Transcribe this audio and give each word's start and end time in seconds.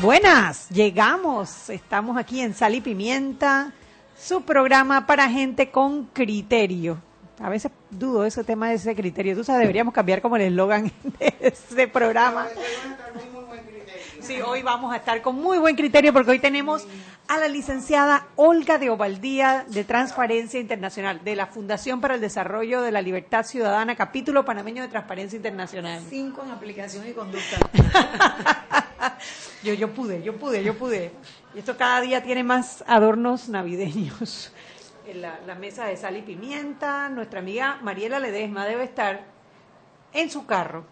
Buenas, 0.00 0.68
llegamos. 0.68 1.68
Estamos 1.70 2.16
aquí 2.16 2.40
en 2.40 2.54
Sal 2.54 2.76
y 2.76 2.80
Pimienta, 2.80 3.72
su 4.16 4.42
programa 4.42 5.08
para 5.08 5.28
gente 5.28 5.72
con 5.72 6.04
criterio. 6.04 6.98
A 7.40 7.48
veces 7.48 7.72
dudo 7.90 8.24
ese 8.24 8.44
tema 8.44 8.68
de 8.68 8.76
ese 8.76 8.94
criterio. 8.94 9.34
Tú 9.34 9.42
sabes, 9.42 9.62
deberíamos 9.62 9.92
cambiar 9.92 10.22
como 10.22 10.36
el 10.36 10.42
eslogan 10.42 10.92
de 11.18 11.34
ese 11.40 11.88
programa. 11.88 12.46
Sí, 14.20 14.40
hoy 14.40 14.62
vamos 14.62 14.92
a 14.92 14.98
estar 14.98 15.20
con 15.20 15.34
muy 15.34 15.58
buen 15.58 15.74
criterio 15.74 16.12
porque 16.12 16.30
hoy 16.30 16.38
tenemos 16.38 16.86
a 17.26 17.38
la 17.38 17.48
licenciada 17.48 18.26
Olga 18.36 18.78
de 18.78 18.90
Ovaldía 18.90 19.64
de 19.68 19.82
Transparencia 19.82 20.60
Internacional 20.60 21.24
de 21.24 21.34
la 21.34 21.46
Fundación 21.46 22.00
para 22.00 22.14
el 22.14 22.20
Desarrollo 22.20 22.82
de 22.82 22.92
la 22.92 23.02
Libertad 23.02 23.44
Ciudadana, 23.44 23.96
capítulo 23.96 24.44
panameño 24.44 24.82
de 24.82 24.88
Transparencia 24.88 25.36
Internacional. 25.36 26.02
Cinco 26.08 26.44
en 26.44 26.52
aplicación 26.52 27.08
y 27.08 27.12
conducta. 27.12 27.58
yo, 29.62 29.74
yo 29.74 29.92
pude, 29.92 30.22
yo 30.22 30.36
pude, 30.36 30.62
yo 30.62 30.76
pude. 30.76 31.12
Y 31.54 31.60
esto 31.60 31.76
cada 31.76 32.00
día 32.00 32.22
tiene 32.22 32.42
más 32.42 32.84
adornos 32.86 33.48
navideños. 33.48 34.52
En 35.08 35.22
la, 35.22 35.54
mesa 35.54 35.86
de 35.86 35.96
sal 35.96 36.18
y 36.18 36.20
pimienta, 36.20 37.08
nuestra 37.08 37.40
amiga 37.40 37.78
Mariela 37.80 38.18
Ledesma 38.18 38.66
debe 38.66 38.84
estar 38.84 39.24
en 40.12 40.28
su 40.28 40.44
carro 40.44 40.84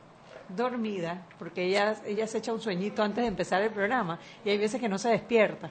dormida, 0.48 1.26
porque 1.38 1.64
ella, 1.64 1.94
ella 2.06 2.26
se 2.26 2.38
echa 2.38 2.50
un 2.54 2.62
sueñito 2.62 3.02
antes 3.02 3.20
de 3.20 3.28
empezar 3.28 3.60
el 3.60 3.68
programa 3.68 4.18
y 4.42 4.48
hay 4.48 4.56
veces 4.56 4.80
que 4.80 4.88
no 4.88 4.96
se 4.96 5.10
despierta. 5.10 5.70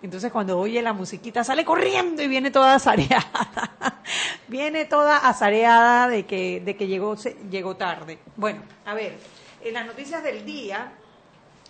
Entonces 0.00 0.32
cuando 0.32 0.58
oye 0.58 0.80
la 0.80 0.94
musiquita 0.94 1.44
sale 1.44 1.62
corriendo 1.62 2.22
y 2.22 2.28
viene 2.28 2.50
toda 2.50 2.76
azareada. 2.76 4.02
viene 4.48 4.86
toda 4.86 5.18
azareada 5.18 6.08
de 6.08 6.24
que, 6.24 6.62
de 6.64 6.76
que 6.76 6.86
llegó, 6.86 7.16
llegó 7.50 7.76
tarde. 7.76 8.18
Bueno, 8.36 8.62
a 8.86 8.94
ver, 8.94 9.18
en 9.62 9.74
las 9.74 9.86
noticias 9.86 10.22
del 10.22 10.44
día, 10.44 10.92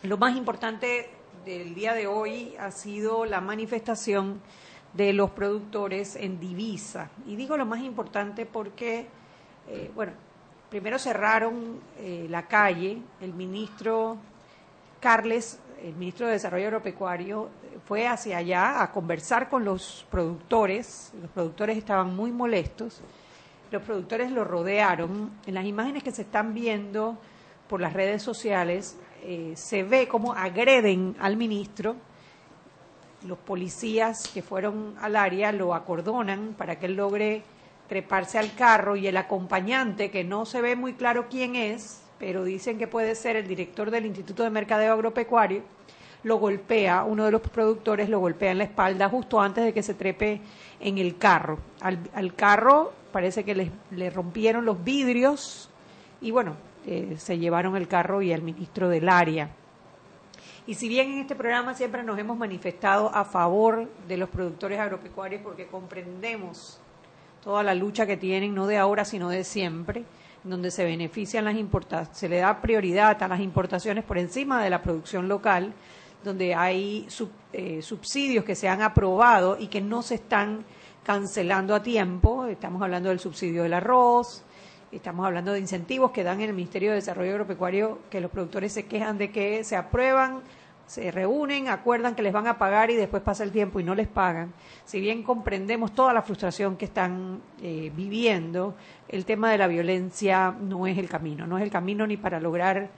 lo 0.04 0.18
más 0.18 0.36
importante 0.36 1.08
del 1.46 1.74
día 1.74 1.94
de 1.94 2.06
hoy 2.06 2.54
ha 2.58 2.70
sido 2.70 3.24
la 3.24 3.40
manifestación 3.40 4.40
de 4.92 5.14
los 5.14 5.30
productores 5.30 6.14
en 6.14 6.38
divisa. 6.38 7.08
Y 7.26 7.36
digo 7.36 7.56
lo 7.56 7.64
más 7.64 7.80
importante 7.80 8.44
porque, 8.44 9.06
eh, 9.66 9.90
bueno, 9.94 10.12
primero 10.68 10.98
cerraron 10.98 11.80
eh, 11.98 12.26
la 12.28 12.46
calle, 12.46 12.98
el 13.22 13.32
ministro 13.32 14.18
Carles, 15.00 15.58
el 15.82 15.94
ministro 15.94 16.26
de 16.26 16.34
Desarrollo 16.34 16.66
Agropecuario, 16.66 17.48
fue 17.86 18.06
hacia 18.06 18.38
allá 18.38 18.82
a 18.82 18.92
conversar 18.92 19.48
con 19.48 19.64
los 19.64 20.06
productores, 20.10 21.12
los 21.20 21.30
productores 21.30 21.78
estaban 21.78 22.14
muy 22.14 22.30
molestos, 22.30 23.00
los 23.70 23.82
productores 23.82 24.30
lo 24.30 24.44
rodearon, 24.44 25.30
en 25.46 25.54
las 25.54 25.64
imágenes 25.64 26.02
que 26.02 26.12
se 26.12 26.22
están 26.22 26.52
viendo 26.52 27.18
por 27.68 27.80
las 27.80 27.94
redes 27.94 28.22
sociales 28.22 28.98
eh, 29.24 29.54
se 29.56 29.82
ve 29.82 30.06
cómo 30.06 30.34
agreden 30.34 31.16
al 31.18 31.36
ministro, 31.36 31.96
los 33.26 33.38
policías 33.38 34.28
que 34.28 34.42
fueron 34.42 34.94
al 35.00 35.16
área 35.16 35.50
lo 35.50 35.74
acordonan 35.74 36.54
para 36.58 36.78
que 36.78 36.86
él 36.86 36.96
logre 36.96 37.42
treparse 37.88 38.38
al 38.38 38.54
carro 38.54 38.96
y 38.96 39.06
el 39.06 39.16
acompañante, 39.16 40.10
que 40.10 40.24
no 40.24 40.46
se 40.46 40.60
ve 40.60 40.76
muy 40.76 40.94
claro 40.94 41.26
quién 41.28 41.56
es, 41.56 42.02
pero 42.18 42.44
dicen 42.44 42.78
que 42.78 42.86
puede 42.86 43.14
ser 43.14 43.36
el 43.36 43.46
director 43.46 43.90
del 43.90 44.06
Instituto 44.06 44.42
de 44.42 44.50
Mercadeo 44.50 44.92
Agropecuario, 44.92 45.62
lo 46.22 46.36
golpea, 46.36 47.04
uno 47.04 47.26
de 47.26 47.30
los 47.30 47.42
productores 47.42 48.08
lo 48.08 48.18
golpea 48.18 48.50
en 48.50 48.58
la 48.58 48.64
espalda 48.64 49.08
justo 49.08 49.40
antes 49.40 49.64
de 49.64 49.72
que 49.72 49.82
se 49.82 49.94
trepe 49.94 50.40
en 50.80 50.98
el 50.98 51.18
carro. 51.18 51.58
Al, 51.80 52.34
carro 52.34 52.92
parece 53.12 53.44
que 53.44 53.70
le, 53.90 54.10
rompieron 54.10 54.64
los 54.64 54.82
vidrios 54.82 55.70
y 56.20 56.30
bueno, 56.30 56.56
eh, 56.86 57.16
se 57.18 57.38
llevaron 57.38 57.76
el 57.76 57.88
carro 57.88 58.22
y 58.22 58.32
al 58.32 58.42
ministro 58.42 58.88
del 58.88 59.08
área. 59.08 59.50
Y 60.66 60.74
si 60.74 60.88
bien 60.88 61.12
en 61.12 61.18
este 61.18 61.34
programa 61.34 61.74
siempre 61.74 62.02
nos 62.02 62.18
hemos 62.18 62.38
manifestado 62.38 63.14
a 63.14 63.24
favor 63.24 63.88
de 64.08 64.16
los 64.16 64.30
productores 64.30 64.78
agropecuarios 64.78 65.42
porque 65.42 65.66
comprendemos 65.66 66.80
toda 67.42 67.62
la 67.62 67.74
lucha 67.74 68.06
que 68.06 68.16
tienen, 68.16 68.54
no 68.54 68.66
de 68.66 68.78
ahora, 68.78 69.04
sino 69.04 69.28
de 69.28 69.44
siempre, 69.44 70.04
donde 70.42 70.70
se 70.70 70.84
benefician 70.84 71.44
las 71.44 71.56
importaciones, 71.56 72.16
se 72.16 72.28
le 72.28 72.38
da 72.38 72.60
prioridad 72.62 73.22
a 73.22 73.28
las 73.28 73.40
importaciones 73.40 74.04
por 74.04 74.16
encima 74.16 74.62
de 74.64 74.70
la 74.70 74.82
producción 74.82 75.28
local, 75.28 75.74
donde 76.22 76.54
hay 76.54 77.06
eh, 77.52 77.82
subsidios 77.82 78.44
que 78.46 78.54
se 78.54 78.66
han 78.66 78.80
aprobado 78.80 79.58
y 79.58 79.66
que 79.66 79.82
no 79.82 80.00
se 80.00 80.14
están 80.14 80.64
cancelando 81.02 81.74
a 81.74 81.82
tiempo. 81.82 82.46
Estamos 82.46 82.80
hablando 82.80 83.10
del 83.10 83.20
subsidio 83.20 83.62
del 83.62 83.74
arroz, 83.74 84.42
estamos 84.96 85.26
hablando 85.26 85.52
de 85.52 85.60
incentivos 85.60 86.10
que 86.10 86.24
dan 86.24 86.40
en 86.40 86.50
el 86.50 86.54
Ministerio 86.54 86.90
de 86.90 86.96
Desarrollo 86.96 87.32
Agropecuario, 87.32 88.00
que 88.10 88.20
los 88.20 88.30
productores 88.30 88.72
se 88.72 88.86
quejan 88.86 89.18
de 89.18 89.30
que 89.30 89.64
se 89.64 89.76
aprueban 89.76 90.42
se 90.86 91.10
reúnen, 91.10 91.68
acuerdan 91.68 92.14
que 92.14 92.22
les 92.22 92.32
van 92.32 92.46
a 92.46 92.58
pagar 92.58 92.90
y 92.90 92.96
después 92.96 93.22
pasa 93.22 93.42
el 93.42 93.52
tiempo 93.52 93.80
y 93.80 93.84
no 93.84 93.94
les 93.94 94.08
pagan. 94.08 94.52
Si 94.84 95.00
bien 95.00 95.22
comprendemos 95.22 95.94
toda 95.94 96.12
la 96.12 96.22
frustración 96.22 96.76
que 96.76 96.84
están 96.84 97.40
eh, 97.62 97.90
viviendo, 97.94 98.74
el 99.08 99.24
tema 99.24 99.50
de 99.50 99.58
la 99.58 99.66
violencia 99.66 100.54
no 100.60 100.86
es 100.86 100.98
el 100.98 101.08
camino, 101.08 101.46
no 101.46 101.56
es 101.56 101.64
el 101.64 101.70
camino 101.70 102.06
ni 102.06 102.16
para 102.16 102.38
lograr 102.38 102.90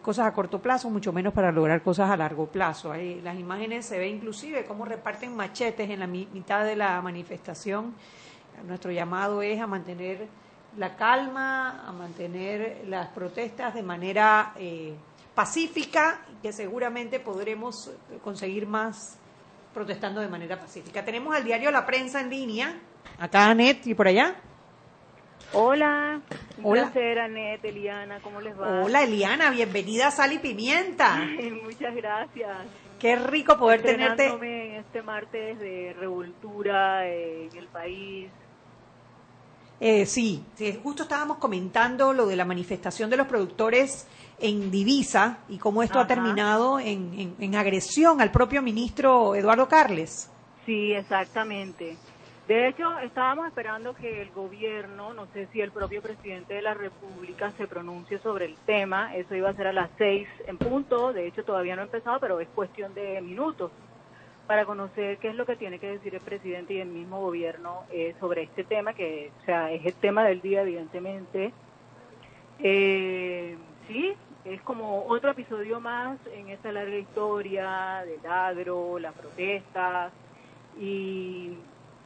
cosas 0.00 0.26
a 0.26 0.32
corto 0.32 0.62
plazo, 0.62 0.88
mucho 0.88 1.12
menos 1.12 1.34
para 1.34 1.52
lograr 1.52 1.82
cosas 1.82 2.08
a 2.08 2.16
largo 2.16 2.46
plazo. 2.46 2.92
Ahí, 2.92 3.20
las 3.22 3.38
imágenes 3.38 3.84
se 3.84 3.98
ve 3.98 4.08
inclusive 4.08 4.64
cómo 4.64 4.84
reparten 4.84 5.34
machetes 5.36 5.90
en 5.90 6.00
la 6.00 6.06
mitad 6.06 6.64
de 6.64 6.76
la 6.76 7.02
manifestación. 7.02 7.94
Nuestro 8.66 8.92
llamado 8.92 9.42
es 9.42 9.60
a 9.60 9.66
mantener 9.66 10.28
la 10.76 10.96
calma, 10.96 11.86
a 11.86 11.92
mantener 11.92 12.84
las 12.88 13.08
protestas 13.08 13.74
de 13.74 13.82
manera 13.82 14.52
eh, 14.56 14.94
pacífica, 15.34 16.20
que 16.42 16.52
seguramente 16.52 17.20
podremos 17.20 17.90
conseguir 18.22 18.66
más 18.66 19.18
protestando 19.72 20.20
de 20.20 20.28
manera 20.28 20.58
pacífica. 20.58 21.04
Tenemos 21.04 21.34
al 21.34 21.44
diario 21.44 21.70
La 21.70 21.84
Prensa 21.84 22.20
en 22.20 22.30
línea, 22.30 22.74
acá 23.18 23.50
Anet 23.50 23.86
y 23.86 23.94
por 23.94 24.08
allá. 24.08 24.36
Hola, 25.52 26.20
un 26.58 26.64
Hola. 26.64 26.82
placer 26.84 27.18
Anet, 27.18 27.64
Eliana, 27.64 28.20
¿cómo 28.20 28.40
les 28.40 28.58
va? 28.58 28.82
Hola 28.82 29.02
Eliana, 29.02 29.50
bienvenida 29.50 30.08
a 30.08 30.10
Sal 30.10 30.32
y 30.32 30.38
Pimienta. 30.38 31.16
Muchas 31.62 31.94
gracias. 31.94 32.56
Qué 32.98 33.16
rico 33.16 33.58
poder 33.58 33.82
tenerte. 33.82 34.28
En 34.28 34.76
este 34.76 35.02
martes 35.02 35.58
de 35.58 35.94
revoltura 35.98 37.06
en 37.06 37.54
el 37.56 37.66
país, 37.66 38.30
eh, 39.86 40.06
sí, 40.06 40.42
justo 40.82 41.02
estábamos 41.02 41.36
comentando 41.36 42.14
lo 42.14 42.24
de 42.24 42.36
la 42.36 42.46
manifestación 42.46 43.10
de 43.10 43.18
los 43.18 43.26
productores 43.26 44.08
en 44.40 44.70
divisa 44.70 45.40
y 45.46 45.58
cómo 45.58 45.82
esto 45.82 45.98
ha 45.98 46.06
terminado 46.06 46.80
en, 46.80 47.54
agresión 47.54 48.22
al 48.22 48.30
propio 48.30 48.62
ministro 48.62 49.34
Eduardo 49.34 49.68
Carles. 49.68 50.32
Sí, 50.64 50.94
exactamente. 50.94 51.98
De 52.48 52.68
hecho, 52.68 52.98
estábamos 53.00 53.46
esperando 53.46 53.94
que 53.94 54.22
el 54.22 54.30
gobierno, 54.30 55.12
no 55.12 55.26
sé 55.34 55.48
si 55.52 55.60
el 55.60 55.70
propio 55.70 56.00
presidente 56.00 56.54
de 56.54 56.62
la 56.62 56.72
República 56.72 57.50
se 57.58 57.66
pronuncie 57.66 58.18
sobre 58.20 58.46
el 58.46 58.56
tema. 58.64 59.14
Eso 59.14 59.34
iba 59.34 59.50
a 59.50 59.54
ser 59.54 59.66
a 59.66 59.74
las 59.74 59.90
seis 59.98 60.26
en 60.46 60.56
punto. 60.56 61.12
De 61.12 61.26
hecho, 61.26 61.44
todavía 61.44 61.76
no 61.76 61.82
ha 61.82 61.84
empezado, 61.84 62.18
pero 62.20 62.40
es 62.40 62.48
cuestión 62.54 62.94
de 62.94 63.20
minutos 63.20 63.70
para 64.46 64.64
conocer 64.64 65.18
qué 65.18 65.28
es 65.28 65.34
lo 65.34 65.46
que 65.46 65.56
tiene 65.56 65.78
que 65.78 65.90
decir 65.90 66.14
el 66.14 66.20
presidente 66.20 66.74
y 66.74 66.80
el 66.80 66.88
mismo 66.88 67.20
gobierno 67.20 67.84
eh, 67.90 68.14
sobre 68.20 68.42
este 68.42 68.64
tema, 68.64 68.92
que 68.92 69.32
o 69.42 69.44
sea, 69.44 69.72
es 69.72 69.84
el 69.84 69.94
tema 69.94 70.24
del 70.24 70.40
día, 70.40 70.62
evidentemente. 70.62 71.52
Eh, 72.58 73.56
sí, 73.88 74.14
es 74.44 74.60
como 74.62 75.06
otro 75.06 75.30
episodio 75.30 75.80
más 75.80 76.18
en 76.34 76.50
esta 76.50 76.70
larga 76.70 76.96
historia 76.96 78.04
del 78.04 78.30
agro, 78.30 78.98
las 78.98 79.14
protestas 79.14 80.12
y 80.78 81.56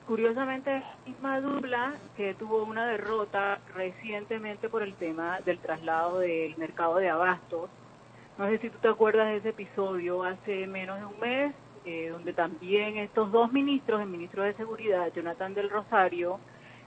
curiosamente 0.06 0.70
la 0.70 0.96
misma 1.04 1.40
dupla 1.40 1.94
que 2.16 2.34
tuvo 2.34 2.62
una 2.62 2.86
derrota 2.86 3.58
recientemente 3.74 4.68
por 4.68 4.82
el 4.82 4.94
tema 4.94 5.40
del 5.40 5.58
traslado 5.58 6.20
del 6.20 6.56
mercado 6.56 6.96
de 6.96 7.10
abastos. 7.10 7.68
No 8.38 8.46
sé 8.46 8.58
si 8.58 8.70
tú 8.70 8.78
te 8.78 8.88
acuerdas 8.88 9.26
de 9.28 9.36
ese 9.38 9.48
episodio 9.48 10.22
hace 10.22 10.66
menos 10.68 11.00
de 11.00 11.06
un 11.06 11.20
mes, 11.20 11.54
eh, 11.88 12.10
donde 12.10 12.32
también 12.34 12.98
estos 12.98 13.32
dos 13.32 13.50
ministros, 13.52 14.00
el 14.02 14.08
ministro 14.08 14.42
de 14.42 14.52
Seguridad, 14.54 15.10
Jonathan 15.14 15.54
del 15.54 15.70
Rosario, 15.70 16.38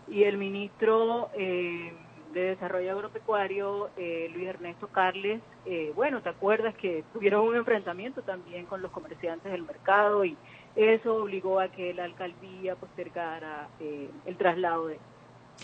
y 0.07 0.23
el 0.23 0.37
ministro 0.37 1.29
eh, 1.33 1.91
de 2.33 2.41
Desarrollo 2.41 2.91
Agropecuario, 2.91 3.89
eh, 3.97 4.29
Luis 4.33 4.47
Ernesto 4.47 4.87
Carles, 4.87 5.41
eh, 5.65 5.91
bueno, 5.95 6.21
¿te 6.21 6.29
acuerdas 6.29 6.75
que 6.75 7.03
tuvieron 7.13 7.47
un 7.47 7.55
enfrentamiento 7.55 8.21
también 8.21 8.65
con 8.65 8.81
los 8.81 8.91
comerciantes 8.91 9.51
del 9.51 9.63
mercado 9.63 10.23
y 10.23 10.37
eso 10.75 11.15
obligó 11.15 11.59
a 11.59 11.67
que 11.67 11.93
la 11.93 12.05
alcaldía 12.05 12.75
postergara 12.75 13.67
eh, 13.79 14.09
el 14.25 14.37
traslado 14.37 14.87
de, 14.87 14.99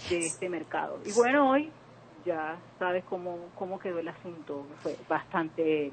este 0.09 0.49
mercado? 0.49 0.99
Y 1.05 1.13
bueno, 1.13 1.49
hoy 1.51 1.71
ya 2.25 2.57
sabes 2.79 3.03
cómo, 3.05 3.37
cómo 3.55 3.79
quedó 3.79 3.99
el 3.99 4.07
asunto, 4.09 4.65
fue 4.79 4.95
bastante 5.07 5.91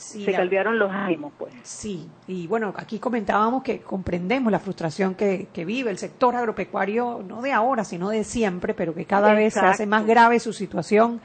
se 0.00 0.32
cambiaron 0.32 0.78
los 0.78 0.90
ánimos, 0.90 1.32
pues. 1.38 1.52
Sí, 1.62 2.08
y 2.26 2.46
bueno, 2.46 2.72
aquí 2.76 2.98
comentábamos 2.98 3.62
que 3.62 3.80
comprendemos 3.80 4.50
la 4.50 4.58
frustración 4.58 5.14
que, 5.14 5.48
vive 5.54 5.90
el 5.90 5.98
sector 5.98 6.34
agropecuario, 6.34 7.22
no 7.26 7.42
de 7.42 7.52
ahora, 7.52 7.84
sino 7.84 8.08
de 8.08 8.24
siempre, 8.24 8.72
pero 8.72 8.94
que 8.94 9.04
cada 9.04 9.34
vez 9.34 9.54
se 9.54 9.60
hace 9.60 9.86
más 9.86 10.06
grave 10.06 10.40
su 10.40 10.52
situación 10.52 11.20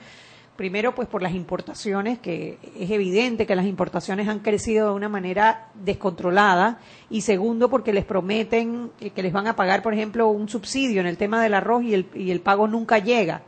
primero 0.56 0.96
pues 0.96 1.10
por 1.10 1.22
las 1.22 1.34
importaciones, 1.34 2.20
que 2.20 2.58
es 2.80 2.90
evidente 2.90 3.46
que 3.46 3.56
las 3.56 3.66
importaciones 3.66 4.30
han 4.30 4.40
crecido 4.40 4.88
de 4.88 4.94
una 4.96 5.10
manera 5.10 5.68
descontrolada, 5.74 6.80
y 7.10 7.22
segundo 7.22 7.70
porque 7.70 7.92
les 7.92 8.06
prometen 8.06 8.92
que 9.14 9.24
les 9.24 9.34
van 9.34 9.48
a 9.48 9.56
pagar, 9.58 9.84
por 9.84 9.94
ejemplo, 9.94 10.30
un 10.30 10.48
subsidio 10.48 11.02
en 11.02 11.08
el 11.08 11.18
tema 11.18 11.44
del 11.44 11.56
arroz 11.56 11.84
y 11.84 11.94
el, 11.94 12.08
y 12.14 12.32
el 12.32 12.40
pago 12.40 12.68
nunca 12.68 13.00
llega. 13.00 13.42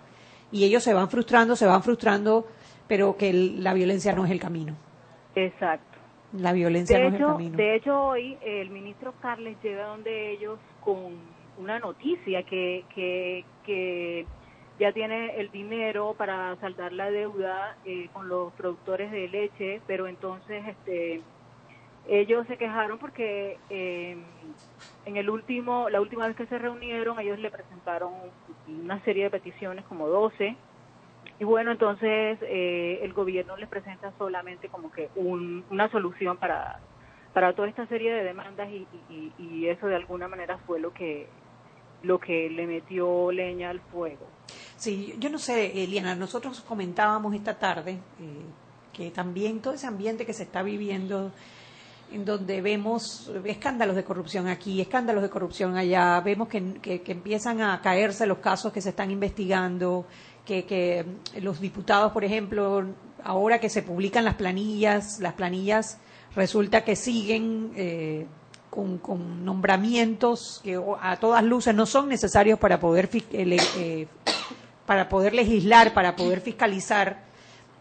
Y 0.52 0.66
ellos 0.66 0.84
se 0.84 0.94
van 0.94 1.10
frustrando, 1.10 1.56
se 1.56 1.66
van 1.66 1.82
frustrando, 1.82 2.46
pero 2.88 3.16
que 3.16 3.32
la 3.32 3.74
violencia 3.74 4.14
no 4.14 4.26
es 4.26 4.32
el 4.32 4.40
camino. 4.40 4.76
Exacto. 5.38 5.98
La 6.34 6.52
violencia 6.52 7.00
no 7.00 7.08
es 7.08 7.14
el 7.14 7.20
camino. 7.20 7.58
De 7.58 7.76
hecho, 7.76 8.04
hoy 8.08 8.38
el 8.42 8.70
ministro 8.70 9.14
Carles 9.22 9.56
llega 9.62 9.86
donde 9.86 10.32
ellos 10.32 10.60
con 10.82 11.16
una 11.58 11.80
noticia 11.80 12.44
que, 12.44 12.86
que, 12.94 13.46
que 13.64 14.26
ya 14.80 14.92
tiene 14.94 15.40
el 15.40 15.52
dinero 15.52 16.16
para 16.18 16.56
saldar 16.58 16.92
la 16.92 17.12
deuda 17.12 17.78
eh, 17.86 18.10
con 18.14 18.28
los 18.30 18.52
productores 18.54 19.12
de 19.12 19.28
leche, 19.28 19.82
pero 19.86 20.08
entonces 20.08 20.64
este 20.68 21.22
ellos 22.10 22.48
se 22.48 22.58
quejaron 22.58 23.00
porque 23.00 23.58
eh, 23.70 24.16
en 25.06 25.18
el 25.18 25.30
último 25.30 25.90
la 25.90 26.00
última 26.00 26.26
vez 26.26 26.38
que 26.38 26.46
se 26.46 26.58
reunieron 26.58 27.20
ellos 27.20 27.38
le 27.38 27.52
presentaron 27.52 28.14
una 28.68 29.04
serie 29.04 29.26
de 29.26 29.30
peticiones 29.30 29.84
como 29.86 30.08
12 30.08 30.56
y 31.40 31.44
bueno 31.44 31.72
entonces 31.72 32.40
eh, 32.42 33.00
el 33.02 33.14
gobierno 33.14 33.56
les 33.58 33.70
presenta 33.70 34.12
solamente 34.18 34.70
como 34.70 34.92
que 34.92 35.10
una 35.16 35.90
solución 35.90 36.38
para 36.38 36.80
para 37.38 37.54
toda 37.54 37.68
esta 37.68 37.86
serie 37.86 38.12
de 38.12 38.24
demandas 38.24 38.68
y, 38.68 39.68
eso 39.68 39.86
de 39.86 39.96
alguna 39.96 40.28
manera 40.28 40.58
fue 40.66 40.80
lo 40.80 40.92
que 40.92 41.28
lo 42.02 42.20
que 42.20 42.50
le 42.50 42.66
metió 42.66 43.32
leña 43.32 43.70
al 43.70 43.80
fuego. 43.80 44.26
Sí, 44.76 45.14
yo 45.20 45.30
no 45.30 45.38
sé, 45.38 45.84
Eliana, 45.84 46.16
nosotros 46.16 46.62
comentábamos 46.62 47.36
esta 47.36 47.60
tarde 47.60 47.92
eh, 47.92 48.46
que 48.92 49.12
también 49.12 49.60
todo 49.62 49.76
ese 49.76 49.86
ambiente 49.86 50.26
que 50.26 50.34
se 50.34 50.44
está 50.44 50.64
viviendo, 50.64 51.32
en 52.12 52.26
donde 52.26 52.60
vemos 52.62 53.32
escándalos 53.46 53.96
de 53.96 54.04
corrupción 54.04 54.48
aquí, 54.48 54.82
escándalos 54.82 55.22
de 55.22 55.30
corrupción 55.30 55.78
allá, 55.78 56.20
vemos 56.22 56.48
que, 56.48 56.80
que, 56.82 57.12
empiezan 57.12 57.62
a 57.62 57.80
caerse 57.82 58.26
los 58.26 58.40
casos 58.40 58.74
que 58.74 58.82
se 58.82 58.90
están 58.90 59.12
investigando, 59.12 60.08
que, 60.48 60.66
que 60.66 61.06
los 61.42 61.60
diputados, 61.60 62.14
por 62.14 62.24
ejemplo, 62.24 62.86
ahora 63.24 63.60
que 63.60 63.70
se 63.70 63.84
publican 63.84 64.26
las 64.26 64.36
planillas, 64.36 65.20
las 65.20 65.34
planillas 65.34 66.00
resulta 66.36 66.84
que 66.84 66.96
siguen 66.96 67.72
eh, 67.76 68.26
con, 68.70 69.44
nombramientos 69.44 70.62
que 70.64 70.80
a 71.02 71.18
todas 71.18 71.44
luces 71.44 71.76
no 71.76 71.86
son 71.86 72.08
necesarios 72.08 72.58
para 72.60 72.80
poder 72.80 73.10
eh, 73.34 74.08
para 74.86 75.10
poder 75.10 75.34
legislar, 75.34 75.94
para 75.94 76.16
poder 76.16 76.40
fiscalizar, 76.40 77.26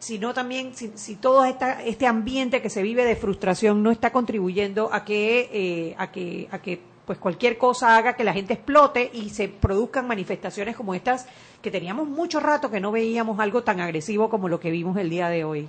sino 0.01 0.35
también 0.35 0.73
si, 0.75 1.15
todo 1.17 1.45
esta, 1.45 1.85
este 1.85 2.07
ambiente 2.07 2.61
que 2.61 2.71
se 2.71 2.83
vive 2.83 3.05
de 3.05 3.15
frustración 3.15 3.83
no 3.83 3.93
está 3.93 4.11
contribuyendo 4.11 4.93
a 4.93 5.05
que 5.05 5.51
eh, 5.53 5.95
a 5.99 6.11
que 6.11 6.49
a 6.51 6.59
que 6.59 6.81
pues 7.07 7.19
cualquier 7.19 7.57
cosa 7.57 7.97
haga 7.97 8.15
que 8.15 8.25
la 8.25 8.33
gente 8.33 8.55
explote 8.55 9.11
y 9.13 9.31
se 9.31 9.49
produzcan 9.49 10.07
manifestaciones 10.09 10.77
como 10.77 10.93
estas 10.95 11.29
que 11.63 11.71
teníamos 11.71 12.09
mucho 12.09 12.41
rato 12.41 12.71
que 12.71 12.81
no 12.81 12.93
veíamos 12.93 13.39
algo 13.39 13.63
tan 13.63 13.81
agresivo 13.81 14.29
como 14.29 14.49
lo 14.49 14.61
que 14.61 14.71
vimos 14.71 14.97
el 14.97 15.09
día 15.09 15.29
de 15.29 15.45
hoy. 15.45 15.69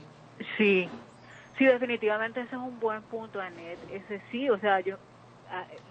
Sí, 0.57 0.89
sí, 1.57 1.65
definitivamente 1.65 2.41
ese 2.41 2.55
es 2.55 2.61
un 2.61 2.79
buen 2.79 3.03
punto, 3.03 3.39
Anet. 3.39 3.77
Ese 3.91 4.21
sí, 4.31 4.49
o 4.49 4.59
sea, 4.59 4.79
yo 4.79 4.97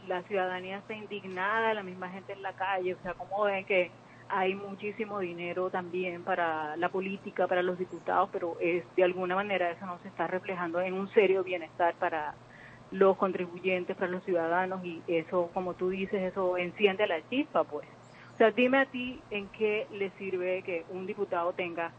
la 0.09 0.23
ciudadanía 0.25 0.79
está 0.79 0.95
indignada, 0.95 1.73
la 1.75 1.83
misma 1.83 2.11
gente 2.11 2.33
en 2.33 2.43
la 2.43 2.53
calle, 2.53 2.95
o 2.95 3.03
sea, 3.03 3.15
como 3.15 3.45
ven 3.45 3.65
que 3.65 3.91
hay 4.29 4.55
muchísimo 4.55 5.21
dinero 5.21 5.71
también 5.71 6.23
para 6.25 6.77
la 6.77 6.89
política, 6.89 7.47
para 7.47 7.63
los 7.63 7.79
diputados, 7.79 8.29
pero 8.33 8.57
es 8.61 8.85
de 8.97 9.05
alguna 9.05 9.37
manera 9.37 9.71
eso 9.71 9.87
no 9.87 9.99
se 10.03 10.09
está 10.09 10.27
reflejando 10.27 10.81
en 10.81 10.95
un 10.95 11.09
serio 11.15 11.45
bienestar 11.45 11.95
para 11.95 12.35
los 12.91 13.17
contribuyentes, 13.17 13.97
para 13.97 14.11
los 14.11 14.25
ciudadanos 14.25 14.85
y 14.85 15.03
eso, 15.07 15.51
como 15.53 15.75
tú 15.75 15.91
dices, 15.91 16.23
eso 16.23 16.57
enciende 16.57 17.07
la 17.07 17.27
chispa, 17.29 17.65
pues. 17.65 17.87
O 18.35 18.37
sea, 18.37 18.51
dime 18.51 18.79
a 18.79 18.87
ti 18.87 19.23
en 19.31 19.49
qué 19.49 19.87
le 19.91 20.11
sirve 20.19 20.63
que 20.63 20.85
un 20.91 21.07
diputado 21.07 21.53
tenga 21.55 21.93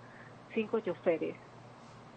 cinco 0.54 0.80
choferes, 0.80 1.36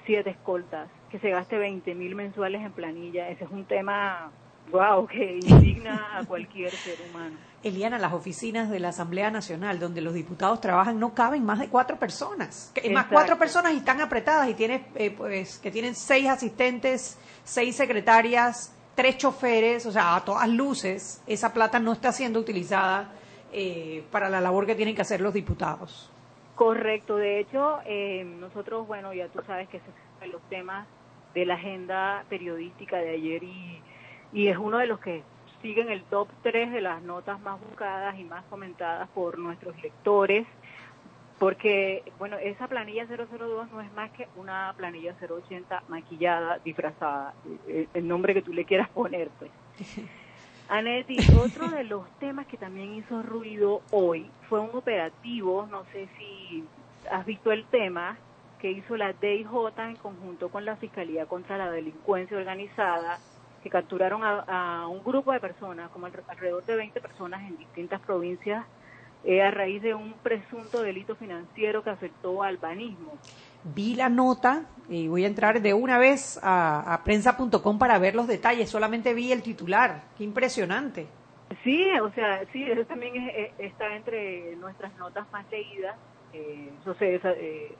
siete 0.05 0.31
escoltas, 0.31 0.90
que 1.08 1.19
se 1.19 1.31
gaste 1.31 1.58
20 1.58 1.94
mil 1.94 2.14
mensuales 2.14 2.62
en 2.62 2.72
planilla. 2.72 3.28
Ese 3.31 3.44
es 3.44 3.50
un 3.50 3.64
tema 3.67 4.31
Wow, 4.71 5.07
que 5.07 5.39
indigna 5.39 6.19
a 6.19 6.25
cualquier 6.25 6.71
ser 6.71 6.97
humano. 7.09 7.37
Eliana, 7.62 7.99
las 7.99 8.12
oficinas 8.12 8.71
de 8.71 8.81
la 8.81 8.89
Asamblea 8.89 9.31
Nacional, 9.31 9.79
donde 9.79 10.01
los 10.01 10.15
diputados 10.15 10.61
trabajan, 10.61 10.99
no 10.99 11.12
caben 11.12 11.45
más 11.45 11.59
de 11.59 11.69
cuatro 11.69 11.99
personas. 11.99 12.73
Más 12.91 13.07
cuatro 13.07 13.37
personas 13.37 13.75
y 13.75 13.79
están 13.79 14.01
apretadas 14.01 14.49
y 14.49 14.55
tienes, 14.55 14.83
eh, 14.95 15.11
pues, 15.11 15.59
que 15.59 15.71
tienen 15.71 15.95
seis 15.95 16.29
asistentes, 16.29 17.19
seis 17.45 17.77
secretarias, 17.77 18.75
tres 18.95 19.19
choferes, 19.19 19.85
o 19.87 19.93
sea, 19.93 20.17
a 20.17 20.25
todas 20.25 20.49
luces, 20.49 21.23
esa 21.27 21.53
plata 21.53 21.79
no 21.79 21.93
está 21.93 22.12
siendo 22.12 22.41
utilizada 22.41 23.12
eh, 23.53 24.05
para 24.11 24.31
la 24.31 24.41
labor 24.41 24.65
que 24.65 24.75
tienen 24.75 24.95
que 24.95 25.03
hacer 25.03 25.21
los 25.21 25.35
diputados. 25.35 26.11
Correcto. 26.55 27.17
De 27.17 27.41
hecho, 27.41 27.79
eh, 27.85 28.25
nosotros, 28.25 28.87
bueno, 28.87 29.12
ya 29.12 29.29
tú 29.29 29.41
sabes 29.47 29.69
que 29.69 29.79
es 29.79 29.83
los 30.31 30.43
temas 30.51 30.87
de 31.35 31.47
la 31.47 31.55
agenda 31.55 32.25
periodística 32.29 32.99
de 32.99 33.11
ayer 33.11 33.43
y 33.43 33.83
y 34.32 34.49
es 34.49 34.56
uno 34.56 34.79
de 34.79 34.87
los 34.87 35.00
que 35.00 35.23
sigue 35.62 35.82
en 35.82 35.91
el 35.91 36.03
top 36.05 36.29
3 36.43 36.73
de 36.73 36.81
las 36.81 37.03
notas 37.03 37.41
más 37.41 37.61
buscadas 37.61 38.19
y 38.19 38.25
más 38.25 38.44
comentadas 38.44 39.09
por 39.11 39.38
nuestros 39.38 39.81
lectores, 39.82 40.47
porque, 41.38 42.03
bueno, 42.19 42.37
esa 42.37 42.69
planilla 42.69 43.06
002 43.06 43.71
no 43.73 43.81
es 43.81 43.93
más 43.94 44.11
que 44.11 44.29
una 44.37 44.75
planilla 44.77 45.15
080 45.21 45.85
maquillada, 45.88 46.59
disfrazada, 46.59 47.35
el 47.94 48.06
nombre 48.06 48.35
que 48.35 48.43
tú 48.43 48.53
le 48.53 48.65
quieras 48.65 48.88
poner, 48.91 49.31
pues. 49.38 49.50
Anetti, 50.69 51.17
otro 51.37 51.69
de 51.69 51.83
los 51.83 52.09
temas 52.21 52.47
que 52.47 52.56
también 52.56 52.94
hizo 52.94 53.23
ruido 53.23 53.83
hoy 53.91 54.31
fue 54.49 54.61
un 54.61 54.71
operativo, 54.73 55.67
no 55.67 55.85
sé 55.93 56.09
si 56.17 56.65
has 57.11 57.26
visto 57.26 57.50
el 57.50 57.65
tema, 57.65 58.17
que 58.61 58.71
hizo 58.71 58.97
la 58.97 59.12
DIJ 59.12 59.50
en 59.78 59.97
conjunto 59.97 60.49
con 60.50 60.64
la 60.64 60.76
Fiscalía 60.76 61.26
contra 61.26 61.57
la 61.59 61.71
Delincuencia 61.71 62.37
Organizada 62.37 63.19
que 63.62 63.71
capturaron 63.71 64.23
a, 64.25 64.87
un 64.88 65.02
grupo 65.05 65.33
de 65.33 65.40
personas, 65.40 65.90
como 65.90 66.07
alrededor 66.07 66.64
de 66.64 66.76
20 66.76 67.00
personas 67.00 67.43
en 67.49 67.57
distintas 67.57 68.00
provincias, 68.00 68.64
eh, 69.25 69.43
a 69.43 69.50
raíz 69.50 69.83
de 69.83 69.95
un 69.95 70.14
presunto 70.14 70.83
delito 70.83 71.14
financiero 71.14 71.83
que 71.83 71.90
afectó 71.90 72.43
al 72.43 72.57
banismo. 72.57 73.12
Vi 73.62 73.95
la 73.95 74.09
nota 74.09 74.64
y 74.88 75.09
voy 75.09 75.25
a 75.25 75.26
entrar 75.26 75.61
de 75.61 75.75
una 75.75 75.99
vez 75.99 76.40
a, 76.43 76.95
a 76.95 77.05
prensa.com 77.05 77.79
para 77.79 77.99
ver 77.99 78.14
los 78.14 78.26
detalles, 78.26 78.71
solamente 78.71 79.12
vi 79.12 79.33
el 79.33 79.43
titular, 79.43 80.05
qué 80.17 80.25
impresionante. 80.25 81.07
Sí, 81.64 81.85
o 82.00 82.11
sea, 82.12 82.45
sí, 82.52 82.62
eso 82.64 82.85
también 82.85 83.31
está 83.59 83.95
entre 83.97 84.55
nuestras 84.57 84.97
notas 84.97 85.31
más 85.33 85.45
leídas. 85.50 85.97
Eh, 86.33 86.71
eso 86.81 86.95
se, 86.95 87.17
eh, 87.17 87.75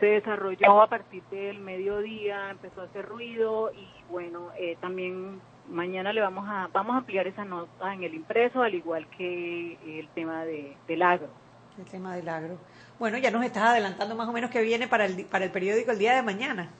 se 0.00 0.06
desarrolló 0.06 0.82
a 0.82 0.88
partir 0.88 1.22
del 1.30 1.60
mediodía, 1.60 2.50
empezó 2.50 2.82
a 2.82 2.84
hacer 2.84 3.06
ruido 3.06 3.72
y 3.72 3.88
bueno, 4.10 4.50
eh, 4.58 4.76
también 4.80 5.40
mañana 5.68 6.12
le 6.12 6.20
vamos 6.20 6.46
a 6.48 6.68
vamos 6.72 6.94
a 6.94 6.98
ampliar 6.98 7.26
esa 7.26 7.44
nota 7.44 7.92
en 7.94 8.02
el 8.02 8.14
impreso, 8.14 8.62
al 8.62 8.74
igual 8.74 9.06
que 9.16 9.78
el 10.00 10.08
tema 10.08 10.44
de, 10.44 10.76
del 10.86 11.02
agro. 11.02 11.28
El 11.78 11.84
tema 11.86 12.14
del 12.14 12.28
agro. 12.28 12.58
Bueno, 12.98 13.18
ya 13.18 13.30
nos 13.30 13.44
estás 13.44 13.64
adelantando 13.64 14.14
más 14.14 14.28
o 14.28 14.32
menos 14.32 14.50
que 14.50 14.62
viene 14.62 14.86
para 14.86 15.06
el, 15.06 15.24
para 15.24 15.44
el 15.44 15.50
periódico 15.50 15.90
el 15.90 15.98
día 15.98 16.14
de 16.14 16.22
mañana. 16.22 16.70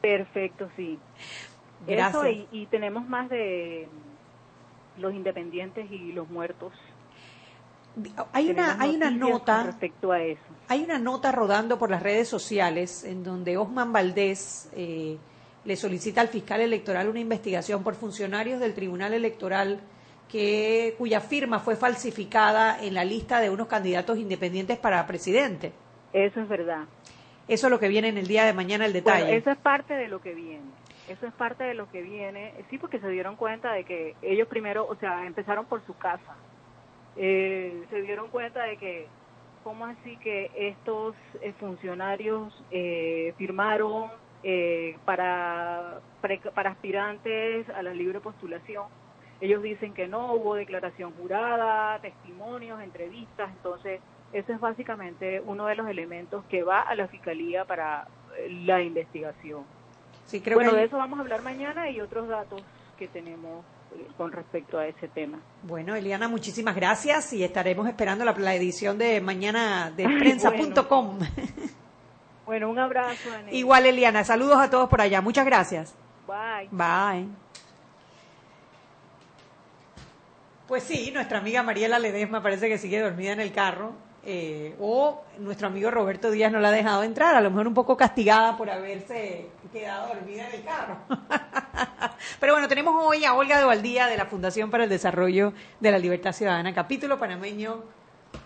Perfecto, 0.00 0.68
sí. 0.76 0.98
Gracias. 1.86 2.24
Eso 2.24 2.46
y 2.50 2.66
tenemos 2.66 3.06
más 3.08 3.28
de 3.28 3.88
los 4.98 5.14
independientes 5.14 5.90
y 5.90 6.12
los 6.12 6.28
muertos 6.28 6.72
hay 8.32 8.50
una, 8.50 8.80
hay 8.80 8.96
una 8.96 9.10
nota 9.10 9.64
respecto 9.64 10.12
a 10.12 10.22
eso. 10.22 10.40
Hay 10.68 10.82
una 10.82 10.98
nota 10.98 11.32
rodando 11.32 11.78
por 11.78 11.90
las 11.90 12.02
redes 12.02 12.28
sociales 12.28 13.04
en 13.04 13.22
donde 13.22 13.56
Osman 13.56 13.92
Valdés 13.92 14.70
eh, 14.74 15.18
le 15.64 15.76
solicita 15.76 16.20
al 16.20 16.28
fiscal 16.28 16.60
electoral 16.60 17.08
una 17.08 17.20
investigación 17.20 17.82
por 17.82 17.94
funcionarios 17.94 18.60
del 18.60 18.74
Tribunal 18.74 19.12
Electoral 19.12 19.80
que 20.30 20.94
cuya 20.96 21.20
firma 21.20 21.58
fue 21.58 21.76
falsificada 21.76 22.82
en 22.82 22.94
la 22.94 23.04
lista 23.04 23.40
de 23.40 23.50
unos 23.50 23.68
candidatos 23.68 24.16
independientes 24.16 24.78
para 24.78 25.06
presidente. 25.06 25.72
Eso 26.14 26.40
es 26.40 26.48
verdad. 26.48 26.84
Eso 27.48 27.66
es 27.66 27.70
lo 27.70 27.78
que 27.78 27.88
viene 27.88 28.08
en 28.08 28.16
el 28.16 28.26
día 28.26 28.44
de 28.44 28.54
mañana 28.54 28.86
el 28.86 28.94
detalle. 28.94 29.36
eso 29.36 29.50
es 29.50 29.58
parte 29.58 29.94
de 29.94 30.08
lo 30.08 30.22
que 30.22 30.32
viene. 30.32 30.62
Eso 31.08 31.26
es 31.26 31.34
parte 31.34 31.64
de 31.64 31.74
lo 31.74 31.90
que 31.90 32.00
viene. 32.00 32.54
Sí, 32.70 32.78
porque 32.78 32.98
se 32.98 33.08
dieron 33.08 33.36
cuenta 33.36 33.72
de 33.72 33.84
que 33.84 34.14
ellos 34.22 34.48
primero, 34.48 34.86
o 34.86 34.96
sea, 34.96 35.26
empezaron 35.26 35.66
por 35.66 35.84
su 35.84 35.94
casa 35.96 36.34
eh, 37.16 37.84
se 37.90 38.02
dieron 38.02 38.28
cuenta 38.30 38.64
de 38.64 38.76
que, 38.76 39.06
¿cómo 39.62 39.86
así 39.86 40.16
que 40.18 40.50
estos 40.54 41.14
eh, 41.40 41.52
funcionarios 41.60 42.52
eh, 42.70 43.34
firmaron 43.36 44.10
eh, 44.42 44.96
para, 45.04 46.00
para 46.54 46.70
aspirantes 46.70 47.68
a 47.70 47.82
la 47.82 47.92
libre 47.92 48.20
postulación? 48.20 48.86
Ellos 49.40 49.62
dicen 49.62 49.92
que 49.92 50.06
no, 50.06 50.32
hubo 50.34 50.54
declaración 50.54 51.12
jurada, 51.14 51.98
testimonios, 52.00 52.80
entrevistas, 52.80 53.50
entonces 53.50 54.00
Ese 54.32 54.54
es 54.54 54.60
básicamente 54.60 55.42
uno 55.44 55.66
de 55.66 55.74
los 55.74 55.86
elementos 55.88 56.44
que 56.46 56.62
va 56.62 56.80
a 56.80 56.94
la 56.94 57.06
Fiscalía 57.08 57.64
para 57.66 58.06
eh, 58.38 58.48
la 58.64 58.80
investigación. 58.80 59.64
Sí, 60.24 60.40
creo 60.40 60.56
bueno, 60.56 60.70
que... 60.70 60.76
de 60.78 60.84
eso 60.84 60.96
vamos 60.96 61.18
a 61.18 61.22
hablar 61.22 61.42
mañana 61.42 61.90
y 61.90 62.00
otros 62.00 62.28
datos 62.28 62.62
que 62.98 63.08
tenemos 63.08 63.64
con 64.16 64.32
respecto 64.32 64.78
a 64.78 64.86
ese 64.86 65.08
tema. 65.08 65.40
Bueno, 65.62 65.94
Eliana, 65.94 66.28
muchísimas 66.28 66.74
gracias 66.74 67.32
y 67.32 67.44
estaremos 67.44 67.88
esperando 67.88 68.24
la, 68.24 68.32
la 68.32 68.54
edición 68.54 68.98
de 68.98 69.20
mañana 69.20 69.90
de 69.90 70.04
prensa.com. 70.04 71.18
Bueno, 72.44 72.68
un 72.68 72.78
abrazo, 72.78 73.32
Anel. 73.32 73.54
Igual, 73.54 73.86
Eliana, 73.86 74.24
saludos 74.24 74.58
a 74.58 74.68
todos 74.68 74.88
por 74.88 75.00
allá. 75.00 75.20
Muchas 75.20 75.46
gracias. 75.46 75.94
Bye. 76.26 76.68
Bye. 76.70 77.28
Pues 80.66 80.82
sí, 80.82 81.10
nuestra 81.12 81.38
amiga 81.38 81.62
Mariela 81.62 81.98
Ledesma 81.98 82.42
parece 82.42 82.68
que 82.68 82.78
sigue 82.78 83.00
dormida 83.00 83.32
en 83.32 83.40
el 83.40 83.52
carro. 83.52 83.92
Eh, 84.24 84.76
o 84.78 85.24
nuestro 85.38 85.66
amigo 85.66 85.90
Roberto 85.90 86.30
Díaz 86.30 86.52
no 86.52 86.60
la 86.60 86.68
ha 86.68 86.72
dejado 86.72 87.02
entrar, 87.02 87.34
a 87.34 87.40
lo 87.40 87.50
mejor 87.50 87.66
un 87.66 87.74
poco 87.74 87.96
castigada 87.96 88.56
por 88.56 88.70
haberse 88.70 89.46
quedado 89.72 90.14
dormida 90.14 90.48
en 90.48 90.54
el 90.54 90.64
carro. 90.64 90.98
Pero 92.40 92.52
bueno, 92.52 92.68
tenemos 92.68 92.94
hoy 93.04 93.24
a 93.24 93.34
Olga 93.34 93.58
de 93.58 93.64
Valdía 93.64 94.06
de 94.06 94.16
la 94.16 94.26
Fundación 94.26 94.70
para 94.70 94.84
el 94.84 94.90
Desarrollo 94.90 95.52
de 95.80 95.90
la 95.90 95.98
Libertad 95.98 96.32
Ciudadana, 96.32 96.72
capítulo 96.72 97.18
panameño 97.18 97.82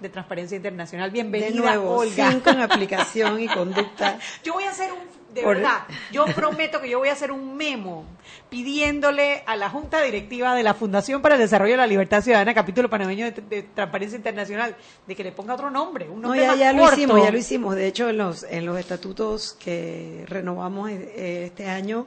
de 0.00 0.08
Transparencia 0.08 0.56
Internacional. 0.56 1.10
Bienvenida, 1.10 1.50
de 1.50 1.56
nuevo, 1.56 1.96
Olga. 1.96 2.30
cinco 2.30 2.50
en 2.50 2.60
aplicación 2.62 3.40
y 3.40 3.48
conducta. 3.48 4.18
Yo 4.42 4.54
voy 4.54 4.64
a 4.64 4.70
hacer 4.70 4.90
un, 4.92 5.00
de 5.36 5.42
Por- 5.42 5.56
verdad, 5.56 5.82
yo 6.10 6.24
prometo 6.34 6.80
que 6.80 6.88
yo 6.90 6.98
voy 6.98 7.08
a 7.08 7.12
hacer 7.12 7.30
un 7.30 7.56
memo 7.56 8.04
pidiéndole 8.48 9.42
a 9.46 9.54
la 9.56 9.68
Junta 9.70 10.00
Directiva 10.02 10.54
de 10.54 10.62
la 10.62 10.74
Fundación 10.74 11.22
para 11.22 11.34
el 11.36 11.40
Desarrollo 11.40 11.72
de 11.72 11.76
la 11.76 11.86
Libertad 11.86 12.22
Ciudadana, 12.22 12.54
capítulo 12.54 12.88
panameño 12.90 13.26
de, 13.30 13.40
de 13.42 13.62
Transparencia 13.62 14.16
Internacional, 14.16 14.74
de 15.06 15.14
que 15.14 15.22
le 15.22 15.32
ponga 15.32 15.54
otro 15.54 15.70
nombre, 15.70 16.08
un 16.08 16.20
No, 16.22 16.28
nombre 16.28 16.40
ya, 16.42 16.48
más 16.48 16.58
ya 16.58 16.72
lo 16.72 16.84
hicimos, 16.92 17.22
ya 17.22 17.30
lo 17.30 17.38
hicimos. 17.38 17.76
De 17.76 17.86
hecho, 17.86 18.08
en 18.08 18.18
los, 18.18 18.42
en 18.44 18.64
los 18.66 18.78
estatutos 18.78 19.52
que 19.62 20.24
renovamos 20.26 20.90
eh, 20.90 21.44
este 21.46 21.68
año, 21.68 22.06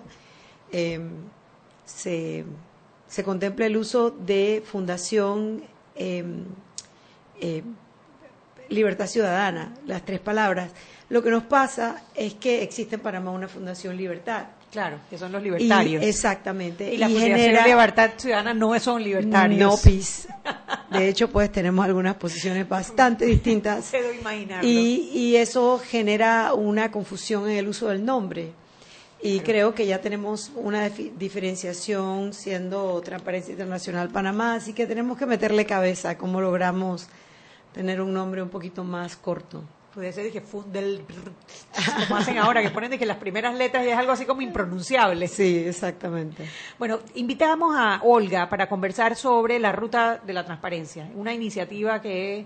eh, 0.72 1.00
se, 1.86 2.46
se 3.08 3.24
contempla 3.24 3.66
el 3.68 3.78
uso 3.78 4.12
de 4.12 4.64
Fundación 4.66 5.64
eh, 5.96 6.24
eh, 7.42 7.64
Libertad 8.70 9.08
Ciudadana, 9.08 9.74
las 9.86 10.04
tres 10.06 10.20
palabras. 10.20 10.72
Lo 11.10 11.24
que 11.24 11.30
nos 11.32 11.44
pasa 11.44 12.04
es 12.16 12.36
que 12.36 12.62
existe 12.64 12.96
en 12.96 13.02
Panamá 13.02 13.32
una 13.32 13.48
Fundación 13.48 13.98
Libertad. 13.98 14.46
Claro, 14.72 14.98
que 15.10 15.18
son 15.18 15.32
los 15.32 15.42
Y, 15.42 15.46
libertarios. 15.46 16.04
exactamente. 16.04 16.94
Y, 16.94 16.98
la 16.98 17.10
y 17.10 17.14
Fundación 17.14 17.40
genera- 17.40 17.66
Libertad 17.68 18.12
Ciudadana 18.18 18.54
no 18.54 18.80
son 18.80 19.04
libertarios. 19.04 19.60
No, 19.60 19.76
pis. 19.84 20.28
De 20.92 21.08
hecho, 21.08 21.30
pues 21.32 21.52
tenemos 21.52 21.84
algunas 21.84 22.14
posiciones 22.16 22.70
bastante 22.70 23.26
distintas. 23.26 23.88
Puedo 23.92 24.14
imaginarlo. 24.14 24.70
Y, 24.70 25.10
y 25.14 25.36
eso 25.38 25.82
genera 25.84 26.54
una 26.54 26.92
confusión 26.92 27.50
en 27.50 27.58
el 27.58 27.68
uso 27.68 27.88
del 27.88 28.06
nombre. 28.06 28.52
Y 29.22 29.40
creo 29.42 29.74
que 29.74 29.86
ya 29.88 30.00
tenemos 30.00 30.52
una 30.56 30.88
diferenciación 30.90 32.34
siendo 32.34 33.02
Transparencia 33.02 33.52
Internacional 33.52 34.10
Panamá, 34.10 34.54
así 34.56 34.74
que 34.74 34.86
tenemos 34.86 35.18
que 35.18 35.26
meterle 35.26 35.66
cabeza 35.66 36.12
a 36.12 36.18
cómo 36.18 36.40
logramos 36.42 37.08
tener 37.74 38.02
un 38.02 38.14
nombre 38.14 38.42
un 38.42 38.50
poquito 38.50 38.84
más 38.84 39.16
corto. 39.16 39.64
Puede 39.94 40.14
ser 40.14 40.32
que 40.32 40.40
Fundel, 40.42 41.04
como 42.08 42.16
hacen 42.16 42.38
ahora, 42.38 42.62
que 42.62 42.70
ponen 42.70 42.92
de 42.92 43.00
que 43.00 43.08
las 43.08 43.18
primeras 43.18 43.56
letras 43.56 43.86
es 43.86 43.98
algo 43.98 44.12
así 44.12 44.26
como 44.26 44.42
impronunciable. 44.42 45.28
Sí, 45.28 45.64
exactamente. 45.66 46.46
Bueno, 46.78 47.00
invitamos 47.16 47.76
a 47.76 48.00
Olga 48.04 48.48
para 48.48 48.70
conversar 48.70 49.16
sobre 49.16 49.58
la 49.60 49.72
ruta 49.72 50.22
de 50.24 50.34
la 50.34 50.46
transparencia, 50.46 51.10
una 51.16 51.34
iniciativa 51.34 52.02
que, 52.02 52.46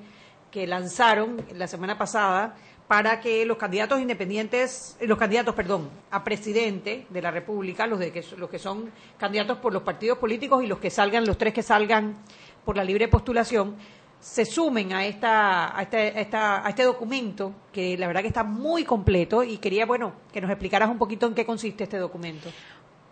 que 0.49 0.65
lanzaron 0.65 1.45
la 1.53 1.67
semana 1.67 1.97
pasada 1.97 2.55
para 2.87 3.19
que 3.19 3.45
los 3.45 3.57
candidatos 3.57 3.99
independientes, 3.99 4.97
eh, 4.99 5.07
los 5.07 5.17
candidatos, 5.17 5.55
perdón, 5.55 5.89
a 6.11 6.23
presidente 6.23 7.07
de 7.09 7.21
la 7.21 7.31
República, 7.31 7.87
los 7.87 7.99
de 7.99 8.11
que 8.11 8.23
los 8.37 8.49
que 8.49 8.59
son 8.59 8.91
candidatos 9.17 9.57
por 9.57 9.73
los 9.73 9.83
partidos 9.83 10.17
políticos 10.17 10.63
y 10.63 10.67
los 10.67 10.79
que 10.79 10.89
salgan, 10.89 11.25
los 11.25 11.37
tres 11.37 11.53
que 11.53 11.63
salgan 11.63 12.15
por 12.63 12.77
la 12.77 12.83
libre 12.83 13.07
postulación, 13.07 13.75
se 14.23 14.45
sumen 14.45 14.93
a 14.93 15.05
esta, 15.05 15.77
a 15.77 15.81
este, 15.81 15.97
a 15.97 16.21
esta- 16.21 16.65
a 16.65 16.69
este 16.69 16.83
documento 16.83 17.51
que 17.73 17.97
la 17.97 18.07
verdad 18.07 18.21
que 18.21 18.29
está 18.29 18.45
muy 18.45 18.85
completo 18.85 19.43
y 19.43 19.57
quería, 19.57 19.85
bueno, 19.85 20.13
que 20.31 20.39
nos 20.39 20.49
explicaras 20.49 20.89
un 20.89 20.97
poquito 20.97 21.27
en 21.27 21.33
qué 21.35 21.45
consiste 21.45 21.83
este 21.83 21.97
documento. 21.97 22.49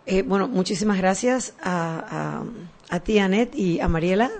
Eh, 0.06 0.22
bueno, 0.22 0.48
muchísimas 0.48 0.96
gracias 0.96 1.52
a, 1.62 2.42
a, 2.90 2.96
a 2.96 3.00
ti, 3.00 3.18
Anet, 3.18 3.54
y 3.54 3.78
a 3.80 3.88
Mariela, 3.88 4.30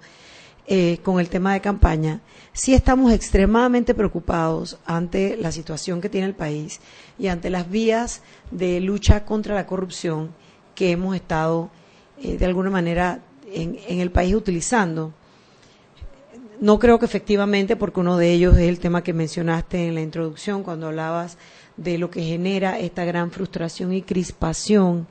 eh, 0.66 0.98
con 1.02 1.18
el 1.20 1.28
tema 1.28 1.52
de 1.54 1.60
campaña. 1.60 2.20
Sí 2.52 2.74
estamos 2.74 3.12
extremadamente 3.12 3.94
preocupados 3.94 4.78
ante 4.86 5.36
la 5.36 5.50
situación 5.52 6.00
que 6.00 6.08
tiene 6.08 6.26
el 6.28 6.34
país 6.34 6.80
y 7.18 7.26
ante 7.28 7.50
las 7.50 7.68
vías 7.70 8.20
de 8.50 8.80
lucha 8.80 9.24
contra 9.24 9.54
la 9.54 9.66
corrupción 9.66 10.30
que 10.74 10.92
hemos 10.92 11.14
estado 11.16 11.70
eh, 12.22 12.36
de 12.36 12.46
alguna 12.46 12.70
manera 12.70 13.20
en, 13.52 13.78
en 13.88 14.00
el 14.00 14.10
país 14.10 14.34
utilizando. 14.34 15.12
No 16.60 16.78
creo 16.78 16.98
que 17.00 17.06
efectivamente, 17.06 17.74
porque 17.74 18.00
uno 18.00 18.16
de 18.16 18.32
ellos 18.32 18.54
es 18.56 18.68
el 18.68 18.78
tema 18.78 19.02
que 19.02 19.12
mencionaste 19.12 19.88
en 19.88 19.94
la 19.96 20.00
introducción 20.00 20.62
cuando 20.62 20.86
hablabas 20.86 21.36
de 21.76 21.98
lo 21.98 22.10
que 22.10 22.22
genera 22.22 22.78
esta 22.78 23.04
gran 23.04 23.30
frustración 23.30 23.92
y 23.92 24.02
crispación 24.02 25.06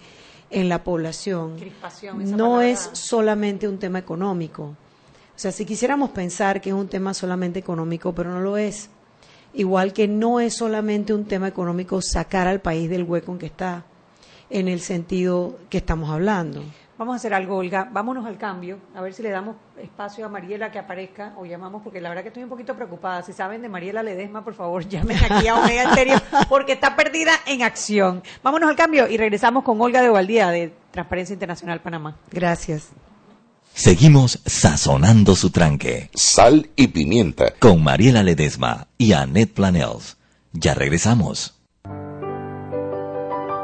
en 0.49 0.69
la 0.69 0.83
población. 0.83 1.57
Crispación, 1.57 2.21
esa 2.21 2.35
No 2.35 2.45
palabra. 2.45 2.69
es 2.69 2.89
solamente 2.93 3.67
un 3.67 3.77
tema 3.79 3.99
económico. 3.99 4.63
O 4.63 5.39
sea, 5.41 5.51
si 5.51 5.65
quisiéramos 5.65 6.11
pensar 6.11 6.61
que 6.61 6.69
es 6.69 6.75
un 6.75 6.87
tema 6.87 7.13
solamente 7.13 7.59
económico, 7.59 8.13
pero 8.13 8.29
no 8.31 8.41
lo 8.41 8.57
es. 8.57 8.89
Igual 9.53 9.91
que 9.91 10.07
no 10.07 10.39
es 10.39 10.53
solamente 10.55 11.13
un 11.13 11.25
tema 11.25 11.47
económico 11.47 12.01
sacar 12.01 12.47
al 12.47 12.61
país 12.61 12.89
del 12.89 13.03
hueco 13.03 13.31
en 13.33 13.39
que 13.39 13.45
está, 13.47 13.83
en 14.49 14.67
el 14.67 14.79
sentido 14.81 15.57
que 15.69 15.77
estamos 15.79 16.09
hablando. 16.09 16.63
Vamos 17.01 17.13
a 17.13 17.15
hacer 17.15 17.33
algo, 17.33 17.57
Olga. 17.57 17.89
Vámonos 17.91 18.27
al 18.27 18.37
cambio, 18.37 18.77
a 18.93 19.01
ver 19.01 19.11
si 19.15 19.23
le 19.23 19.31
damos 19.31 19.55
espacio 19.81 20.23
a 20.23 20.29
Mariela 20.29 20.71
que 20.71 20.77
aparezca 20.77 21.33
o 21.35 21.47
llamamos, 21.47 21.81
porque 21.81 21.99
la 21.99 22.09
verdad 22.09 22.21
que 22.21 22.27
estoy 22.27 22.43
un 22.43 22.49
poquito 22.49 22.75
preocupada. 22.75 23.23
Si 23.23 23.33
saben 23.33 23.63
de 23.63 23.69
Mariela 23.69 24.03
Ledesma, 24.03 24.43
por 24.43 24.53
favor, 24.53 24.87
llamen 24.87 25.17
aquí 25.17 25.47
a 25.47 25.55
Omega 25.55 25.89
Estéreo, 25.89 26.21
porque 26.47 26.73
está 26.73 26.95
perdida 26.95 27.31
en 27.47 27.63
acción. 27.63 28.21
Vámonos 28.43 28.69
al 28.69 28.75
cambio 28.75 29.07
y 29.07 29.17
regresamos 29.17 29.63
con 29.63 29.81
Olga 29.81 29.99
de 30.03 30.09
Valdía 30.09 30.51
de 30.51 30.75
Transparencia 30.91 31.33
Internacional 31.33 31.81
Panamá. 31.81 32.17
Gracias. 32.29 32.89
Seguimos 33.73 34.39
sazonando 34.45 35.35
su 35.35 35.49
tranque 35.49 36.11
Sal 36.13 36.69
y 36.75 36.89
pimienta. 36.89 37.55
con 37.57 37.83
Mariela 37.83 38.21
Ledesma 38.21 38.85
y 38.99 39.13
Annette 39.13 39.55
Planels. 39.55 40.17
Ya 40.53 40.75
regresamos. 40.75 41.60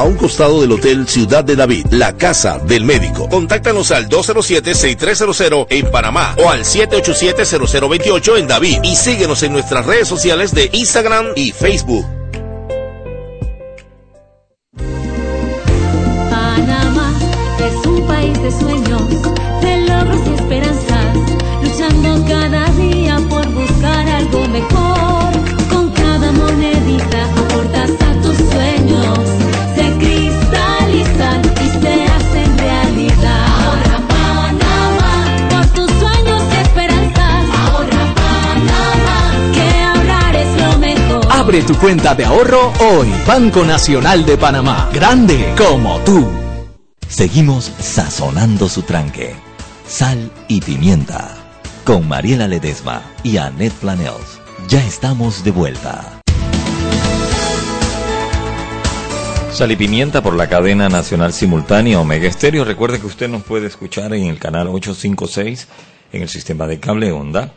a 0.00 0.04
un 0.04 0.16
costado 0.16 0.62
del 0.62 0.72
Hotel 0.72 1.06
Ciudad 1.06 1.44
de 1.44 1.56
David, 1.56 1.88
la 1.90 2.16
casa 2.16 2.58
del 2.58 2.84
médico. 2.84 3.28
Contáctanos 3.28 3.90
al 3.90 4.08
207-6300 4.08 5.66
en 5.68 5.90
Panamá 5.90 6.34
o 6.42 6.48
al 6.48 6.64
787-0028 6.64 8.38
en 8.38 8.46
David 8.46 8.78
y 8.82 8.96
síguenos 8.96 9.42
en 9.42 9.52
nuestras 9.52 9.84
redes 9.84 10.08
sociales 10.08 10.54
de 10.54 10.70
Instagram 10.72 11.26
y 11.36 11.52
Facebook. 11.52 12.06
Panamá 16.30 17.12
es 17.58 17.86
un 17.86 18.06
país 18.06 18.42
de 18.42 18.50
sueños, 18.52 19.02
de 19.60 19.76
logros 19.86 20.20
y 20.26 20.34
esperanzas, 20.34 21.16
luchando 21.62 22.24
cada 22.26 22.69
Abre 41.50 41.64
tu 41.64 41.74
cuenta 41.74 42.14
de 42.14 42.24
ahorro 42.24 42.72
hoy. 42.78 43.08
Banco 43.26 43.64
Nacional 43.64 44.24
de 44.24 44.38
Panamá. 44.38 44.88
Grande 44.94 45.52
como 45.58 45.98
tú. 46.02 46.30
Seguimos 47.08 47.72
sazonando 47.80 48.68
su 48.68 48.82
tranque. 48.82 49.34
Sal 49.84 50.30
y 50.46 50.60
pimienta. 50.60 51.34
Con 51.84 52.06
Mariela 52.06 52.46
Ledesma 52.46 53.02
y 53.24 53.38
Annette 53.38 53.74
Planels. 53.80 54.40
Ya 54.68 54.78
estamos 54.86 55.42
de 55.42 55.50
vuelta. 55.50 56.20
Sal 59.52 59.72
y 59.72 59.76
Pimienta 59.76 60.22
por 60.22 60.36
la 60.36 60.48
cadena 60.48 60.88
nacional 60.88 61.32
simultánea 61.32 61.98
Omega 61.98 62.28
Estéreo. 62.28 62.64
Recuerde 62.64 63.00
que 63.00 63.06
usted 63.06 63.28
nos 63.28 63.42
puede 63.42 63.66
escuchar 63.66 64.14
en 64.14 64.26
el 64.26 64.38
canal 64.38 64.68
856 64.68 65.66
en 66.12 66.22
el 66.22 66.28
sistema 66.28 66.68
de 66.68 66.78
cable 66.78 67.10
onda. 67.10 67.52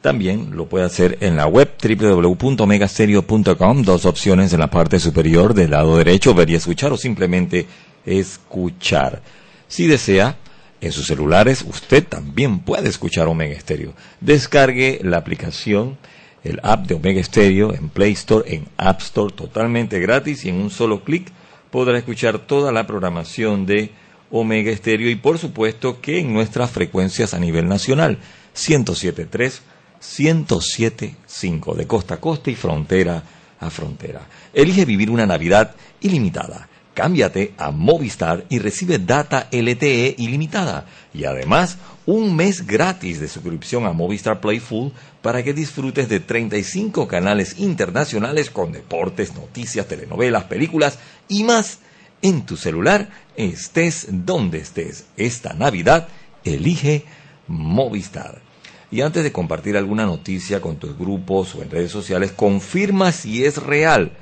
También 0.00 0.56
lo 0.56 0.66
puede 0.66 0.84
hacer 0.84 1.18
en 1.20 1.36
la 1.36 1.46
web 1.46 1.70
www.omegastereo.com. 1.80 3.82
Dos 3.82 4.04
opciones 4.04 4.52
en 4.52 4.60
la 4.60 4.68
parte 4.68 4.98
superior 4.98 5.54
del 5.54 5.70
lado 5.70 5.96
derecho, 5.96 6.34
ver 6.34 6.50
y 6.50 6.56
escuchar 6.56 6.92
o 6.92 6.96
simplemente 6.96 7.66
escuchar. 8.04 9.22
Si 9.68 9.86
desea, 9.86 10.36
en 10.80 10.92
sus 10.92 11.06
celulares 11.06 11.64
usted 11.68 12.04
también 12.04 12.60
puede 12.60 12.88
escuchar 12.88 13.28
Omega 13.28 13.58
Stereo. 13.60 13.94
Descargue 14.20 15.00
la 15.02 15.18
aplicación, 15.18 15.96
el 16.42 16.58
app 16.64 16.86
de 16.86 16.94
Omega 16.94 17.22
Stereo 17.22 17.72
en 17.72 17.88
Play 17.88 18.12
Store, 18.12 18.52
en 18.52 18.66
App 18.76 19.00
Store, 19.00 19.32
totalmente 19.32 20.00
gratis 20.00 20.44
y 20.44 20.48
en 20.48 20.56
un 20.56 20.70
solo 20.70 21.04
clic 21.04 21.30
podrá 21.70 21.96
escuchar 21.96 22.40
toda 22.40 22.72
la 22.72 22.86
programación 22.86 23.66
de 23.66 23.90
Omega 24.30 24.74
Stereo 24.76 25.10
y 25.10 25.16
por 25.16 25.38
supuesto 25.38 26.00
que 26.00 26.18
en 26.18 26.32
nuestras 26.32 26.70
frecuencias 26.70 27.34
a 27.34 27.38
nivel 27.38 27.68
nacional, 27.68 28.18
107.3, 28.54 29.60
107.5, 30.00 31.74
de 31.74 31.86
costa 31.86 32.14
a 32.14 32.20
costa 32.20 32.50
y 32.50 32.54
frontera 32.54 33.22
a 33.60 33.70
frontera. 33.70 34.26
Elige 34.52 34.84
vivir 34.84 35.10
una 35.10 35.26
Navidad 35.26 35.74
ilimitada. 36.00 36.68
Cámbiate 36.94 37.52
a 37.58 37.72
Movistar 37.72 38.46
y 38.48 38.58
recibe 38.58 38.98
data 38.98 39.48
LTE 39.52 40.14
ilimitada 40.16 40.86
y 41.12 41.24
además 41.24 41.76
un 42.06 42.34
mes 42.34 42.66
gratis 42.66 43.20
de 43.20 43.28
suscripción 43.28 43.84
a 43.84 43.92
Movistar 43.92 44.40
Play 44.40 44.60
Full 44.60 44.92
para 45.20 45.42
que 45.42 45.52
disfrutes 45.52 46.08
de 46.08 46.20
35 46.20 47.06
canales 47.06 47.58
internacionales 47.58 48.48
con 48.48 48.72
deportes, 48.72 49.34
noticias, 49.34 49.86
telenovelas, 49.88 50.44
películas 50.44 50.98
y 51.28 51.44
más 51.44 51.80
en 52.22 52.46
tu 52.46 52.56
celular, 52.56 53.10
estés 53.36 54.06
donde 54.10 54.58
estés. 54.58 55.04
Esta 55.18 55.52
Navidad 55.52 56.08
elige 56.44 57.04
Movistar. 57.46 58.45
Y 58.90 59.00
antes 59.00 59.24
de 59.24 59.32
compartir 59.32 59.76
alguna 59.76 60.06
noticia 60.06 60.60
con 60.60 60.76
tus 60.76 60.96
grupos 60.96 61.54
o 61.54 61.62
en 61.62 61.70
redes 61.70 61.90
sociales, 61.90 62.32
confirma 62.32 63.12
si 63.12 63.44
es 63.44 63.62
real 63.62 64.12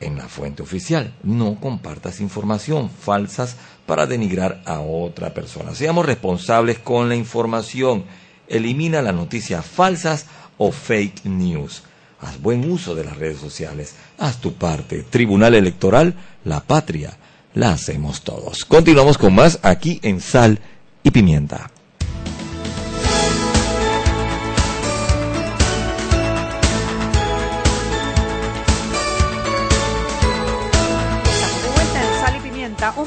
en 0.00 0.16
la 0.16 0.28
fuente 0.28 0.62
oficial. 0.62 1.14
No 1.22 1.60
compartas 1.60 2.20
información 2.20 2.90
falsas 2.90 3.56
para 3.86 4.06
denigrar 4.06 4.62
a 4.66 4.80
otra 4.80 5.34
persona. 5.34 5.74
Seamos 5.74 6.06
responsables 6.06 6.78
con 6.78 7.08
la 7.08 7.16
información. 7.16 8.04
Elimina 8.48 9.02
las 9.02 9.14
noticias 9.14 9.64
falsas 9.64 10.26
o 10.58 10.72
fake 10.72 11.24
news. 11.24 11.82
Haz 12.20 12.40
buen 12.40 12.70
uso 12.70 12.94
de 12.94 13.04
las 13.04 13.16
redes 13.16 13.38
sociales. 13.38 13.94
Haz 14.18 14.40
tu 14.40 14.54
parte. 14.54 15.02
Tribunal 15.02 15.54
Electoral, 15.54 16.14
la 16.44 16.60
patria, 16.60 17.16
la 17.54 17.72
hacemos 17.72 18.22
todos. 18.22 18.64
Continuamos 18.64 19.18
con 19.18 19.34
más 19.34 19.58
aquí 19.62 20.00
en 20.02 20.20
Sal 20.20 20.58
y 21.02 21.10
Pimienta. 21.10 21.70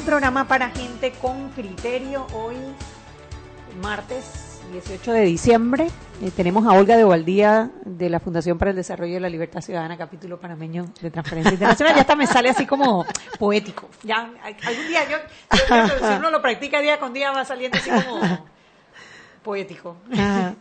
Programa 0.08 0.48
para 0.48 0.70
gente 0.70 1.12
con 1.20 1.50
criterio. 1.50 2.26
Hoy, 2.32 2.56
martes 3.82 4.62
18 4.72 5.12
de 5.12 5.20
diciembre, 5.20 5.88
eh, 6.22 6.30
tenemos 6.34 6.66
a 6.66 6.72
Olga 6.72 6.96
de 6.96 7.04
Ovaldía 7.04 7.70
de 7.84 8.08
la 8.08 8.18
Fundación 8.18 8.56
para 8.56 8.70
el 8.70 8.76
Desarrollo 8.78 9.12
de 9.12 9.20
la 9.20 9.28
Libertad 9.28 9.60
Ciudadana, 9.60 9.98
capítulo 9.98 10.40
panameño 10.40 10.86
de 11.02 11.10
Transparencia 11.10 11.52
Internacional. 11.52 11.94
Ya 11.94 12.00
hasta 12.00 12.16
me 12.16 12.26
sale 12.26 12.48
así 12.48 12.64
como 12.64 13.04
poético. 13.38 13.90
Ya 14.02 14.30
algún 14.62 14.88
día 14.88 15.00
yo, 15.10 15.18
si 15.52 16.14
uno 16.16 16.30
lo 16.30 16.40
practica 16.40 16.80
día 16.80 16.98
con 16.98 17.12
día 17.12 17.30
va 17.30 17.44
saliendo 17.44 17.76
así 17.76 17.90
como 17.90 18.48
poético. 19.44 19.98
Ajá. 20.10 20.54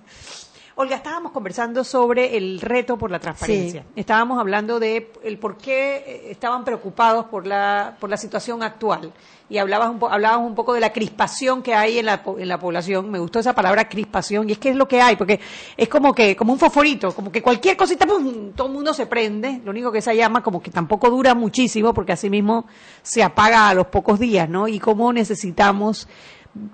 Olga, 0.79 0.95
estábamos 0.97 1.31
conversando 1.31 1.83
sobre 1.83 2.37
el 2.37 2.61
reto 2.61 2.99
por 2.99 3.09
la 3.09 3.17
transparencia. 3.19 3.81
Sí. 3.81 3.87
Estábamos 3.95 4.39
hablando 4.39 4.79
de 4.79 5.11
el 5.23 5.39
por 5.39 5.57
qué 5.57 5.95
eh, 6.05 6.27
estaban 6.29 6.63
preocupados 6.63 7.25
por 7.25 7.47
la 7.47 7.97
por 7.99 8.11
la 8.11 8.17
situación 8.17 8.61
actual 8.61 9.11
y 9.49 9.57
hablabas 9.57 9.89
un 9.89 9.97
po- 9.97 10.09
hablábamos 10.09 10.47
un 10.47 10.53
poco 10.53 10.75
de 10.75 10.79
la 10.79 10.93
crispación 10.93 11.63
que 11.63 11.73
hay 11.73 11.97
en 11.97 12.05
la 12.05 12.21
en 12.37 12.47
la 12.47 12.59
población. 12.59 13.09
Me 13.09 13.17
gustó 13.17 13.39
esa 13.39 13.53
palabra 13.55 13.89
crispación 13.89 14.47
y 14.49 14.51
es 14.51 14.59
que 14.59 14.69
es 14.69 14.75
lo 14.75 14.87
que 14.87 15.01
hay 15.01 15.15
porque 15.15 15.39
es 15.75 15.89
como 15.89 16.13
que 16.13 16.35
como 16.35 16.53
un 16.53 16.59
fosforito, 16.59 17.11
como 17.15 17.31
que 17.31 17.41
cualquier 17.41 17.75
cosita 17.75 18.05
¡pum! 18.05 18.51
todo 18.55 18.67
el 18.67 18.73
mundo 18.73 18.93
se 18.93 19.07
prende. 19.07 19.59
Lo 19.65 19.71
único 19.71 19.91
que 19.91 19.97
esa 19.97 20.13
llama 20.13 20.43
como 20.43 20.61
que 20.61 20.69
tampoco 20.69 21.09
dura 21.09 21.33
muchísimo 21.33 21.91
porque 21.91 22.11
así 22.11 22.29
mismo 22.29 22.67
se 23.01 23.23
apaga 23.23 23.67
a 23.69 23.73
los 23.73 23.87
pocos 23.87 24.19
días, 24.19 24.47
¿no? 24.47 24.67
Y 24.67 24.77
cómo 24.79 25.11
necesitamos 25.11 26.07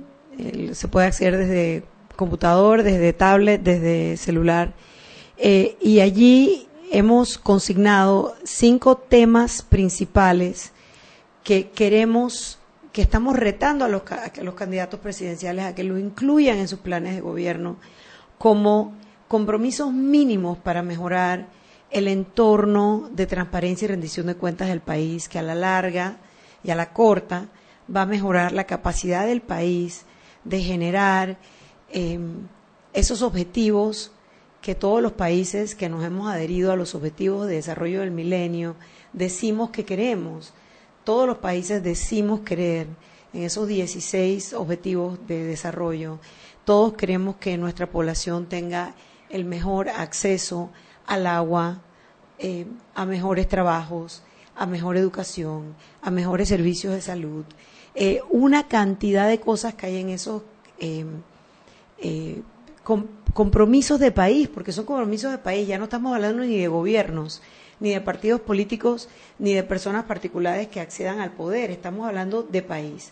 se 0.73 0.87
puede 0.87 1.07
acceder 1.07 1.37
desde 1.37 1.83
computador, 2.15 2.83
desde 2.83 3.11
tablet, 3.13 3.61
desde 3.61 4.17
celular. 4.17 4.73
Eh, 5.37 5.77
y 5.81 5.99
allí 5.99 6.67
hemos 6.91 7.37
consignado 7.37 8.35
cinco 8.43 8.97
temas 8.97 9.63
principales 9.63 10.71
que 11.43 11.69
queremos, 11.69 12.59
que 12.93 13.01
estamos 13.01 13.36
retando 13.36 13.84
a 13.84 13.89
los, 13.89 14.03
candidatos 14.03 14.99
presidenciales 14.99 15.65
a 15.65 15.75
que 15.75 15.84
lo 15.84 15.97
incluyan 15.97 16.60
en 16.60 16.67
sus 16.67 16.79
planes 16.79 17.15
de 17.15 17.21
gobierno 17.21 17.77
como 18.38 18.93
compromisos 19.27 19.91
mínimos 19.91 20.60
para 20.60 20.84
mejorar 20.84 21.47
el 21.89 22.08
entorno 22.08 23.10
de 23.12 23.25
transparencia 23.25 23.86
y 23.86 23.89
rendición 23.89 24.27
de 24.27 24.36
cuentas 24.36 24.67
del 24.67 24.79
país, 24.79 25.27
que 25.27 25.39
a 25.39 25.41
la 25.41 25.56
larga 25.56 26.17
y 26.63 26.69
a 26.69 26.75
la 26.75 26.93
corta 26.93 27.47
va 27.93 28.03
a 28.03 28.06
mejorar 28.06 28.51
la 28.51 28.65
capacidad 28.65 29.25
del 29.25 29.41
país 29.41 30.06
de 30.43 30.62
generar 30.62 31.38
eh, 31.89 32.19
esos 32.93 33.23
objetivos 33.23 34.12
que 34.62 34.75
todos 34.75 35.01
los 35.01 35.13
países 35.13 35.73
que 35.73 35.89
nos 35.89 36.03
hemos 36.06 36.32
adherido 36.32 36.71
a 36.71 36.75
los 36.75 36.93
objetivos 36.93 37.47
de 37.47 37.56
desarrollo 37.56 38.01
del 38.01 38.12
milenio 38.12 38.75
decimos 39.13 39.71
que 39.71 39.84
queremos. 39.84 40.53
Todos 41.03 41.27
los 41.27 41.37
países 41.37 41.83
decimos 41.83 42.41
querer 42.41 42.87
en 43.33 43.43
esos 43.43 43.67
16 43.67 44.53
objetivos 44.53 45.19
de 45.27 45.43
desarrollo. 45.43 46.19
Todos 46.63 46.93
queremos 46.93 47.35
que 47.37 47.57
nuestra 47.57 47.87
población 47.87 48.45
tenga 48.47 48.93
el 49.29 49.43
mejor 49.43 49.89
acceso 49.89 50.69
al 51.05 51.27
agua, 51.27 51.81
eh, 52.39 52.65
a 52.95 53.05
mejores 53.05 53.47
trabajos, 53.47 54.23
a 54.55 54.65
mejor 54.65 54.95
educación, 54.95 55.75
a 56.01 56.09
mejores 56.09 56.47
servicios 56.47 56.93
de 56.93 57.01
salud. 57.01 57.43
Eh, 57.95 58.21
una 58.29 58.67
cantidad 58.67 59.27
de 59.27 59.39
cosas 59.39 59.73
que 59.73 59.87
hay 59.87 59.97
en 59.97 60.09
esos 60.09 60.43
eh, 60.79 61.05
compromisos 63.33 63.99
de 63.99 64.11
país, 64.11 64.47
porque 64.47 64.71
son 64.71 64.85
compromisos 64.85 65.31
de 65.31 65.37
país, 65.37 65.67
ya 65.67 65.77
no 65.77 65.85
estamos 65.85 66.13
hablando 66.13 66.43
ni 66.43 66.57
de 66.57 66.67
gobiernos, 66.67 67.41
ni 67.83 67.91
de 67.91 67.99
partidos 67.99 68.39
políticos, 68.39 69.09
ni 69.37 69.53
de 69.53 69.61
personas 69.61 70.05
particulares 70.05 70.69
que 70.69 70.79
accedan 70.79 71.19
al 71.19 71.33
poder, 71.33 71.69
estamos 71.69 72.07
hablando 72.07 72.41
de 72.41 72.61
país. 72.61 73.11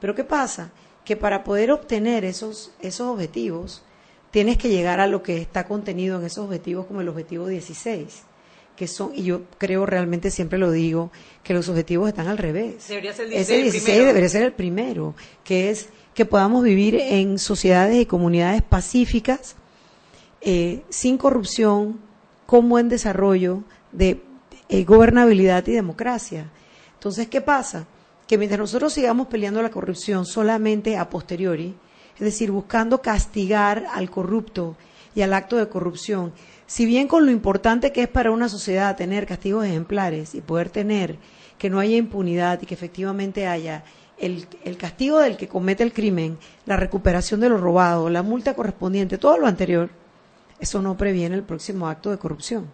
Pero 0.00 0.14
¿qué 0.14 0.24
pasa? 0.24 0.70
Que 1.04 1.14
para 1.14 1.44
poder 1.44 1.70
obtener 1.70 2.24
esos, 2.24 2.72
esos 2.80 3.06
objetivos, 3.06 3.82
tienes 4.30 4.56
que 4.56 4.70
llegar 4.70 4.98
a 4.98 5.06
lo 5.06 5.22
que 5.22 5.36
está 5.36 5.66
contenido 5.66 6.18
en 6.18 6.24
esos 6.24 6.46
objetivos 6.46 6.86
como 6.86 7.02
el 7.02 7.08
objetivo 7.10 7.48
16, 7.48 8.22
que 8.76 8.86
son, 8.86 9.12
y 9.14 9.24
yo 9.24 9.42
creo 9.58 9.84
realmente 9.84 10.30
siempre 10.30 10.58
lo 10.58 10.70
digo, 10.70 11.10
que 11.42 11.52
los 11.52 11.68
objetivos 11.68 12.08
están 12.08 12.28
al 12.28 12.38
revés. 12.38 12.88
Debería 12.88 13.12
ser 13.12 13.26
el 13.26 13.32
16 13.32 13.58
Ese 13.58 13.62
16 13.62 14.06
debería 14.06 14.28
ser 14.30 14.42
el 14.42 14.52
primero, 14.54 15.14
que 15.44 15.68
es 15.68 15.90
que 16.14 16.24
podamos 16.24 16.64
vivir 16.64 16.94
en 16.94 17.38
sociedades 17.38 18.00
y 18.00 18.06
comunidades 18.06 18.62
pacíficas, 18.62 19.54
eh, 20.40 20.80
sin 20.88 21.18
corrupción, 21.18 22.00
con 22.46 22.70
buen 22.70 22.88
desarrollo 22.88 23.64
de 23.98 24.22
eh, 24.68 24.84
gobernabilidad 24.84 25.66
y 25.66 25.72
democracia. 25.72 26.50
Entonces, 26.94 27.26
¿qué 27.28 27.40
pasa? 27.40 27.86
Que 28.26 28.38
mientras 28.38 28.60
nosotros 28.60 28.92
sigamos 28.92 29.26
peleando 29.26 29.60
la 29.60 29.70
corrupción 29.70 30.24
solamente 30.24 30.96
a 30.96 31.10
posteriori, 31.10 31.74
es 32.14 32.20
decir, 32.20 32.50
buscando 32.50 33.02
castigar 33.02 33.86
al 33.92 34.10
corrupto 34.10 34.76
y 35.14 35.22
al 35.22 35.34
acto 35.34 35.56
de 35.56 35.68
corrupción, 35.68 36.32
si 36.66 36.86
bien 36.86 37.08
con 37.08 37.26
lo 37.26 37.32
importante 37.32 37.92
que 37.92 38.02
es 38.02 38.08
para 38.08 38.30
una 38.30 38.48
sociedad 38.48 38.96
tener 38.96 39.26
castigos 39.26 39.64
ejemplares 39.64 40.34
y 40.34 40.40
poder 40.40 40.70
tener 40.70 41.18
que 41.58 41.70
no 41.70 41.80
haya 41.80 41.96
impunidad 41.96 42.60
y 42.62 42.66
que 42.66 42.74
efectivamente 42.74 43.46
haya 43.46 43.84
el, 44.18 44.46
castigo 44.76 45.18
del 45.18 45.36
que 45.36 45.48
comete 45.48 45.82
el 45.82 45.92
crimen, 45.92 46.38
la 46.66 46.76
recuperación 46.76 47.40
de 47.40 47.48
lo 47.48 47.58
robado, 47.58 48.10
la 48.10 48.22
multa 48.22 48.54
correspondiente, 48.54 49.18
todo 49.18 49.38
lo 49.38 49.46
anterior, 49.46 49.90
eso 50.60 50.82
no 50.82 50.96
previene 50.96 51.36
el 51.36 51.42
próximo 51.42 51.88
acto 51.88 52.10
de 52.10 52.18
corrupción. 52.18 52.70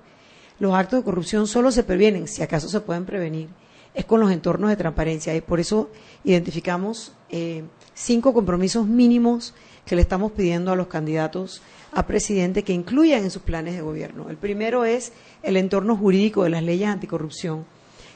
Los 0.60 0.74
actos 0.74 1.00
de 1.00 1.04
corrupción 1.04 1.46
solo 1.46 1.72
se 1.72 1.82
previenen, 1.82 2.28
si 2.28 2.42
acaso 2.42 2.68
se 2.68 2.80
pueden 2.80 3.04
prevenir, 3.04 3.48
es 3.92 4.04
con 4.04 4.20
los 4.20 4.30
entornos 4.30 4.70
de 4.70 4.76
transparencia 4.76 5.34
y 5.34 5.40
por 5.40 5.60
eso 5.60 5.90
identificamos 6.22 7.12
eh, 7.30 7.64
cinco 7.94 8.32
compromisos 8.32 8.86
mínimos 8.86 9.54
que 9.84 9.96
le 9.96 10.02
estamos 10.02 10.32
pidiendo 10.32 10.72
a 10.72 10.76
los 10.76 10.86
candidatos 10.86 11.62
a 11.92 12.06
presidente 12.06 12.64
que 12.64 12.72
incluyan 12.72 13.24
en 13.24 13.30
sus 13.30 13.42
planes 13.42 13.74
de 13.74 13.82
gobierno. 13.82 14.28
El 14.30 14.36
primero 14.36 14.84
es 14.84 15.12
el 15.42 15.56
entorno 15.56 15.96
jurídico 15.96 16.44
de 16.44 16.50
las 16.50 16.62
leyes 16.62 16.88
anticorrupción, 16.88 17.64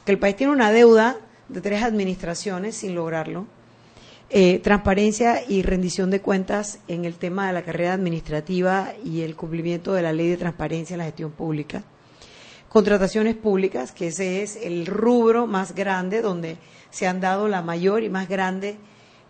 que 0.04 0.12
el 0.12 0.18
país 0.18 0.36
tiene 0.36 0.52
una 0.52 0.72
deuda 0.72 1.16
de 1.48 1.60
tres 1.60 1.82
administraciones 1.82 2.76
sin 2.76 2.94
lograrlo. 2.94 3.46
Eh, 4.30 4.58
transparencia 4.58 5.42
y 5.48 5.62
rendición 5.62 6.10
de 6.10 6.20
cuentas 6.20 6.80
en 6.86 7.04
el 7.06 7.14
tema 7.14 7.46
de 7.46 7.54
la 7.54 7.62
carrera 7.62 7.94
administrativa 7.94 8.92
y 9.02 9.22
el 9.22 9.36
cumplimiento 9.36 9.94
de 9.94 10.02
la 10.02 10.12
ley 10.12 10.28
de 10.28 10.36
transparencia 10.36 10.94
en 10.94 10.98
la 10.98 11.04
gestión 11.06 11.30
pública. 11.30 11.82
Contrataciones 12.68 13.34
públicas, 13.34 13.92
que 13.92 14.08
ese 14.08 14.42
es 14.42 14.56
el 14.56 14.86
rubro 14.86 15.46
más 15.46 15.74
grande 15.74 16.20
donde 16.20 16.58
se 16.90 17.06
han 17.06 17.20
dado 17.20 17.48
la 17.48 17.62
mayor 17.62 18.02
y 18.02 18.10
más 18.10 18.28
grande, 18.28 18.76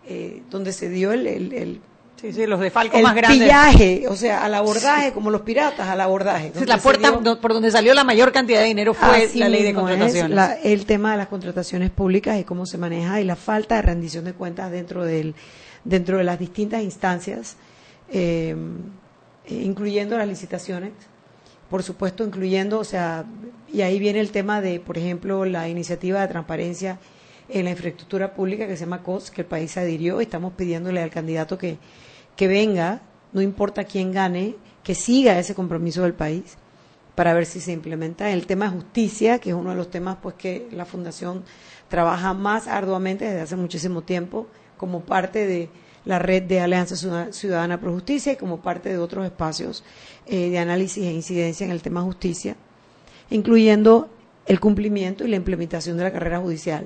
eh, 0.07 0.43
donde 0.49 0.73
se 0.73 0.89
dio 0.89 1.11
el, 1.13 1.81
Sí, 2.19 2.33
sí, 2.33 2.45
los 2.47 2.59
defalcos 2.59 2.97
el 2.97 3.03
más 3.03 3.15
grandes. 3.15 3.39
pillaje, 3.39 4.05
o 4.09 4.15
sea, 4.17 4.43
al 4.43 4.53
abordaje, 4.53 5.13
como 5.13 5.31
los 5.31 5.41
piratas, 5.41 5.87
al 5.87 6.01
abordaje. 6.01 6.51
la 6.65 6.77
puerta 6.77 7.17
por 7.39 7.53
donde 7.53 7.71
salió 7.71 7.93
la 7.93 8.03
mayor 8.03 8.33
cantidad 8.33 8.59
de 8.59 8.65
dinero 8.65 8.93
fue 8.93 9.29
la 9.35 9.47
ley 9.47 9.63
de 9.63 9.73
contrataciones. 9.73 10.57
el 10.63 10.85
tema 10.85 11.11
de 11.11 11.17
las 11.17 11.27
contrataciones 11.29 11.91
públicas 11.91 12.37
y 12.37 12.43
cómo 12.43 12.65
se 12.65 12.77
maneja 12.77 13.21
y 13.21 13.23
la 13.23 13.37
falta 13.37 13.75
de 13.75 13.83
rendición 13.83 14.25
de 14.25 14.33
cuentas 14.33 14.69
dentro 14.69 15.05
del 15.05 15.33
dentro 15.85 16.17
de 16.17 16.25
las 16.25 16.37
distintas 16.37 16.83
instancias, 16.83 17.55
eh, 18.09 18.55
incluyendo 19.47 20.17
las 20.17 20.27
licitaciones, 20.27 20.91
por 21.69 21.83
supuesto, 21.83 22.23
incluyendo, 22.23 22.79
o 22.79 22.83
sea, 22.83 23.25
y 23.71 23.81
ahí 23.81 23.99
viene 23.99 24.19
el 24.19 24.31
tema 24.31 24.61
de, 24.61 24.79
por 24.79 24.97
ejemplo, 24.97 25.45
la 25.45 25.69
iniciativa 25.69 26.21
de 26.21 26.27
transparencia 26.27 26.99
en 27.47 27.65
la 27.65 27.71
infraestructura 27.71 28.33
pública 28.33 28.67
que 28.67 28.75
se 28.77 28.85
llama 28.85 29.03
COS, 29.03 29.31
que 29.31 29.41
el 29.41 29.47
país 29.47 29.77
adhirió, 29.77 30.19
y 30.19 30.23
estamos 30.23 30.53
pidiéndole 30.53 31.01
al 31.01 31.09
candidato 31.09 31.57
que 31.57 31.77
que 32.39 32.47
venga, 32.47 33.01
no 33.33 33.41
importa 33.41 33.83
quién 33.83 34.13
gane, 34.13 34.55
que 34.81 34.95
siga 34.95 35.37
ese 35.37 35.53
compromiso 35.53 36.03
del 36.03 36.13
país 36.13 36.55
para 37.13 37.33
ver 37.33 37.45
si 37.45 37.59
se 37.59 37.73
implementa. 37.73 38.31
El 38.31 38.47
tema 38.47 38.63
de 38.63 38.77
justicia, 38.77 39.39
que 39.39 39.49
es 39.49 39.55
uno 39.57 39.71
de 39.71 39.75
los 39.75 39.91
temas 39.91 40.19
pues 40.21 40.35
que 40.35 40.69
la 40.71 40.85
Fundación 40.85 41.43
trabaja 41.89 42.33
más 42.33 42.69
arduamente 42.69 43.25
desde 43.25 43.41
hace 43.41 43.57
muchísimo 43.57 44.03
tiempo 44.03 44.47
como 44.77 45.01
parte 45.01 45.45
de 45.45 45.69
la 46.05 46.19
red 46.19 46.43
de 46.43 46.59
Alianza 46.59 46.95
Ciudadana 47.31 47.79
Pro 47.79 47.93
Justicia 47.93 48.33
y 48.33 48.37
como 48.37 48.61
parte 48.61 48.89
de 48.89 48.97
otros 48.97 49.25
espacios 49.25 49.83
eh, 50.25 50.49
de 50.49 50.59
análisis 50.59 51.03
e 51.03 51.11
incidencia 51.11 51.65
en 51.65 51.71
el 51.71 51.81
tema 51.81 52.01
justicia, 52.01 52.55
incluyendo 53.29 54.09
el 54.45 54.59
cumplimiento 54.59 55.23
y 55.23 55.27
la 55.27 55.35
implementación 55.35 55.97
de 55.97 56.03
la 56.03 56.11
carrera 56.11 56.39
judicial, 56.39 56.85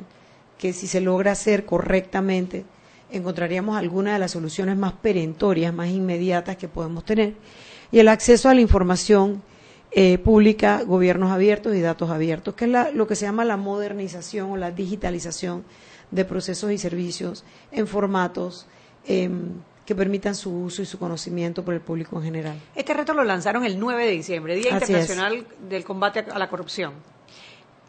que 0.57 0.73
si 0.73 0.87
se 0.87 1.01
logra 1.01 1.31
hacer 1.31 1.65
correctamente 1.65 2.65
encontraríamos 3.13 3.77
algunas 3.77 4.13
de 4.13 4.19
las 4.19 4.31
soluciones 4.31 4.75
más 4.75 4.93
perentorias, 4.93 5.73
más 5.73 5.89
inmediatas 5.89 6.57
que 6.57 6.67
podemos 6.67 7.05
tener. 7.05 7.35
Y 7.91 7.99
el 7.99 8.07
acceso 8.07 8.49
a 8.49 8.55
la 8.55 8.61
información 8.61 9.43
eh, 9.91 10.17
pública, 10.17 10.81
gobiernos 10.83 11.31
abiertos 11.31 11.75
y 11.75 11.81
datos 11.81 12.09
abiertos, 12.09 12.55
que 12.55 12.65
es 12.65 12.93
lo 12.93 13.07
que 13.07 13.15
se 13.15 13.25
llama 13.25 13.45
la 13.45 13.55
modernización 13.55 14.51
o 14.51 14.57
la 14.57 14.71
digitalización 14.71 15.63
de 16.09 16.25
procesos 16.25 16.71
y 16.71 16.79
servicios 16.79 17.45
en 17.71 17.85
formatos 17.85 18.65
em, 19.05 19.51
que 19.85 19.95
permitan 19.95 20.35
su 20.35 20.51
uso 20.51 20.81
y 20.81 20.85
su 20.85 20.97
conocimiento 20.97 21.63
por 21.63 21.73
el 21.73 21.81
público 21.81 22.17
en 22.17 22.23
general. 22.23 22.59
Este 22.75 22.93
reto 22.93 23.13
lo 23.13 23.23
lanzaron 23.23 23.65
el 23.65 23.79
9 23.79 24.05
de 24.05 24.11
diciembre, 24.11 24.55
Día 24.55 24.71
Internacional 24.71 25.45
del 25.67 25.83
Combate 25.83 26.25
a 26.31 26.39
la 26.39 26.49
Corrupción. 26.49 26.93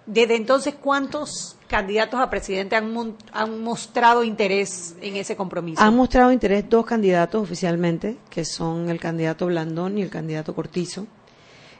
Desde 0.06 0.36
entonces, 0.36 0.74
¿cuántos 0.74 1.56
candidatos 1.66 2.20
a 2.20 2.28
presidente 2.28 2.76
han, 2.76 3.16
han, 3.32 3.62
mostrado 3.62 4.22
interés 4.22 4.94
en 5.00 5.16
ese 5.16 5.34
compromiso? 5.34 5.80
Han 5.82 5.96
mostrado 5.96 6.30
interés 6.30 6.68
dos 6.68 6.84
candidatos 6.84 7.42
oficialmente, 7.42 8.18
que 8.28 8.44
son 8.44 8.90
el 8.90 9.00
candidato 9.00 9.46
Blandón 9.46 9.96
y 9.96 10.02
el 10.02 10.10
candidato 10.10 10.54
Cortizo. 10.54 11.06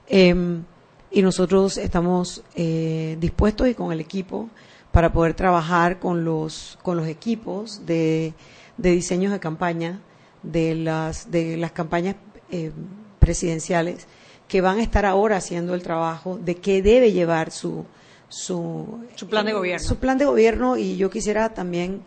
Em, 0.07 0.65
y 1.11 1.23
nosotros 1.23 1.77
estamos 1.77 2.43
eh, 2.55 3.17
dispuestos 3.21 3.69
y 3.69 3.75
con 3.75 3.93
el 3.93 4.01
equipo 4.01 4.49
para 4.91 5.13
poder 5.13 5.35
trabajar 5.35 5.99
con 5.99 6.25
los, 6.25 6.79
con 6.83 6.97
los 6.97 7.07
equipos 7.07 7.85
de, 7.85 8.33
de 8.77 8.91
diseños 8.91 9.33
de 9.33 9.41
campaña 9.41 10.01
de 10.43 10.75
las, 10.75 11.31
de 11.31 11.57
las 11.57 11.73
campañas 11.73 12.17
eh, 12.51 12.71
presidenciales 13.19 14.07
que 14.49 14.61
van 14.61 14.79
a 14.79 14.83
estar 14.83 15.07
ahora 15.07 15.37
haciendo 15.37 15.75
el 15.75 15.83
trabajo 15.83 16.39
de 16.39 16.57
qué 16.57 16.83
debe 16.83 17.13
llevar 17.13 17.51
su, 17.51 17.87
su, 18.29 19.01
su 19.17 19.29
plan 19.29 19.47
de 19.47 19.53
eh, 19.53 19.55
gobierno. 19.55 19.87
Su 19.87 19.97
plan 19.97 20.19
de 20.19 20.27
gobierno 20.27 20.77
y 20.77 20.97
yo 20.97 21.11
quisiera 21.11 21.55
también 21.55 22.03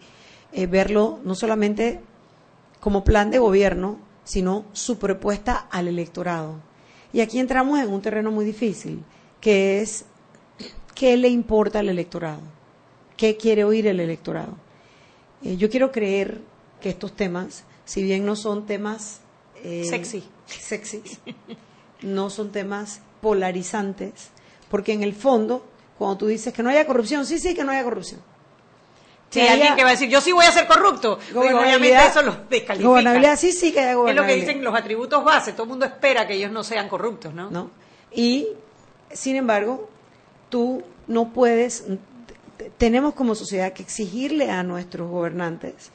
eh, 0.54 0.68
verlo 0.68 1.20
no 1.24 1.36
solamente 1.36 2.00
como 2.80 3.04
plan 3.04 3.32
de 3.32 3.40
gobierno, 3.40 4.00
sino 4.24 4.66
su 4.74 5.00
propuesta 5.00 5.68
al 5.72 5.88
electorado. 5.88 6.56
Y 7.12 7.22
aquí 7.22 7.40
entramos 7.40 7.80
en 7.80 7.90
un 7.92 8.02
terreno 8.02 8.32
muy 8.32 8.46
difícil, 8.46 9.04
que 9.42 9.82
es 9.82 10.06
qué 10.94 11.18
le 11.18 11.30
importa 11.30 11.80
al 11.80 11.90
electorado, 11.90 12.42
qué 13.16 13.38
quiere 13.38 13.64
oír 13.64 13.88
el 13.88 14.00
electorado. 14.00 14.56
Eh, 15.44 15.58
yo 15.58 15.70
quiero 15.70 15.92
creer 15.92 16.42
que 16.82 16.90
estos 16.90 17.16
temas, 17.16 17.64
si 17.86 18.04
bien 18.04 18.26
no 18.26 18.36
son 18.36 18.66
temas 18.66 19.22
sexy, 19.90 20.24
sexy, 20.46 21.02
no 22.02 22.30
son 22.30 22.52
temas 22.52 23.02
polarizantes, 23.22 24.30
porque 24.70 24.94
en 24.94 25.04
el 25.04 25.14
fondo 25.14 25.66
cuando 25.98 26.18
tú 26.18 26.28
dices 26.28 26.54
que 26.54 26.62
no 26.62 26.70
haya 26.70 26.86
corrupción, 26.86 27.26
sí, 27.26 27.40
sí, 27.40 27.56
que 27.56 27.64
no 27.64 27.72
haya 27.72 27.84
corrupción. 27.84 28.22
Sí, 29.30 29.40
Que 29.42 29.50
alguien 29.50 29.76
que 29.76 29.84
va 29.84 29.90
a 29.90 29.92
decir, 29.94 30.08
yo 30.10 30.22
sí 30.22 30.32
voy 30.32 30.46
a 30.46 30.52
ser 30.52 30.68
corrupto. 30.68 31.18
Digo, 31.30 31.42
obviamente 31.42 31.60
gobernabilidad- 31.90 32.08
eso 32.12 32.22
los 32.22 32.50
descalifica. 32.50 32.88
Gobernabilidad, 32.90 33.38
sí, 33.38 33.52
sí 33.52 33.74
que 33.74 33.80
haya 33.80 33.90
Es 33.90 33.96
lo 33.96 34.02
que 34.04 34.12
gobernabilidad. 34.14 34.48
dicen 34.48 34.64
los 34.64 34.76
atributos 34.76 35.24
base. 35.24 35.52
Todo 35.54 35.64
el 35.64 35.70
mundo 35.70 35.86
espera 35.86 36.28
que 36.28 36.36
ellos 36.36 36.52
no 36.52 36.64
sean 36.64 36.88
corruptos, 36.88 37.34
¿no? 37.34 37.50
¿no? 37.50 37.72
Y, 38.12 38.48
sin 39.12 39.36
embargo, 39.36 39.90
tú 40.50 40.84
no 41.08 41.34
puedes, 41.34 41.86
tenemos 42.78 43.16
como 43.16 43.36
sociedad 43.36 43.74
que 43.74 43.84
exigirle 43.84 44.50
a 44.52 44.62
nuestros 44.64 45.10
gobernantes 45.10 45.92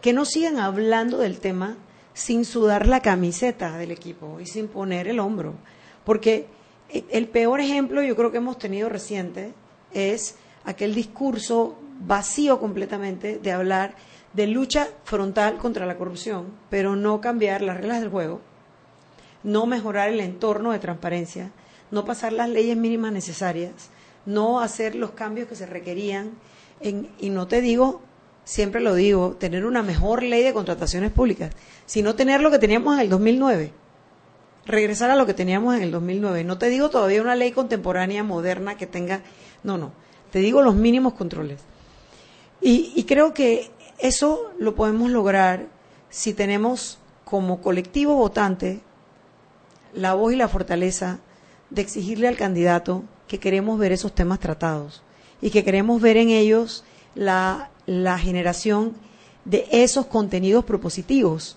que 0.00 0.12
no 0.12 0.24
sigan 0.24 0.58
hablando 0.58 1.18
del 1.18 1.38
tema 1.40 1.76
sin 2.14 2.44
sudar 2.44 2.86
la 2.86 3.00
camiseta 3.00 3.76
del 3.78 3.90
equipo 3.90 4.40
y 4.40 4.46
sin 4.46 4.68
poner 4.68 5.08
el 5.08 5.20
hombro. 5.20 5.54
Porque 6.04 6.46
eh, 6.88 7.04
el 7.10 7.28
peor 7.28 7.60
ejemplo 7.60 8.02
yo 8.02 8.16
creo 8.16 8.30
que 8.30 8.38
hemos 8.38 8.58
tenido 8.58 8.88
reciente 8.88 9.52
es 9.92 10.36
aquel 10.64 10.94
discurso 10.94 11.76
vacío 12.00 12.60
completamente 12.60 13.38
de 13.38 13.52
hablar 13.52 13.94
de 14.32 14.46
lucha 14.46 14.88
frontal 15.04 15.56
contra 15.56 15.86
la 15.86 15.96
corrupción, 15.96 16.46
pero 16.70 16.96
no 16.96 17.20
cambiar 17.20 17.62
las 17.62 17.76
reglas 17.76 18.00
del 18.00 18.10
juego 18.10 18.40
no 19.44 19.66
mejorar 19.66 20.08
el 20.08 20.20
entorno 20.20 20.72
de 20.72 20.80
transparencia, 20.80 21.52
no 21.92 22.04
pasar 22.04 22.32
las 22.32 22.48
leyes 22.48 22.76
mínimas 22.76 23.12
necesarias, 23.12 23.72
no 24.26 24.60
hacer 24.60 24.96
los 24.96 25.12
cambios 25.12 25.48
que 25.48 25.54
se 25.54 25.64
requerían. 25.64 26.32
En- 26.80 27.08
y 27.20 27.30
no 27.30 27.46
te 27.46 27.60
digo, 27.60 28.02
siempre 28.48 28.80
lo 28.80 28.94
digo, 28.94 29.36
tener 29.38 29.66
una 29.66 29.82
mejor 29.82 30.22
ley 30.22 30.42
de 30.42 30.54
contrataciones 30.54 31.12
públicas, 31.12 31.54
sino 31.84 32.14
tener 32.14 32.40
lo 32.40 32.50
que 32.50 32.58
teníamos 32.58 32.94
en 32.94 33.00
el 33.00 33.10
2009. 33.10 33.72
Regresar 34.64 35.10
a 35.10 35.16
lo 35.16 35.26
que 35.26 35.34
teníamos 35.34 35.76
en 35.76 35.82
el 35.82 35.90
2009. 35.90 36.44
No 36.44 36.56
te 36.56 36.70
digo 36.70 36.88
todavía 36.88 37.20
una 37.20 37.36
ley 37.36 37.52
contemporánea, 37.52 38.24
moderna, 38.24 38.78
que 38.78 38.86
tenga... 38.86 39.20
No, 39.62 39.76
no. 39.76 39.92
Te 40.32 40.38
digo 40.38 40.62
los 40.62 40.74
mínimos 40.74 41.12
controles. 41.12 41.60
Y, 42.62 42.90
y 42.96 43.04
creo 43.04 43.34
que 43.34 43.70
eso 43.98 44.50
lo 44.58 44.74
podemos 44.74 45.10
lograr 45.10 45.66
si 46.08 46.32
tenemos 46.32 46.98
como 47.26 47.60
colectivo 47.60 48.14
votante 48.14 48.80
la 49.92 50.14
voz 50.14 50.32
y 50.32 50.36
la 50.36 50.48
fortaleza 50.48 51.18
de 51.68 51.82
exigirle 51.82 52.28
al 52.28 52.38
candidato 52.38 53.04
que 53.26 53.40
queremos 53.40 53.78
ver 53.78 53.92
esos 53.92 54.14
temas 54.14 54.40
tratados 54.40 55.02
y 55.42 55.50
que 55.50 55.64
queremos 55.64 56.00
ver 56.00 56.16
en 56.16 56.30
ellos 56.30 56.84
la, 57.14 57.70
la 57.88 58.18
generación 58.18 58.92
de 59.46 59.66
esos 59.72 60.06
contenidos 60.06 60.62
propositivos. 60.66 61.56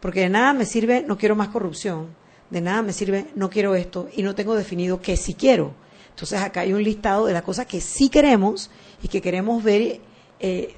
Porque 0.00 0.20
de 0.20 0.28
nada 0.28 0.52
me 0.52 0.64
sirve, 0.64 1.02
no 1.02 1.18
quiero 1.18 1.34
más 1.34 1.48
corrupción, 1.48 2.14
de 2.50 2.60
nada 2.60 2.82
me 2.82 2.92
sirve, 2.92 3.26
no 3.34 3.50
quiero 3.50 3.74
esto 3.74 4.08
y 4.14 4.22
no 4.22 4.36
tengo 4.36 4.54
definido 4.54 5.02
qué 5.02 5.16
sí 5.16 5.34
quiero. 5.34 5.72
Entonces 6.10 6.40
acá 6.40 6.60
hay 6.60 6.72
un 6.72 6.84
listado 6.84 7.26
de 7.26 7.32
las 7.32 7.42
cosas 7.42 7.66
que 7.66 7.80
sí 7.80 8.08
queremos 8.08 8.70
y 9.02 9.08
que 9.08 9.20
queremos 9.20 9.64
ver 9.64 10.00
eh, 10.38 10.76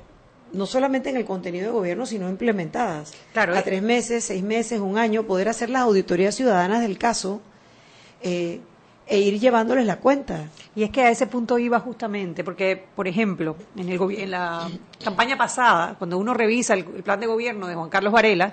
no 0.54 0.64
solamente 0.64 1.10
en 1.10 1.18
el 1.18 1.26
contenido 1.26 1.66
de 1.66 1.72
gobierno, 1.72 2.06
sino 2.06 2.30
implementadas. 2.30 3.12
Claro, 3.34 3.54
a 3.54 3.58
eh. 3.58 3.62
tres 3.62 3.82
meses, 3.82 4.24
seis 4.24 4.42
meses, 4.42 4.80
un 4.80 4.96
año, 4.96 5.24
poder 5.24 5.50
hacer 5.50 5.68
las 5.68 5.82
auditorías 5.82 6.34
ciudadanas 6.34 6.80
del 6.80 6.96
caso 6.96 7.42
eh, 8.22 8.60
e 9.06 9.18
ir 9.18 9.38
llevándoles 9.38 9.86
la 9.86 9.98
cuenta. 9.98 10.48
Y 10.74 10.82
es 10.82 10.90
que 10.90 11.02
a 11.02 11.10
ese 11.10 11.26
punto 11.26 11.58
iba 11.58 11.78
justamente, 11.80 12.44
porque, 12.44 12.84
por 12.94 13.06
ejemplo, 13.06 13.56
en, 13.76 13.88
el 13.88 14.00
en 14.18 14.30
la 14.30 14.68
campaña 15.02 15.36
pasada, 15.36 15.94
cuando 15.98 16.18
uno 16.18 16.34
revisa 16.34 16.74
el, 16.74 16.84
el 16.96 17.02
plan 17.02 17.20
de 17.20 17.26
gobierno 17.26 17.66
de 17.66 17.74
Juan 17.74 17.88
Carlos 17.88 18.12
Varela, 18.12 18.52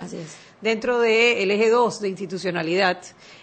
dentro 0.64 1.00
del 1.00 1.52
eje 1.52 1.70
2 1.70 2.00
de 2.00 2.10
institucionalidad, 2.10 2.98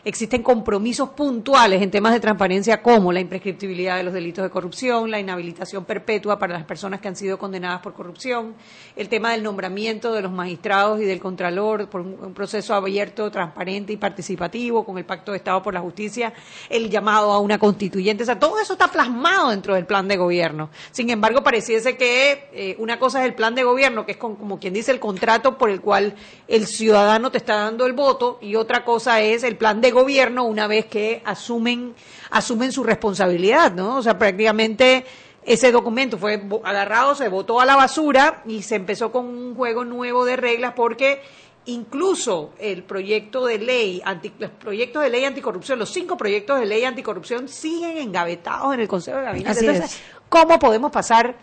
existen 0.05 0.43
compromisos 0.43 1.11
puntuales 1.11 1.83
en 1.83 1.91
temas 1.91 2.15
de 2.15 2.21
transparencia 2.21 2.81
como 2.83 3.13
la 3.13 3.21
imprescriptibilidad 3.21 3.99
de 3.99 4.05
los 4.05 4.15
delitos 4.15 4.43
de 4.43 4.49
corrupción, 4.49 5.11
la 5.11 5.21
inhabilitación 5.21 5.85
perpetua 5.85 6.39
para 6.39 6.55
las 6.55 6.65
personas 6.65 7.01
que 7.01 7.09
han 7.09 7.17
sido 7.17 7.39
condenadas 7.39 7.83
por 7.83 7.93
corrupción, 7.93 8.55
el 8.97 9.11
tema 9.11 9.33
del 9.33 9.43
nombramiento 9.43 10.15
de 10.15 10.23
los 10.23 10.33
magistrados 10.33 11.01
y 11.01 11.05
del 11.05 11.21
contralor 11.21 11.91
por 11.91 12.01
un, 12.01 12.17
un 12.21 12.33
proceso 12.33 12.75
abierto, 12.75 13.31
transparente 13.31 13.93
y 13.93 13.97
participativo 13.99 14.85
con 14.85 14.97
el 14.97 15.05
Pacto 15.05 15.33
de 15.33 15.39
Estado 15.39 15.63
por 15.63 15.75
la 15.75 15.81
Justicia, 15.81 16.33
el 16.71 16.89
llamado 16.89 17.33
a 17.33 17.39
una 17.39 17.59
constituyente, 17.59 18.23
o 18.23 18.27
sea, 18.27 18.39
todo 18.39 18.59
eso 18.59 18.73
está 18.73 18.89
plasmado 18.89 19.51
dentro 19.51 19.75
del 19.75 19.85
plan 19.85 20.09
de 20.09 20.17
gobierno. 20.17 20.71
Sin 20.91 21.11
embargo, 21.11 21.43
pareciese 21.43 21.99
que 21.99 22.49
eh, 22.55 22.77
una 22.79 22.90
cosa 22.99 23.21
es 23.21 23.27
el 23.27 23.35
plan 23.35 23.55
de 23.55 23.63
gobierno, 23.63 24.05
que 24.05 24.13
es 24.13 24.19
con- 24.19 24.37
como 24.37 24.59
quien 24.59 24.75
dice 24.75 24.91
el 24.91 24.99
contrato 25.01 25.57
por 25.59 25.71
el 25.71 25.81
cual 25.81 26.15
el 26.49 26.67
ciudadano 26.67 27.31
te 27.31 27.39
está 27.39 27.57
dando 27.57 27.87
el 27.87 27.93
voto, 27.93 28.39
y 28.41 28.57
otra 28.57 28.85
cosa 28.85 29.21
es 29.21 29.43
el 29.45 29.57
plan 29.57 29.81
de 29.81 29.91
gobierno 29.91 30.45
una 30.45 30.67
vez 30.67 30.87
que 30.87 31.23
asumen, 31.25 31.95
asumen 32.31 32.73
su 32.73 32.83
responsabilidad, 32.83 33.73
¿no? 33.73 33.97
O 33.97 34.03
sea, 34.03 34.19
prácticamente 34.19 35.05
ese 35.45 35.73
documento 35.73 36.19
fue 36.19 36.43
agarrado, 36.65 37.15
se 37.15 37.29
votó 37.29 37.61
a 37.61 37.65
la 37.65 37.77
basura 37.77 38.43
y 38.47 38.63
se 38.63 38.75
empezó 38.77 39.11
con 39.13 39.27
un 39.27 39.55
juego 39.55 39.85
nuevo 39.85 40.25
de 40.25 40.37
reglas 40.37 40.75
porque 40.77 41.23
incluso 41.67 42.53
el 42.59 42.83
proyecto 42.83 43.47
de 43.47 43.59
ley, 43.59 44.03
anti- 44.05 44.33
los 44.39 44.51
proyectos 44.51 45.03
de 45.03 45.11
ley 45.11 45.25
anticorrupción, 45.25 45.79
los 45.79 45.91
cinco 45.91 46.17
proyectos 46.17 46.59
de 46.59 46.67
ley 46.67 46.85
anticorrupción 46.85 47.49
siguen 47.49 47.97
engavetados 47.99 48.75
en 48.75 48.81
el 48.81 48.89
Consejo 48.89 49.19
de 49.19 49.25
Gabinete. 49.25 49.51
Así 49.51 49.67
Entonces, 49.67 49.93
es. 49.95 50.01
¿cómo 50.29 50.59
podemos 50.59 50.91
pasar 50.91 51.35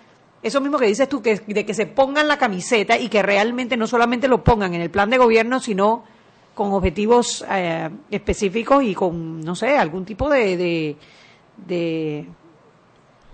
eso 0.43 0.61
mismo 0.61 0.77
que 0.77 0.85
dices 0.85 1.09
tú, 1.09 1.21
que, 1.21 1.41
de 1.45 1.65
que 1.65 1.73
se 1.73 1.85
pongan 1.85 2.27
la 2.27 2.37
camiseta 2.37 2.97
y 2.97 3.09
que 3.09 3.21
realmente 3.21 3.77
no 3.77 3.87
solamente 3.87 4.27
lo 4.27 4.43
pongan 4.43 4.73
en 4.73 4.81
el 4.81 4.89
plan 4.89 5.09
de 5.09 5.17
gobierno, 5.17 5.59
sino 5.59 6.03
con 6.53 6.71
objetivos 6.73 7.45
eh, 7.49 7.89
específicos 8.09 8.83
y 8.83 8.95
con, 8.95 9.41
no 9.41 9.55
sé, 9.55 9.77
algún 9.77 10.05
tipo 10.05 10.29
de, 10.29 10.57
de, 10.57 10.97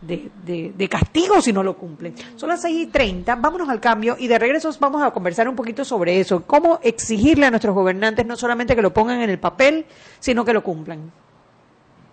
de, 0.01 0.71
de, 0.75 0.89
castigo 0.89 1.41
si 1.41 1.53
no 1.53 1.63
lo 1.63 1.77
cumplen. 1.77 2.15
Son 2.35 2.49
las 2.49 2.61
6 2.61 2.77
y 2.83 2.87
30, 2.87 3.35
vámonos 3.35 3.69
al 3.69 3.79
cambio 3.79 4.17
y 4.19 4.27
de 4.27 4.37
regreso 4.37 4.69
vamos 4.79 5.01
a 5.01 5.11
conversar 5.11 5.47
un 5.47 5.55
poquito 5.55 5.85
sobre 5.85 6.19
eso, 6.19 6.43
cómo 6.45 6.79
exigirle 6.83 7.45
a 7.45 7.49
nuestros 7.49 7.73
gobernantes 7.73 8.25
no 8.25 8.35
solamente 8.35 8.75
que 8.75 8.81
lo 8.81 8.93
pongan 8.93 9.21
en 9.21 9.29
el 9.29 9.39
papel, 9.39 9.85
sino 10.19 10.43
que 10.43 10.53
lo 10.53 10.63
cumplan. 10.63 11.11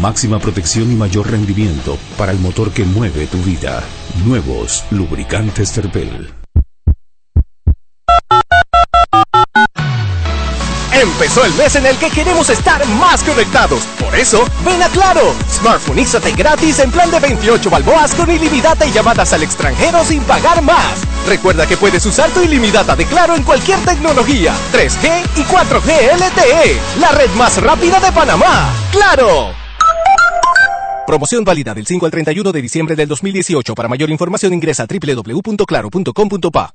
Máxima 0.00 0.38
protección 0.38 0.90
y 0.90 0.94
mayor 0.94 1.30
rendimiento 1.30 1.98
para 2.16 2.32
el 2.32 2.38
motor 2.38 2.70
que 2.70 2.84
mueve 2.84 3.26
tu 3.26 3.38
vida. 3.42 3.82
Nuevos 4.24 4.84
lubricantes 4.90 5.72
Terpel. 5.72 6.32
Empezó 10.92 11.44
el 11.44 11.52
mes 11.54 11.74
en 11.76 11.86
el 11.86 11.96
que 11.96 12.10
queremos 12.10 12.48
estar 12.48 12.86
más 12.86 13.22
conectados. 13.22 13.82
Por 13.98 14.14
eso, 14.14 14.44
ven 14.64 14.82
a 14.82 14.88
Claro. 14.88 15.34
Smartphoneízate 15.50 16.32
gratis 16.32 16.78
en 16.78 16.90
plan 16.90 17.10
de 17.10 17.18
28 17.18 17.68
balboas 17.68 18.14
con 18.14 18.30
ilimitada 18.30 18.86
y 18.86 18.92
llamadas 18.92 19.32
al 19.32 19.42
extranjero 19.42 20.04
sin 20.04 20.22
pagar 20.22 20.62
más. 20.62 21.00
Recuerda 21.26 21.66
que 21.66 21.76
puedes 21.76 22.04
usar 22.06 22.30
tu 22.30 22.40
ilimitada 22.40 22.96
de 22.96 23.06
Claro 23.06 23.34
en 23.34 23.42
cualquier 23.42 23.78
tecnología, 23.80 24.54
3G 24.72 25.22
y 25.36 25.42
4G 25.44 26.16
LTE, 26.16 26.80
la 27.00 27.10
red 27.12 27.30
más 27.36 27.60
rápida 27.60 28.00
de 28.00 28.12
Panamá. 28.12 28.70
¡Claro! 28.90 29.61
Promoción 31.06 31.44
válida 31.44 31.74
del 31.74 31.86
5 31.86 32.06
al 32.06 32.12
31 32.12 32.52
de 32.52 32.62
diciembre 32.62 32.96
del 32.96 33.08
2018. 33.08 33.74
Para 33.74 33.88
mayor 33.88 34.10
información 34.10 34.54
ingresa 34.54 34.84
a 34.84 34.86
www.claro.com.pa. 34.86 36.74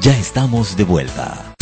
Ya 0.00 0.16
estamos 0.18 0.76
de 0.76 0.84
vuelta. 0.84 1.54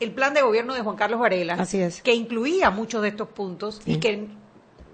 el 0.00 0.10
plan 0.12 0.34
de 0.34 0.42
gobierno 0.42 0.74
de 0.74 0.80
Juan 0.80 0.96
Carlos 0.96 1.20
Varela, 1.20 1.54
Así 1.54 1.80
es. 1.80 2.02
que 2.02 2.14
incluía 2.14 2.70
muchos 2.70 3.02
de 3.02 3.08
estos 3.08 3.28
puntos 3.28 3.80
y 3.86 3.96
que, 3.96 4.26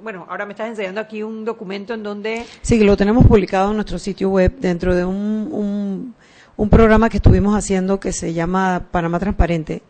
bueno, 0.03 0.27
ahora 0.29 0.47
me 0.47 0.53
estás 0.53 0.69
enseñando 0.69 1.01
aquí 1.01 1.23
un 1.23 1.45
documento 1.45 1.95
en 1.95 2.03
donde 2.03 2.45
Sí, 2.63 2.79
lo 2.85 2.97
tenemos 2.97 3.27
publicado 3.27 3.71
en 3.71 3.77
nuestro 3.77 3.99
sitio 3.99 4.29
web 4.31 4.55
dentro 4.59 4.95
de 4.95 5.05
un, 5.05 5.49
un, 5.53 6.15
un 6.57 6.69
programa 6.69 7.09
que 7.09 7.17
estuvimos 7.17 7.57
haciendo 7.57 7.99
que 7.99 8.13
se 8.13 8.33
llama 8.35 8.87
Panamá 8.91 9.19
Transparente. 9.19 9.83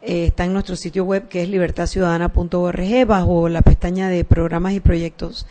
Eh, 0.00 0.26
está 0.26 0.44
en 0.44 0.52
nuestro 0.52 0.76
sitio 0.76 1.04
web 1.04 1.28
que 1.28 1.42
es 1.42 1.48
libertadciudadana.org 1.48 3.06
bajo 3.06 3.48
la 3.48 3.62
pestaña 3.62 4.08
de 4.08 4.24
programas 4.24 4.72
y 4.74 4.80
proyectos. 4.80 5.46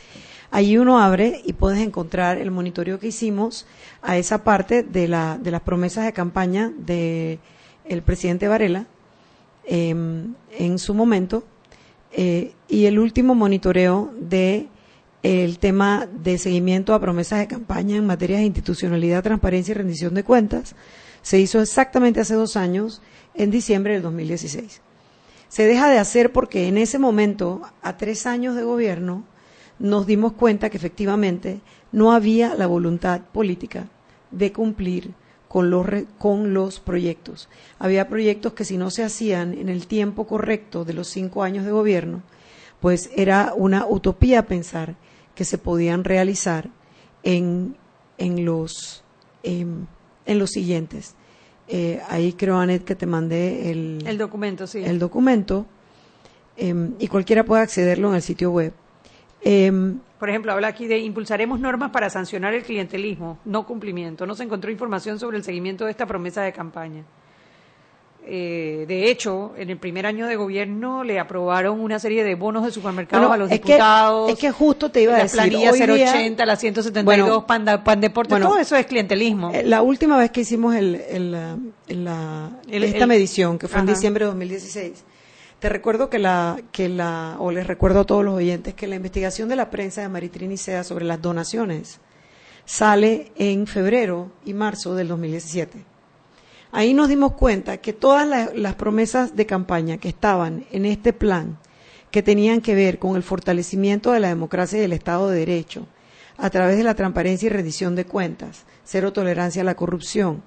Allí 0.52 0.78
uno 0.78 1.00
abre 1.00 1.42
y 1.44 1.54
puedes 1.54 1.80
encontrar 1.80 2.38
el 2.38 2.52
monitoreo 2.52 3.00
que 3.00 3.08
hicimos 3.08 3.66
a 4.02 4.18
esa 4.18 4.44
parte 4.46 4.84
de, 4.84 5.08
la, 5.10 5.38
de 5.38 5.52
las 5.52 5.62
promesas 5.62 6.06
de 6.06 6.14
campaña 6.14 6.72
de 6.78 7.40
el 7.86 8.02
presidente 8.02 8.48
Varela 8.48 8.86
eh, 9.68 9.90
en 9.90 10.80
su 10.80 10.94
momento 10.94 11.44
eh, 12.12 12.54
y 12.68 12.86
el 12.86 13.00
último 13.00 13.36
monitoreo 13.36 14.12
de 14.20 14.68
el 15.24 15.60
tema 15.60 16.08
de 16.12 16.38
seguimiento 16.38 16.94
a 16.94 17.02
promesas 17.02 17.40
de 17.40 17.48
campaña 17.48 17.98
en 17.98 18.06
materias 18.06 18.40
de 18.40 18.46
institucionalidad, 18.46 19.24
transparencia 19.24 19.74
y 19.74 19.76
rendición 19.76 20.14
de 20.14 20.24
cuentas 20.24 20.76
se 21.22 21.40
hizo 21.40 21.60
exactamente 21.60 22.22
hace 22.22 22.36
dos 22.36 22.56
años, 22.56 23.02
en 23.34 23.52
diciembre 23.52 23.94
del 23.94 24.02
2016. 24.04 24.82
Se 25.50 25.68
deja 25.68 25.90
de 25.90 26.00
hacer 26.00 26.32
porque 26.32 26.70
en 26.70 26.78
ese 26.78 27.00
momento, 27.00 27.62
a 27.82 27.98
tres 27.98 28.26
años 28.26 28.56
de 28.56 28.64
gobierno, 28.64 29.26
nos 29.78 30.08
dimos 30.08 30.34
cuenta 30.34 30.70
que 30.70 30.78
efectivamente 30.78 31.60
no 31.92 32.14
había 32.14 32.56
la 32.56 32.68
voluntad 32.68 33.22
política 33.34 33.88
de 34.32 34.54
cumplir 34.54 35.14
con 35.48 35.70
los, 35.70 35.86
re- 35.86 36.06
con 36.18 36.54
los 36.54 36.80
proyectos. 36.80 37.48
Había 37.80 38.08
proyectos 38.10 38.54
que 38.54 38.66
si 38.66 38.78
no 38.78 38.90
se 38.92 39.04
hacían 39.04 39.54
en 39.54 39.70
el 39.70 39.88
tiempo 39.88 40.28
correcto 40.28 40.84
de 40.86 40.94
los 40.94 41.08
cinco 41.08 41.44
años 41.44 41.66
de 41.66 41.72
gobierno, 41.72 42.22
pues 42.82 43.10
era 43.16 43.54
una 43.56 43.86
utopía 43.88 44.46
pensar 44.46 44.96
que 45.36 45.46
se 45.46 45.58
podían 45.58 46.04
realizar 46.04 46.70
en, 47.24 47.76
en, 48.18 48.46
los, 48.46 49.04
em, 49.44 49.86
en 50.26 50.40
los 50.40 50.52
siguientes. 50.52 51.16
Eh, 51.70 52.02
ahí 52.10 52.34
creo, 52.34 52.58
Anet, 52.58 52.84
que 52.84 52.96
te 52.96 53.06
mandé 53.06 53.72
el, 53.72 54.04
el 54.06 54.18
documento, 54.18 54.68
sí. 54.68 54.80
el 54.84 55.00
documento 55.00 55.66
em, 56.56 56.94
y 57.00 57.08
cualquiera 57.08 57.44
puede 57.44 57.62
accederlo 57.64 58.10
en 58.10 58.16
el 58.16 58.22
sitio 58.22 58.52
web. 58.52 58.74
Em, 59.42 60.00
Por 60.20 60.30
ejemplo, 60.30 60.52
habla 60.52 60.68
aquí 60.70 60.88
de 60.88 60.98
impulsaremos 61.00 61.60
normas 61.60 61.92
para 61.92 62.10
sancionar 62.10 62.54
el 62.54 62.64
clientelismo, 62.64 63.38
no 63.46 63.66
cumplimiento. 63.68 64.26
No 64.26 64.34
se 64.36 64.44
encontró 64.44 64.72
información 64.72 65.20
sobre 65.20 65.38
el 65.38 65.44
seguimiento 65.44 65.86
de 65.86 65.92
esta 65.92 66.06
promesa 66.08 66.42
de 66.42 66.52
campaña. 66.54 67.04
Eh, 68.30 68.84
de 68.90 69.10
hecho, 69.10 69.54
en 69.58 69.70
el 69.70 69.78
primer 69.78 70.06
año 70.06 70.28
de 70.28 70.36
gobierno 70.36 71.06
le 71.06 71.18
aprobaron 71.18 71.80
una 71.80 71.98
serie 71.98 72.26
de 72.26 72.36
bonos 72.36 72.66
de 72.66 72.72
supermercados 72.72 73.26
Bueno, 73.26 73.34
a 73.36 73.38
los 73.38 73.50
es 73.52 73.62
que- 73.62 73.68
diputados. 73.76 74.30
es 74.32 74.38
que 74.38 74.52
justo 74.52 74.92
te 74.92 75.04
iba 75.04 75.14
a 75.14 75.18
la 75.18 75.24
decir, 75.24 75.38
planilla 75.40 75.72
hoy 75.72 75.80
día- 75.80 76.12
080, 76.12 76.46
la 76.46 76.56
172, 76.58 77.06
Bueno, 77.06 77.48
pan, 77.48 77.64
pan 77.86 78.02
deporte, 78.02 78.32
bueno, 78.34 78.50
todo 78.50 78.58
eso 78.60 78.76
es 78.76 78.86
clientelismo. 78.86 79.52
Eh, 79.54 79.64
La 79.64 79.82
última 79.82 80.18
vez 80.18 80.32
que 80.32 80.42
hicimos 80.42 80.76
el, 80.76 80.96
el, 81.10 81.32
la- 81.32 81.58
la- 81.88 82.50
El- 82.70 82.84
esta 82.84 83.08
medición, 83.08 83.58
que 83.58 83.70
fue 83.70 83.80
en 83.80 83.86
diciembre 83.86 84.26
de 84.26 84.32
2016, 84.32 85.06
te 85.60 85.70
recuerdo 85.70 86.10
que 86.10 86.20
la, 86.20 86.58
que 86.72 86.88
la, 86.90 87.36
o 87.40 87.52
les 87.52 87.66
recuerdo 87.66 88.02
a 88.02 88.06
todos 88.06 88.24
los 88.24 88.36
oyentes, 88.36 88.74
que 88.76 88.88
la 88.88 88.96
investigación 88.96 89.50
de 89.50 89.56
la 89.56 89.70
prensa 89.70 90.02
de 90.02 90.10
Maritrini 90.10 90.58
Sea 90.58 90.84
sobre 90.84 91.06
las 91.06 91.22
donaciones 91.22 92.00
sale 92.66 93.32
en 93.38 93.66
febrero 93.66 94.32
y 94.46 94.54
marzo 94.54 94.94
del 94.94 95.08
2017. 95.08 95.84
Ahí 96.72 96.94
nos 96.94 97.08
dimos 97.08 97.34
cuenta 97.34 97.78
que 97.78 97.94
todas 97.94 98.28
la- 98.28 98.52
las 98.54 98.76
promesas 98.76 99.36
de 99.36 99.46
campaña 99.46 99.98
que 99.98 100.10
estaban 100.10 100.66
en 100.72 100.86
este 100.86 101.14
plan, 101.14 101.58
que 102.12 102.22
tenían 102.22 102.62
que 102.62 102.76
ver 102.76 103.00
con 103.00 103.16
el 103.16 103.24
fortalecimiento 103.24 104.12
de 104.12 104.20
la 104.20 104.28
democracia 104.28 104.78
y 104.78 104.82
del 104.82 104.94
Estado 104.94 105.30
de 105.30 105.40
Derecho, 105.40 105.88
a 106.38 106.50
través 106.50 106.78
de 106.78 106.84
la 106.84 106.94
transparencia 106.94 107.48
y 107.48 107.50
rendición 107.50 107.96
de 107.96 108.06
cuentas, 108.06 108.66
cero 108.84 109.12
tolerancia 109.12 109.62
a 109.64 109.66
la 109.66 109.76
corrupción, 109.76 110.44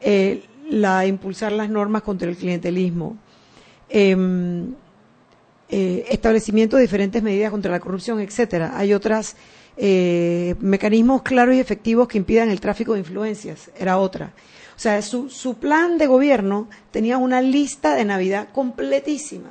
eh, 0.00 0.42
la 0.68 1.06
impulsar 1.06 1.52
las 1.52 1.70
normas 1.70 2.02
contra 2.02 2.28
el 2.28 2.36
clientelismo, 2.36 3.16
em, 3.90 4.74
eh, 5.70 6.06
establecimiento 6.10 6.76
de 6.76 6.82
diferentes 6.82 7.22
medidas 7.22 7.50
contra 7.50 7.70
la 7.70 7.80
corrupción, 7.80 8.20
etcétera. 8.20 8.72
Hay 8.76 8.92
otros 8.94 9.34
mecanismos 10.60 11.22
claros 11.22 11.54
y 11.54 11.60
efectivos 11.60 12.08
que 12.08 12.18
impidan 12.18 12.50
el 12.50 12.60
tráfico 12.60 12.94
de 12.94 12.98
influencias, 13.00 13.70
era 13.78 13.98
otra. 13.98 14.32
O 14.76 14.80
sea, 14.80 15.00
su, 15.02 15.28
su 15.30 15.54
plan 15.54 15.98
de 15.98 16.06
gobierno 16.08 16.68
tenía 16.90 17.16
una 17.18 17.40
lista 17.40 17.94
de 17.94 18.04
Navidad 18.04 18.48
completísima 18.52 19.50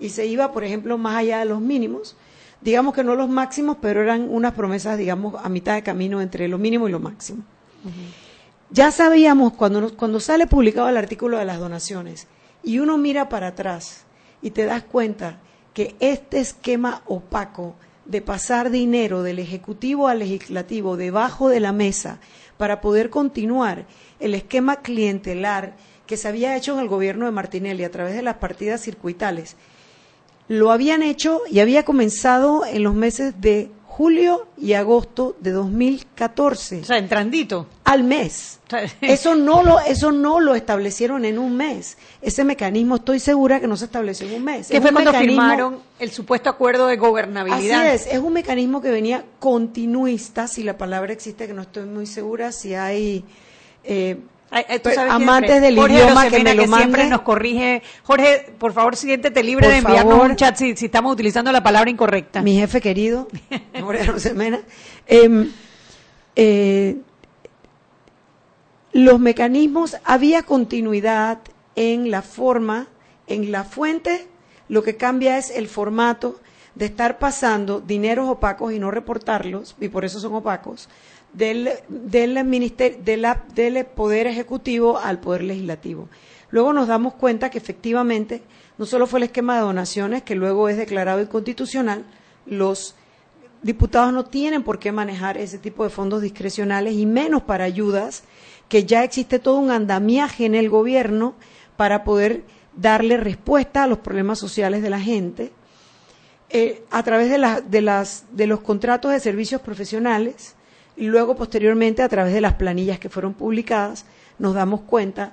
y 0.00 0.08
se 0.10 0.24
iba, 0.26 0.52
por 0.52 0.64
ejemplo, 0.64 0.96
más 0.98 1.16
allá 1.16 1.40
de 1.40 1.44
los 1.46 1.60
mínimos, 1.60 2.16
digamos 2.62 2.94
que 2.94 3.04
no 3.04 3.14
los 3.16 3.28
máximos, 3.28 3.76
pero 3.80 4.02
eran 4.02 4.26
unas 4.30 4.54
promesas, 4.54 4.96
digamos, 4.96 5.34
a 5.42 5.48
mitad 5.50 5.74
de 5.74 5.82
camino 5.82 6.20
entre 6.22 6.48
lo 6.48 6.56
mínimo 6.58 6.88
y 6.88 6.92
lo 6.92 7.00
máximo. 7.00 7.42
Ya 8.70 8.90
sabíamos 8.90 9.52
cuando, 9.52 9.80
nos- 9.80 9.92
cuando 9.92 10.20
sale 10.20 10.46
publicado 10.46 10.88
el 10.88 10.96
artículo 10.96 11.38
de 11.38 11.44
las 11.44 11.58
donaciones 11.58 12.26
y 12.66 12.80
uno 12.80 12.98
mira 12.98 13.30
para 13.30 13.46
atrás 13.46 14.04
y 14.42 14.50
te 14.50 14.64
das 14.64 14.82
cuenta 14.82 15.38
que 15.72 15.94
este 16.00 16.40
esquema 16.40 17.02
opaco 17.06 17.76
de 18.04 18.20
pasar 18.20 18.70
dinero 18.70 19.22
del 19.22 19.38
Ejecutivo 19.38 20.08
al 20.08 20.18
Legislativo 20.18 20.96
debajo 20.96 21.48
de 21.48 21.60
la 21.60 21.72
mesa 21.72 22.18
para 22.56 22.80
poder 22.80 23.08
continuar 23.08 23.86
el 24.18 24.34
esquema 24.34 24.82
clientelar 24.82 25.76
que 26.06 26.16
se 26.16 26.26
había 26.26 26.56
hecho 26.56 26.74
en 26.74 26.80
el 26.80 26.88
gobierno 26.88 27.26
de 27.26 27.32
Martinelli 27.32 27.84
a 27.84 27.90
través 27.90 28.14
de 28.14 28.22
las 28.22 28.36
partidas 28.36 28.80
circuitales, 28.80 29.56
lo 30.48 30.72
habían 30.72 31.02
hecho 31.02 31.42
y 31.48 31.60
había 31.60 31.84
comenzado 31.84 32.64
en 32.66 32.82
los 32.82 32.94
meses 32.94 33.40
de 33.40 33.70
julio 33.96 34.46
y 34.58 34.74
agosto 34.74 35.36
de 35.40 35.52
2014 35.52 36.80
O 36.82 36.84
sea, 36.84 36.98
entrandito. 36.98 37.66
al 37.84 38.04
mes. 38.04 38.60
Eso 39.00 39.34
no 39.36 39.62
lo 39.62 39.80
eso 39.80 40.12
no 40.12 40.40
lo 40.40 40.54
establecieron 40.54 41.24
en 41.24 41.38
un 41.38 41.56
mes. 41.56 41.96
Ese 42.20 42.44
mecanismo 42.44 42.96
estoy 42.96 43.20
segura 43.20 43.58
que 43.58 43.66
no 43.66 43.76
se 43.76 43.86
estableció 43.86 44.26
en 44.28 44.34
un 44.34 44.44
mes. 44.44 44.68
que 44.68 44.82
fue 44.82 44.92
cuando 44.92 45.14
firmaron 45.14 45.78
el 45.98 46.10
supuesto 46.10 46.50
acuerdo 46.50 46.88
de 46.88 46.94
Así 46.94 47.00
gobernabilidad. 47.00 47.94
es, 47.94 48.06
es 48.06 48.18
un 48.18 48.34
mecanismo 48.34 48.82
que 48.82 48.90
venía 48.90 49.24
continuista, 49.38 50.46
si 50.46 50.62
la 50.62 50.76
palabra 50.76 51.14
existe, 51.14 51.46
que 51.46 51.54
no 51.54 51.62
estoy 51.62 51.86
muy 51.86 52.06
segura, 52.06 52.52
si 52.52 52.74
hay 52.74 53.24
eh, 53.84 54.18
Sabes 54.50 55.10
amantes 55.10 55.50
siempre, 55.50 55.60
del 55.60 55.76
Jorge 55.76 55.94
idioma 55.94 56.20
Arosemena, 56.22 56.30
que 56.30 56.44
me 56.44 56.54
lo 56.54 56.76
siempre 56.76 57.02
mande. 57.02 57.10
nos 57.10 57.20
corrige. 57.22 57.82
Jorge, 58.04 58.54
por 58.58 58.72
favor, 58.72 58.96
siéntete 58.96 59.42
libre 59.42 59.64
Por 59.66 59.72
de 59.72 59.78
enviarnos 59.78 60.14
favor. 60.14 60.30
un 60.30 60.36
chat 60.36 60.56
si, 60.56 60.76
si 60.76 60.86
estamos 60.86 61.12
utilizando 61.12 61.50
la 61.52 61.62
palabra 61.62 61.90
incorrecta. 61.90 62.42
mi 62.42 62.56
jefe 62.56 62.80
querido, 62.80 63.28
Jorge 63.80 64.02
Arosemena, 64.02 64.60
em, 65.06 65.50
eh, 66.36 66.96
los 68.92 69.20
mecanismos, 69.20 69.96
había 70.04 70.42
continuidad 70.42 71.38
en 71.74 72.10
la 72.10 72.22
forma, 72.22 72.88
en 73.26 73.52
la 73.52 73.64
fuente, 73.64 74.26
lo 74.68 74.82
que 74.82 74.96
cambia 74.96 75.38
es 75.38 75.50
el 75.50 75.68
formato 75.68 76.40
de 76.74 76.86
estar 76.86 77.18
pasando 77.18 77.80
dineros 77.80 78.28
opacos 78.28 78.72
y 78.72 78.78
no 78.78 78.90
reportarlos, 78.90 79.76
y 79.80 79.88
por 79.88 80.04
eso 80.04 80.20
son 80.20 80.34
opacos, 80.34 80.88
del, 81.32 81.70
del, 81.88 82.34
del 83.54 83.86
Poder 83.86 84.26
Ejecutivo 84.26 84.98
al 84.98 85.20
Poder 85.20 85.42
Legislativo. 85.42 86.08
Luego 86.50 86.72
nos 86.72 86.88
damos 86.88 87.14
cuenta 87.14 87.50
que 87.50 87.58
efectivamente 87.58 88.42
no 88.78 88.86
solo 88.86 89.06
fue 89.06 89.18
el 89.20 89.24
esquema 89.24 89.56
de 89.56 89.62
donaciones, 89.62 90.22
que 90.22 90.34
luego 90.34 90.68
es 90.68 90.76
declarado 90.76 91.20
inconstitucional, 91.20 92.04
los 92.46 92.94
diputados 93.62 94.12
no 94.12 94.24
tienen 94.24 94.62
por 94.62 94.78
qué 94.78 94.92
manejar 94.92 95.36
ese 95.38 95.58
tipo 95.58 95.82
de 95.82 95.90
fondos 95.90 96.22
discrecionales 96.22 96.94
y 96.94 97.04
menos 97.06 97.42
para 97.42 97.64
ayudas, 97.64 98.22
que 98.68 98.84
ya 98.84 99.02
existe 99.02 99.38
todo 99.38 99.58
un 99.58 99.70
andamiaje 99.70 100.44
en 100.46 100.54
el 100.54 100.68
gobierno 100.70 101.34
para 101.76 102.04
poder 102.04 102.44
darle 102.76 103.16
respuesta 103.16 103.82
a 103.82 103.86
los 103.86 103.98
problemas 103.98 104.38
sociales 104.38 104.82
de 104.82 104.90
la 104.90 105.00
gente 105.00 105.52
eh, 106.50 106.84
a 106.90 107.02
través 107.02 107.30
de, 107.30 107.38
la- 107.38 107.60
de 107.60 107.80
las, 107.80 108.24
de 108.32 108.46
los 108.46 108.60
contratos 108.60 109.10
de 109.12 109.18
servicios 109.20 109.60
profesionales 109.62 110.54
y 110.96 111.06
luego 111.06 111.36
posteriormente 111.36 112.02
a 112.02 112.08
través 112.08 112.32
de 112.32 112.40
las 112.40 112.54
planillas 112.54 112.98
que 112.98 113.08
fueron 113.08 113.34
publicadas, 113.34 114.06
nos 114.38 114.54
damos 114.54 114.82
cuenta 114.82 115.32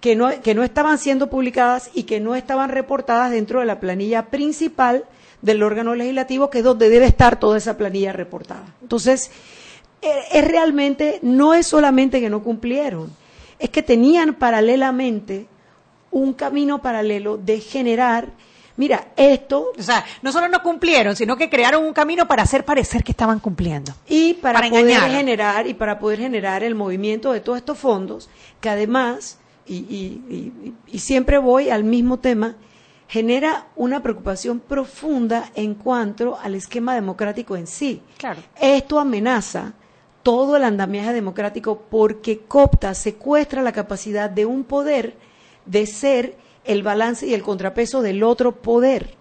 que 0.00 0.16
no, 0.16 0.28
que 0.42 0.54
no 0.54 0.62
estaban 0.62 0.98
siendo 0.98 1.28
publicadas 1.30 1.90
y 1.94 2.04
que 2.04 2.20
no 2.20 2.34
estaban 2.34 2.70
reportadas 2.70 3.30
dentro 3.30 3.60
de 3.60 3.66
la 3.66 3.80
planilla 3.80 4.26
principal 4.26 5.04
del 5.42 5.62
órgano 5.62 5.94
legislativo, 5.94 6.50
que 6.50 6.58
es 6.58 6.64
donde 6.64 6.88
debe 6.88 7.06
estar 7.06 7.38
toda 7.38 7.58
esa 7.58 7.76
planilla 7.76 8.12
reportada. 8.12 8.74
Entonces, 8.82 9.30
eh, 10.02 10.20
es 10.32 10.46
realmente, 10.46 11.18
no 11.22 11.54
es 11.54 11.66
solamente 11.66 12.20
que 12.20 12.30
no 12.30 12.42
cumplieron, 12.42 13.10
es 13.58 13.70
que 13.70 13.82
tenían 13.82 14.34
paralelamente 14.34 15.46
un 16.10 16.32
camino 16.32 16.80
paralelo 16.82 17.36
de 17.36 17.60
generar, 17.60 18.28
mira, 18.76 19.08
esto 19.16 19.72
O 19.78 19.82
sea, 19.82 20.04
no 20.22 20.32
solo 20.32 20.48
no 20.48 20.62
cumplieron, 20.62 21.16
sino 21.16 21.36
que 21.36 21.48
crearon 21.50 21.84
un 21.84 21.92
camino 21.92 22.26
para 22.28 22.42
hacer 22.42 22.64
parecer 22.64 23.02
que 23.04 23.12
estaban 23.12 23.38
cumpliendo. 23.40 23.92
y 24.08 24.34
para, 24.34 24.58
Para 24.60 24.70
poder 24.70 24.84
engañar. 24.90 25.10
generar 25.10 25.66
y 25.66 25.74
para 25.74 25.98
poder 25.98 26.18
generar 26.20 26.62
el 26.62 26.74
movimiento 26.74 27.32
de 27.32 27.40
todos 27.40 27.58
estos 27.58 27.78
fondos 27.78 28.28
que 28.60 28.68
además 28.68 29.38
y, 29.66 29.74
y- 29.76 30.52
y- 30.68 30.74
y 30.86 30.98
siempre 31.00 31.38
voy 31.38 31.70
al 31.70 31.84
mismo 31.84 32.18
tema 32.18 32.54
genera 33.08 33.66
una 33.76 34.02
preocupación 34.02 34.58
profunda 34.60 35.50
en 35.54 35.74
cuanto 35.74 36.38
al 36.42 36.54
esquema 36.56 36.94
democrático 36.94 37.56
en 37.56 37.66
sí 37.66 38.02
Claro. 38.18 38.40
esto 38.60 38.98
amenaza 38.98 39.74
todo 40.24 40.56
el 40.56 40.64
andamiaje 40.64 41.12
democrático 41.12 41.82
porque 41.88 42.40
coopta, 42.40 42.94
secuestra 42.94 43.62
la 43.62 43.70
capacidad 43.72 44.28
de 44.28 44.44
un 44.44 44.64
poder 44.64 45.14
de 45.66 45.86
ser 45.86 46.36
el 46.66 46.82
balance 46.82 47.26
y 47.26 47.34
el 47.34 47.42
contrapeso 47.42 48.02
del 48.02 48.22
otro 48.22 48.52
poder. 48.52 49.14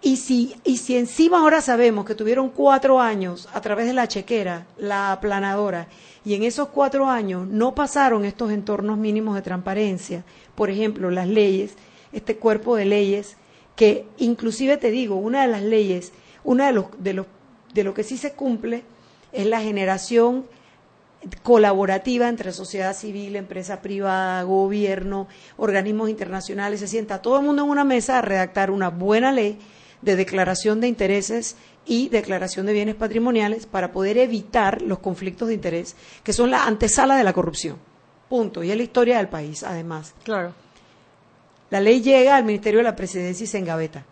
Y 0.00 0.16
si, 0.16 0.56
y 0.64 0.78
si 0.78 0.96
encima 0.96 1.40
ahora 1.40 1.60
sabemos 1.60 2.04
que 2.04 2.16
tuvieron 2.16 2.50
cuatro 2.50 3.00
años 3.00 3.48
a 3.52 3.60
través 3.60 3.86
de 3.86 3.92
la 3.92 4.08
chequera, 4.08 4.66
la 4.76 5.12
aplanadora, 5.12 5.86
y 6.24 6.34
en 6.34 6.42
esos 6.42 6.68
cuatro 6.68 7.08
años 7.08 7.46
no 7.46 7.74
pasaron 7.74 8.24
estos 8.24 8.50
entornos 8.50 8.98
mínimos 8.98 9.36
de 9.36 9.42
transparencia, 9.42 10.24
por 10.56 10.70
ejemplo, 10.70 11.10
las 11.10 11.28
leyes, 11.28 11.74
este 12.12 12.36
cuerpo 12.36 12.74
de 12.74 12.84
leyes, 12.84 13.36
que 13.76 14.06
inclusive 14.18 14.76
te 14.76 14.90
digo, 14.90 15.16
una 15.16 15.42
de 15.42 15.48
las 15.48 15.62
leyes, 15.62 16.12
una 16.42 16.66
de 16.66 16.72
los, 16.72 16.86
de 16.98 17.12
los, 17.12 17.26
de 17.72 17.84
lo 17.84 17.94
que 17.94 18.02
sí 18.02 18.16
se 18.16 18.32
cumple 18.32 18.82
es 19.32 19.46
la 19.46 19.60
generación 19.60 20.46
colaborativa 21.42 22.28
entre 22.28 22.52
sociedad 22.52 22.94
civil, 22.94 23.36
empresa 23.36 23.80
privada, 23.80 24.42
gobierno, 24.42 25.28
organismos 25.56 26.10
internacionales, 26.10 26.80
se 26.80 26.88
sienta 26.88 27.22
todo 27.22 27.38
el 27.38 27.44
mundo 27.44 27.64
en 27.64 27.70
una 27.70 27.84
mesa 27.84 28.18
a 28.18 28.22
redactar 28.22 28.70
una 28.70 28.88
buena 28.88 29.32
ley 29.32 29.58
de 30.02 30.16
declaración 30.16 30.80
de 30.80 30.88
intereses 30.88 31.56
y 31.86 32.08
declaración 32.08 32.66
de 32.66 32.72
bienes 32.72 32.94
patrimoniales 32.94 33.66
para 33.66 33.92
poder 33.92 34.18
evitar 34.18 34.82
los 34.82 34.98
conflictos 34.98 35.48
de 35.48 35.54
interés, 35.54 35.96
que 36.22 36.32
son 36.32 36.50
la 36.50 36.64
antesala 36.64 37.16
de 37.16 37.24
la 37.24 37.32
corrupción. 37.32 37.76
Punto. 38.28 38.62
Y 38.62 38.70
es 38.70 38.76
la 38.76 38.82
historia 38.82 39.18
del 39.18 39.28
país, 39.28 39.62
además. 39.62 40.14
Claro. 40.24 40.54
La 41.70 41.80
ley 41.80 42.02
llega 42.02 42.36
al 42.36 42.44
Ministerio 42.44 42.80
de 42.80 42.84
la 42.84 42.96
Presidencia 42.96 43.44
y 43.44 43.46
se 43.46 43.58
engaveta. 43.58 44.04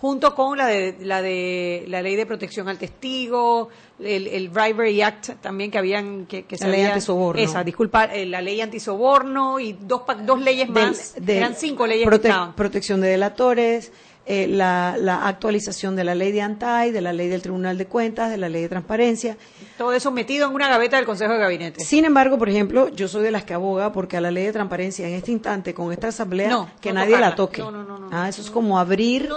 Junto 0.00 0.34
con 0.34 0.56
la 0.58 0.66
de 0.66 0.96
la 1.00 1.22
de 1.22 1.84
la 1.88 2.02
ley 2.02 2.16
de 2.16 2.26
protección 2.26 2.68
al 2.68 2.78
testigo, 2.78 3.68
el, 3.98 4.26
el 4.28 4.48
Bribery 4.48 5.02
Act 5.02 5.40
también 5.40 5.70
que 5.70 5.78
habían 5.78 6.26
que, 6.26 6.44
que 6.44 6.56
se 6.56 6.64
La 6.64 6.70
ley 6.70 6.80
había- 6.82 6.94
antisoborno. 6.94 7.40
Esa, 7.42 7.62
disculpa, 7.64 8.04
eh, 8.06 8.24
la 8.26 8.40
ley 8.40 8.60
antisoborno 8.60 9.60
y 9.60 9.72
dos 9.74 10.02
dos 10.24 10.40
leyes 10.40 10.72
Del- 10.72 10.86
más. 10.90 11.14
eran 11.26 11.54
cinco 11.54 11.86
leyes 11.86 12.06
prote- 12.08 12.46
que 12.48 12.52
protección 12.56 13.00
de 13.00 13.08
delatores, 13.08 13.92
eh, 14.26 14.46
la, 14.46 14.96
la 14.98 15.26
actualización 15.26 15.96
de 15.96 16.04
la 16.04 16.14
ley 16.14 16.30
de 16.30 16.40
ANTAI, 16.42 16.92
de 16.92 17.00
la 17.00 17.12
ley 17.12 17.28
del 17.28 17.42
Tribunal 17.42 17.76
de 17.78 17.86
Cuentas, 17.86 18.30
de 18.30 18.36
la 18.36 18.48
ley 18.48 18.62
de 18.62 18.68
transparencia. 18.68 19.36
Todo 19.76 19.92
eso 19.92 20.10
metido 20.12 20.46
en 20.46 20.54
una 20.54 20.68
gaveta 20.68 20.96
del 20.96 21.06
Consejo 21.06 21.32
de 21.32 21.38
Gabinete. 21.40 21.82
Sin 21.84 22.04
embargo, 22.04 22.38
por 22.38 22.48
ejemplo, 22.48 22.88
yo 22.90 23.08
soy 23.08 23.22
de 23.22 23.30
las 23.32 23.44
que 23.44 23.54
aboga 23.54 23.92
porque 23.92 24.16
a 24.16 24.20
la 24.20 24.30
ley 24.30 24.44
de 24.44 24.52
transparencia 24.52 25.08
en 25.08 25.14
este 25.14 25.32
instante, 25.32 25.74
con 25.74 25.90
esta 25.92 26.08
asamblea, 26.08 26.48
No, 26.50 26.70
que 26.80 26.90
no 26.92 27.00
nadie 27.00 27.18
la 27.18 27.34
toque. 27.34 27.60
No, 27.62 27.70
no, 27.70 27.82
no, 27.82 27.98
no, 27.98 28.08
ah, 28.12 28.28
eso 28.28 28.40
es 28.42 28.50
como 28.50 28.78
abrir. 28.78 29.28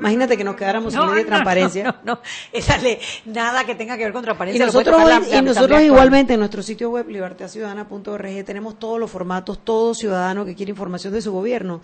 Imagínate 0.00 0.36
que 0.36 0.44
nos 0.44 0.56
quedáramos 0.56 0.92
sin 0.92 1.00
No, 1.02 1.08
ley 1.14 1.22
de 1.22 1.28
transparencia. 1.28 1.84
No, 1.84 1.92
no, 1.92 2.14
no. 2.14 2.20
Esa 2.52 2.78
ley, 2.78 2.98
nada 3.26 3.64
que 3.64 3.74
tenga 3.74 3.96
que 3.96 4.02
ver 4.04 4.12
con 4.12 4.22
Y 4.22 4.24
transparencia. 4.24 4.66
puede 4.66 4.72
nosotros, 4.84 5.08
la- 5.08 5.20
la 5.20 5.38
y 5.38 5.42
nosotros 5.42 5.80
igualmente 5.82 6.32
en 6.34 6.40
nuestro 6.40 6.62
sitio 6.62 6.90
web 6.90 7.08
libertadciudadana.org 7.08 8.44
tenemos 8.44 8.78
todos 8.78 8.98
los 8.98 9.10
formatos, 9.10 9.58
todo 9.62 9.94
ciudadano 9.94 10.44
que 10.44 10.54
quiere 10.54 10.70
información 10.70 11.12
de 11.12 11.22
su 11.22 11.32
gobierno. 11.32 11.80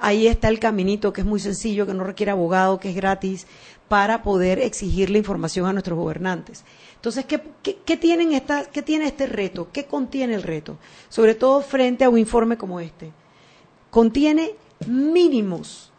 Ahí 0.00 0.26
está 0.26 0.48
el 0.48 0.58
caminito 0.58 1.12
que 1.12 1.20
es 1.20 1.26
muy 1.26 1.40
sencillo, 1.40 1.86
que 1.86 1.94
no 1.94 2.04
requiere 2.04 2.32
abogado, 2.32 2.80
que 2.80 2.88
es 2.90 2.96
gratis, 2.96 3.46
para 3.88 4.22
poder 4.22 4.58
exigirle 4.58 5.18
información 5.18 5.66
a 5.66 5.72
nuestros 5.72 5.98
gobernantes. 5.98 6.64
Entonces, 6.96 7.24
¿qué, 7.26 7.40
qué, 7.62 7.78
qué 7.84 7.96
tienen 7.96 8.32
esta, 8.32 8.64
¿qué 8.64 8.82
tiene 8.82 9.06
este 9.06 9.26
reto? 9.26 9.68
¿Qué 9.72 9.84
contiene 9.84 10.34
el 10.34 10.42
reto? 10.42 10.78
Sobre 11.08 11.34
todo 11.34 11.60
frente 11.60 12.04
a 12.04 12.08
un 12.08 12.18
informe 12.18 12.56
como 12.56 12.80
este. 12.80 13.10
Contiene 13.90 14.52
mínimos 14.86 15.89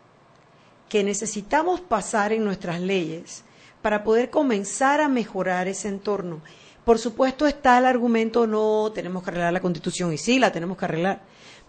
que 0.91 1.05
necesitamos 1.05 1.79
pasar 1.79 2.33
en 2.33 2.43
nuestras 2.43 2.81
leyes 2.81 3.45
para 3.81 4.03
poder 4.03 4.29
comenzar 4.29 4.99
a 4.99 5.07
mejorar 5.07 5.69
ese 5.69 5.87
entorno. 5.87 6.41
Por 6.83 6.99
supuesto 6.99 7.47
está 7.47 7.77
el 7.77 7.85
argumento, 7.85 8.45
no, 8.45 8.91
tenemos 8.93 9.23
que 9.23 9.29
arreglar 9.29 9.53
la 9.53 9.61
constitución, 9.61 10.11
y 10.11 10.17
sí, 10.17 10.37
la 10.37 10.51
tenemos 10.51 10.77
que 10.77 10.83
arreglar. 10.83 11.21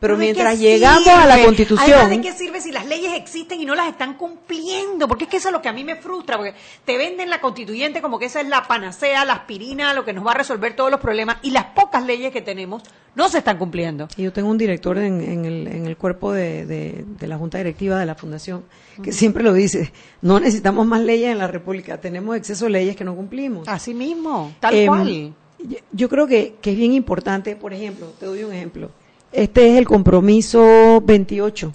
Pero 0.03 0.17
¿de 0.17 0.25
mientras 0.25 0.59
llegamos 0.59 1.07
a 1.07 1.27
la 1.27 1.45
constitución, 1.45 1.91
Además, 1.97 2.11
¿de 2.11 2.21
qué 2.21 2.33
sirve 2.33 2.61
si 2.61 2.73
las 2.73 2.87
leyes 2.87 3.13
existen 3.15 3.61
y 3.61 3.65
no 3.65 3.75
las 3.77 3.87
están 3.89 4.15
cumpliendo? 4.15 5.07
Porque 5.07 5.25
es 5.25 5.31
que 5.31 5.37
eso 5.37 5.49
es 5.49 5.53
lo 5.53 5.63
que 5.63 5.69
a 5.69 5.73
mí 5.73 5.85
me 5.85 5.95
frustra, 5.97 6.37
porque 6.37 6.55
te 6.85 6.99
venden 6.99 7.31
la 7.31 7.41
constituyente 7.41 8.03
como 8.03 8.19
que 8.19 8.27
esa 8.27 8.41
es 8.41 8.49
la 8.49 8.67
panacea, 8.67 9.25
la 9.25 9.35
aspirina, 9.35 9.95
lo 9.95 10.05
que 10.05 10.13
nos 10.13 10.27
va 10.27 10.33
a 10.33 10.35
resolver 10.35 10.75
todos 10.75 10.91
los 10.91 10.99
problemas, 11.01 11.37
y 11.43 11.51
las 11.51 11.67
pocas 11.67 12.05
leyes 12.05 12.33
que 12.33 12.43
tenemos 12.43 12.83
no 13.15 13.29
se 13.29 13.39
están 13.39 13.59
cumpliendo. 13.59 14.09
Y 14.17 14.25
yo 14.25 14.33
tengo 14.33 14.49
un 14.51 14.59
director 14.59 14.99
en, 14.99 15.21
en 15.23 15.45
el, 15.45 15.69
en 15.69 15.87
el 15.87 15.97
cuerpo 15.97 16.33
de, 16.33 16.67
de- 16.67 17.05
de 17.07 17.27
la 17.29 17.39
Junta 17.39 17.59
Directiva 17.59 17.99
de 17.99 18.07
la 18.07 18.15
Fundación 18.17 18.65
que 19.03 19.13
siempre 19.13 19.43
lo 19.45 19.53
dice, 19.53 19.93
no 20.21 20.41
necesitamos 20.41 20.85
más 20.87 21.01
leyes 21.01 21.31
en 21.31 21.39
la 21.39 21.47
República, 21.47 22.01
tenemos 22.01 22.37
exceso 22.37 22.65
de 22.65 22.73
leyes 22.73 22.97
que 22.97 23.05
no 23.05 23.15
cumplimos. 23.15 23.69
Así 23.69 23.95
mismo, 23.95 24.53
tal 24.59 24.75
Em, 24.75 24.87
cual. 24.89 25.33
yo- 25.61 25.79
Yo 25.93 26.09
creo 26.09 26.27
que, 26.27 26.57
que 26.61 26.73
es 26.73 26.77
bien 26.77 26.93
importante, 26.93 27.55
por 27.55 27.73
ejemplo, 27.73 28.09
te 28.19 28.27
doy 28.27 28.43
un 28.43 28.53
ejemplo. 28.53 28.91
Este 29.33 29.73
es 29.73 29.79
el 29.79 29.87
compromiso 29.87 31.01
28. 31.05 31.73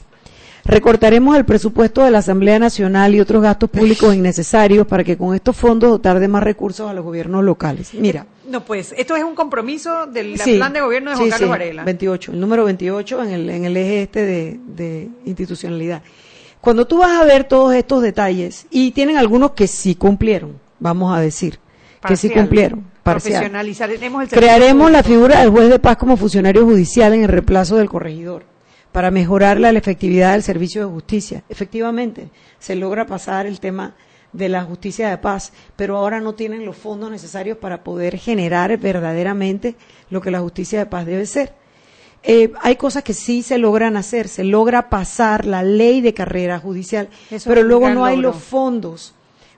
Recortaremos 0.65 1.37
el 1.37 1.45
presupuesto 1.45 2.03
de 2.03 2.11
la 2.11 2.17
Asamblea 2.19 2.59
Nacional 2.59 3.15
y 3.15 3.21
otros 3.21 3.41
gastos 3.41 3.69
públicos 3.69 4.13
innecesarios 4.13 4.85
para 4.85 5.03
que 5.03 5.15
con 5.17 5.33
estos 5.33 5.55
fondos 5.55 5.89
dotar 5.89 6.19
de 6.19 6.27
más 6.27 6.43
recursos 6.43 6.89
a 6.89 6.93
los 6.93 7.05
gobiernos 7.05 7.43
locales. 7.43 7.93
Mira, 7.93 8.25
No, 8.49 8.65
pues, 8.65 8.93
esto 8.97 9.15
es 9.15 9.23
un 9.23 9.33
compromiso 9.33 10.07
del 10.07 10.37
Sí, 10.37 10.57
plan 10.57 10.73
de 10.73 10.81
gobierno 10.81 11.11
de 11.11 11.15
Juan 11.15 11.27
sí, 11.27 11.31
Carlos 11.31 11.47
sí, 11.47 11.51
Varela. 11.51 11.83
28, 11.85 12.31
el 12.33 12.39
número 12.41 12.65
28 12.65 13.23
en 13.23 13.29
el, 13.31 13.49
en 13.49 13.65
el 13.65 13.77
eje 13.77 14.01
este 14.03 14.25
de, 14.25 14.59
de 14.75 15.09
institucionalidad. 15.25 16.01
Cuando 16.59 16.85
tú 16.85 16.97
vas 16.97 17.11
a 17.21 17.23
ver 17.23 17.45
todos 17.45 17.73
estos 17.73 18.01
detalles, 18.03 18.67
y 18.69 18.91
tienen 18.91 19.15
algunos 19.15 19.51
que 19.51 19.67
sí 19.67 19.95
cumplieron, 19.95 20.59
vamos 20.79 21.15
a 21.15 21.21
decir, 21.21 21.59
que 22.05 22.17
sí 22.17 22.29
cumplieron, 22.29 22.83
parcial. 23.13 23.33
Profesionalizaremos 23.33 24.23
el 24.23 24.29
Crearemos 24.29 24.91
la 24.91 25.03
figura 25.03 25.39
del 25.39 25.49
juez 25.49 25.69
de 25.69 25.79
paz 25.79 25.97
como 25.97 26.17
funcionario 26.17 26.65
judicial 26.65 27.13
en 27.13 27.23
el 27.23 27.29
reemplazo 27.29 27.75
del 27.77 27.89
corregidor 27.89 28.43
para 28.91 29.11
mejorar 29.11 29.59
la 29.59 29.69
efectividad 29.69 30.33
del 30.33 30.43
servicio 30.43 30.85
de 30.85 30.91
justicia. 30.91 31.43
Efectivamente, 31.49 32.29
se 32.59 32.75
logra 32.75 33.05
pasar 33.05 33.45
el 33.45 33.59
tema 33.59 33.95
de 34.33 34.49
la 34.49 34.63
justicia 34.63 35.09
de 35.09 35.17
paz, 35.17 35.53
pero 35.75 35.97
ahora 35.97 36.19
no 36.19 36.33
tienen 36.35 36.65
los 36.65 36.75
fondos 36.77 37.09
necesarios 37.11 37.57
para 37.57 37.83
poder 37.83 38.17
generar 38.17 38.77
verdaderamente 38.77 39.75
lo 40.09 40.21
que 40.21 40.31
la 40.31 40.39
justicia 40.39 40.79
de 40.79 40.85
paz 40.85 41.05
debe 41.05 41.25
ser. 41.25 41.53
Eh, 42.23 42.51
hay 42.61 42.75
cosas 42.75 43.03
que 43.03 43.13
sí 43.13 43.41
se 43.41 43.57
logran 43.57 43.95
hacer, 43.95 44.27
se 44.27 44.43
logra 44.43 44.89
pasar 44.89 45.45
la 45.45 45.63
ley 45.63 46.01
de 46.01 46.13
carrera 46.13 46.59
judicial, 46.59 47.09
Eso 47.31 47.49
pero 47.49 47.63
luego 47.63 47.89
no 47.89 48.03
hay 48.03 48.15
logro. 48.17 48.31
los 48.31 48.43
fondos 48.43 49.13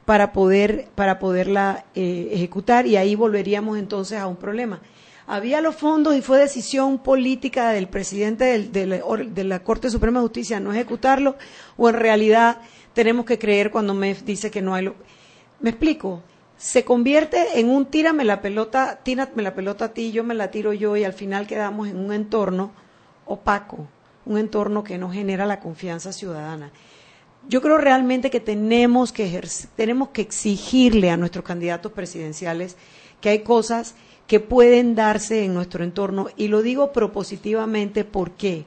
para 0.09 0.31
poder 0.33 0.87
para 0.95 1.19
poderla 1.19 1.85
eh, 1.93 2.29
ejecutar 2.31 2.87
y 2.87 2.95
ahí 2.97 3.13
volveríamos 3.13 3.77
entonces 3.77 4.17
a 4.17 4.25
un 4.25 4.37
problema. 4.37 4.81
había 5.27 5.61
los 5.61 5.75
fondos 5.75 6.15
y 6.15 6.23
fue 6.23 6.39
decisión 6.39 6.97
política 6.97 7.69
del 7.69 7.87
presidente 7.87 8.45
del- 8.45 9.03
de 9.35 9.43
la 9.43 9.59
Corte 9.59 9.91
Suprema 9.91 10.17
de 10.19 10.23
Justicia 10.23 10.59
no 10.59 10.71
ejecutarlo, 10.73 11.35
o 11.77 11.89
en 11.89 11.93
realidad 11.95 12.57
tenemos 12.95 13.23
que 13.27 13.37
creer 13.37 13.69
cuando 13.69 13.93
me 13.93 14.15
dice 14.15 14.49
que 14.49 14.63
no 14.63 14.73
hay... 14.73 14.85
Lo... 14.85 14.95
Me 15.59 15.69
explico. 15.69 16.23
Se 16.57 16.83
convierte 16.83 17.59
en 17.59 17.69
un 17.69 17.85
tírame 17.85 18.23
la 18.25 18.41
pelota, 18.41 19.01
tírame 19.03 19.43
la 19.43 19.53
pelota 19.53 19.85
a 19.85 19.93
ti, 19.93 20.11
yo 20.11 20.23
me 20.23 20.33
la 20.33 20.49
tiro 20.49 20.73
yo 20.73 20.97
y 20.97 21.03
al 21.03 21.13
final 21.13 21.45
quedamos 21.45 21.87
en 21.87 21.97
un 21.97 22.11
entorno 22.13 22.71
opaco, 23.27 23.87
un 24.25 24.39
entorno 24.39 24.83
que 24.83 24.97
no 24.97 25.11
genera 25.11 25.45
la 25.45 25.59
confianza 25.59 26.11
ciudadana. 26.11 26.71
Yo 27.49 27.61
creo 27.61 27.79
realmente 27.79 28.29
que 28.29 28.39
tenemos 28.39 29.11
que 29.11 29.41
tenemos 29.75 30.09
que 30.09 30.21
exigirle 30.21 31.09
a 31.09 31.17
nuestros 31.17 31.43
candidatos 31.43 31.91
presidenciales 31.91 32.77
que 33.21 33.29
hay 33.29 33.39
cosas 33.39 33.95
que 34.27 34.39
pueden 34.39 34.93
darse 34.93 35.43
en 35.43 35.55
nuestro 35.55 35.83
entorno 35.83 36.27
y 36.37 36.47
lo 36.47 36.61
digo 36.61 36.93
propositivamente 36.93 38.05
¿por 38.05 38.31
qué? 38.31 38.65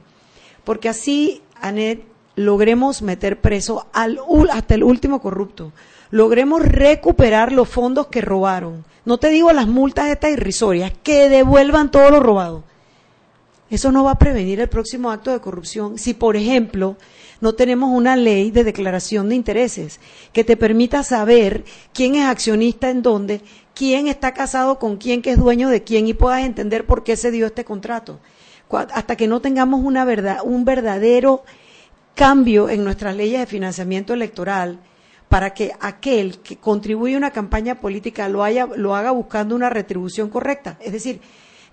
Porque 0.65 0.89
así 0.89 1.41
Anet 1.61 2.03
logremos 2.35 3.01
meter 3.01 3.39
preso 3.39 3.87
al 3.93 4.19
hasta 4.51 4.75
el 4.75 4.83
último 4.83 5.21
corrupto, 5.21 5.71
logremos 6.11 6.61
recuperar 6.61 7.53
los 7.53 7.69
fondos 7.69 8.07
que 8.07 8.19
robaron. 8.19 8.83
No 9.05 9.17
te 9.17 9.29
digo 9.29 9.51
las 9.53 9.67
multas 9.67 10.09
estas 10.09 10.31
irrisorias, 10.31 10.91
que 11.03 11.29
devuelvan 11.29 11.89
todo 11.89 12.09
lo 12.09 12.19
robado. 12.19 12.63
Eso 13.69 13.91
no 13.91 14.03
va 14.03 14.11
a 14.11 14.19
prevenir 14.19 14.59
el 14.59 14.69
próximo 14.69 15.09
acto 15.09 15.31
de 15.31 15.39
corrupción 15.39 15.97
si, 15.97 16.13
por 16.13 16.35
ejemplo, 16.35 16.97
no 17.43 17.53
tenemos 17.53 17.91
una 17.91 18.15
ley 18.15 18.49
de 18.51 18.63
declaración 18.63 19.29
de 19.29 19.35
intereses 19.35 19.99
que 20.31 20.43
te 20.43 20.57
permita 20.57 21.03
saber 21.03 21.65
quién 21.93 22.15
es 22.15 22.25
accionista 22.25 22.89
en 22.89 23.01
dónde, 23.01 23.41
quién 23.75 24.07
está 24.07 24.33
casado 24.33 24.79
con 24.79 24.97
quién, 24.97 25.21
que 25.21 25.31
es 25.31 25.37
dueño 25.37 25.67
de 25.69 25.83
quién 25.83 26.07
y 26.07 26.13
puedas 26.13 26.41
entender 26.43 26.85
por 26.85 27.03
qué 27.03 27.15
se 27.17 27.31
dio 27.31 27.45
este 27.45 27.65
contrato. 27.65 28.19
Hasta 28.71 29.15
que 29.17 29.27
no 29.27 29.41
tengamos 29.41 29.81
una 29.83 30.05
verdad, 30.05 30.37
un 30.43 30.65
verdadero 30.65 31.43
cambio 32.15 32.69
en 32.69 32.83
nuestras 32.83 33.15
leyes 33.15 33.39
de 33.41 33.45
financiamiento 33.45 34.13
electoral 34.13 34.79
para 35.27 35.53
que 35.53 35.73
aquel 35.79 36.39
que 36.39 36.57
contribuye 36.57 37.15
a 37.15 37.17
una 37.17 37.31
campaña 37.31 37.75
política 37.81 38.29
lo, 38.29 38.43
haya, 38.43 38.67
lo 38.77 38.95
haga 38.95 39.11
buscando 39.11 39.53
una 39.55 39.69
retribución 39.69 40.29
correcta. 40.29 40.77
Es 40.79 40.93
decir, 40.93 41.19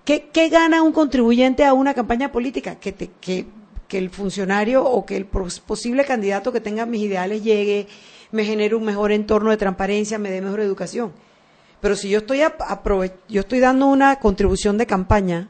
¿qué, 0.03 0.29
qué 0.33 0.49
gana 0.49 0.81
un 0.83 0.91
contribuyente 0.91 1.63
a 1.63 1.73
una 1.73 1.93
campaña 1.93 2.31
política? 2.31 2.75
Que, 2.75 2.91
te- 2.91 3.11
que, 3.21 3.45
que 3.91 3.97
el 3.97 4.09
funcionario 4.09 4.85
o 4.85 5.05
que 5.05 5.17
el 5.17 5.25
pos- 5.25 5.59
posible 5.59 6.05
candidato 6.05 6.53
que 6.53 6.61
tenga 6.61 6.85
mis 6.85 7.01
ideales 7.01 7.43
llegue, 7.43 7.87
me 8.31 8.45
genere 8.45 8.73
un 8.73 8.85
mejor 8.85 9.11
entorno 9.11 9.49
de 9.49 9.57
transparencia, 9.57 10.17
me 10.17 10.31
dé 10.31 10.39
mejor 10.39 10.61
educación. 10.61 11.11
Pero 11.81 11.97
si 11.97 12.07
yo 12.09 12.19
estoy, 12.19 12.39
yo 13.27 13.41
estoy 13.41 13.59
dando 13.59 13.87
una 13.87 14.15
contribución 14.15 14.77
de 14.77 14.85
campaña, 14.85 15.49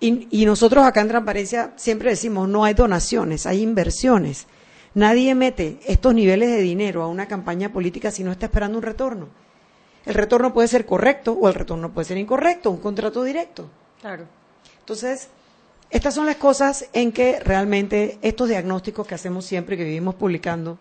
y, 0.00 0.26
y 0.42 0.44
nosotros 0.44 0.84
acá 0.84 1.02
en 1.02 1.08
Transparencia 1.08 1.72
siempre 1.76 2.10
decimos, 2.10 2.48
no 2.48 2.64
hay 2.64 2.74
donaciones, 2.74 3.46
hay 3.46 3.62
inversiones. 3.62 4.46
Nadie 4.94 5.36
mete 5.36 5.78
estos 5.86 6.12
niveles 6.12 6.48
de 6.50 6.62
dinero 6.62 7.02
a 7.04 7.06
una 7.06 7.28
campaña 7.28 7.70
política 7.72 8.10
si 8.10 8.24
no 8.24 8.32
está 8.32 8.46
esperando 8.46 8.76
un 8.78 8.82
retorno. 8.82 9.28
El 10.06 10.14
retorno 10.14 10.52
puede 10.52 10.66
ser 10.66 10.84
correcto 10.84 11.38
o 11.40 11.46
el 11.46 11.54
retorno 11.54 11.92
puede 11.92 12.06
ser 12.06 12.16
incorrecto, 12.18 12.70
un 12.72 12.78
contrato 12.78 13.22
directo. 13.22 13.68
Claro. 14.00 14.24
Entonces, 14.80 15.28
estas 15.90 16.14
son 16.14 16.26
las 16.26 16.36
cosas 16.36 16.86
en 16.92 17.12
que 17.12 17.40
realmente 17.40 18.18
estos 18.22 18.48
diagnósticos 18.48 19.06
que 19.06 19.14
hacemos 19.14 19.44
siempre, 19.44 19.76
que 19.76 19.84
vivimos 19.84 20.14
publicando, 20.14 20.78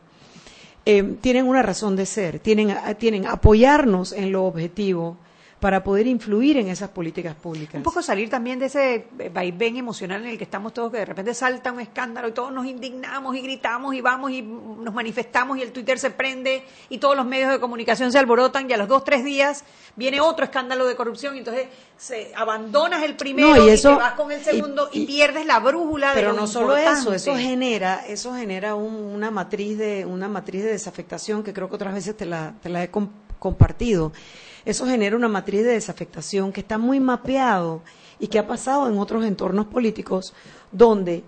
eh, 0.85 1.03
tienen 1.21 1.47
una 1.47 1.63
razón 1.63 1.95
de 1.95 2.05
ser, 2.05 2.39
tienen, 2.39 2.75
tienen 2.97 3.25
apoyarnos 3.25 4.11
en 4.13 4.31
lo 4.31 4.45
objetivo 4.45 5.17
para 5.59 5.83
poder 5.83 6.07
influir 6.07 6.55
en 6.57 6.69
esas 6.69 6.89
políticas 6.89 7.35
públicas. 7.35 7.75
Un 7.75 7.83
poco 7.83 8.01
salir 8.01 8.29
también 8.29 8.59
de 8.59 8.67
ese 8.67 9.07
vaivén 9.33 9.75
emocional 9.75 10.21
en 10.23 10.29
el 10.29 10.37
que 10.37 10.45
estamos 10.45 10.73
todos, 10.73 10.89
que 10.91 10.99
de 10.99 11.05
repente 11.05 11.33
salta 11.33 11.71
un 11.73 11.81
escándalo 11.81 12.29
y 12.29 12.31
todos 12.31 12.53
nos 12.53 12.65
indignamos 12.65 13.35
y 13.35 13.41
gritamos 13.41 13.93
y 13.93 13.99
vamos 13.99 14.31
y 14.31 14.41
nos 14.41 14.93
manifestamos 14.93 15.57
y 15.57 15.61
el 15.61 15.73
Twitter 15.73 15.99
se 15.99 16.11
prende 16.11 16.63
y 16.89 16.97
todos 16.99 17.17
los 17.17 17.25
medios 17.25 17.51
de 17.51 17.59
comunicación 17.59 18.11
se 18.11 18.17
alborotan 18.19 18.69
y 18.69 18.73
a 18.73 18.77
los 18.77 18.87
dos, 18.87 19.03
tres 19.03 19.25
días 19.25 19.65
viene 19.97 20.21
otro 20.21 20.45
escándalo 20.45 20.87
de 20.87 20.95
corrupción 20.95 21.35
y 21.35 21.39
entonces 21.39 21.67
se, 21.97 22.31
abandonas 22.35 23.03
el 23.03 23.17
primero 23.17 23.49
No, 23.55 23.65
y 23.65 23.69
eso- 23.69 23.91
y 23.91 23.95
te 23.95 23.99
vas 24.01 24.13
con 24.13 24.31
el 24.31 24.41
segundo 24.41 24.89
y, 24.93 25.01
y- 25.01 25.05
pierdes 25.05 25.45
la 25.45 25.59
brújula 25.59 26.09
de 26.09 26.15
Pero 26.15 26.31
lo 26.31 26.41
no 26.41 26.47
solo 26.47 26.77
eso, 26.77 26.89
importante. 26.89 27.15
eso 27.17 27.35
genera, 27.35 28.05
eso 28.07 28.33
genera 28.33 28.75
un- 28.75 28.95
una 28.95 29.29
matriz 29.29 29.77
de 29.77 30.05
una 30.05 30.29
matriz 30.29 30.63
de 30.63 30.71
desafectación 30.71 31.43
que 31.43 31.51
creo 31.53 31.67
que 31.67 31.75
otras 31.75 31.93
veces 31.93 32.15
te 32.15 32.25
la, 32.25 32.53
te 32.63 32.69
la 32.69 32.81
he 32.83 32.89
com- 32.89 33.09
compartido. 33.39 34.11
Eso 34.65 34.85
genera 34.85 35.15
una 35.15 35.27
matriz 35.27 35.63
de 35.63 35.71
desafectación 35.71 36.51
que 36.51 36.61
está 36.61 36.77
muy 36.77 36.99
mapeado 36.99 37.81
y 38.19 38.27
que 38.27 38.39
ha 38.39 38.47
pasado 38.47 38.87
en 38.89 38.99
otros 38.99 39.25
entornos 39.25 39.67
políticos 39.67 40.33
donde 40.71 41.23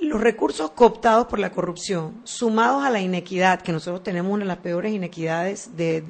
los 0.00 0.20
recursos 0.20 0.70
cooptados 0.72 1.26
por 1.28 1.38
la 1.38 1.52
corrupción, 1.52 2.20
sumados 2.24 2.84
a 2.84 2.90
la 2.90 3.00
inequidad, 3.00 3.62
que 3.62 3.72
nosotros 3.72 4.02
tenemos 4.02 4.32
una 4.32 4.44
de 4.44 4.48
las 4.48 4.58
peores 4.58 4.92
inequidades 4.92 5.76
de, 5.76 6.04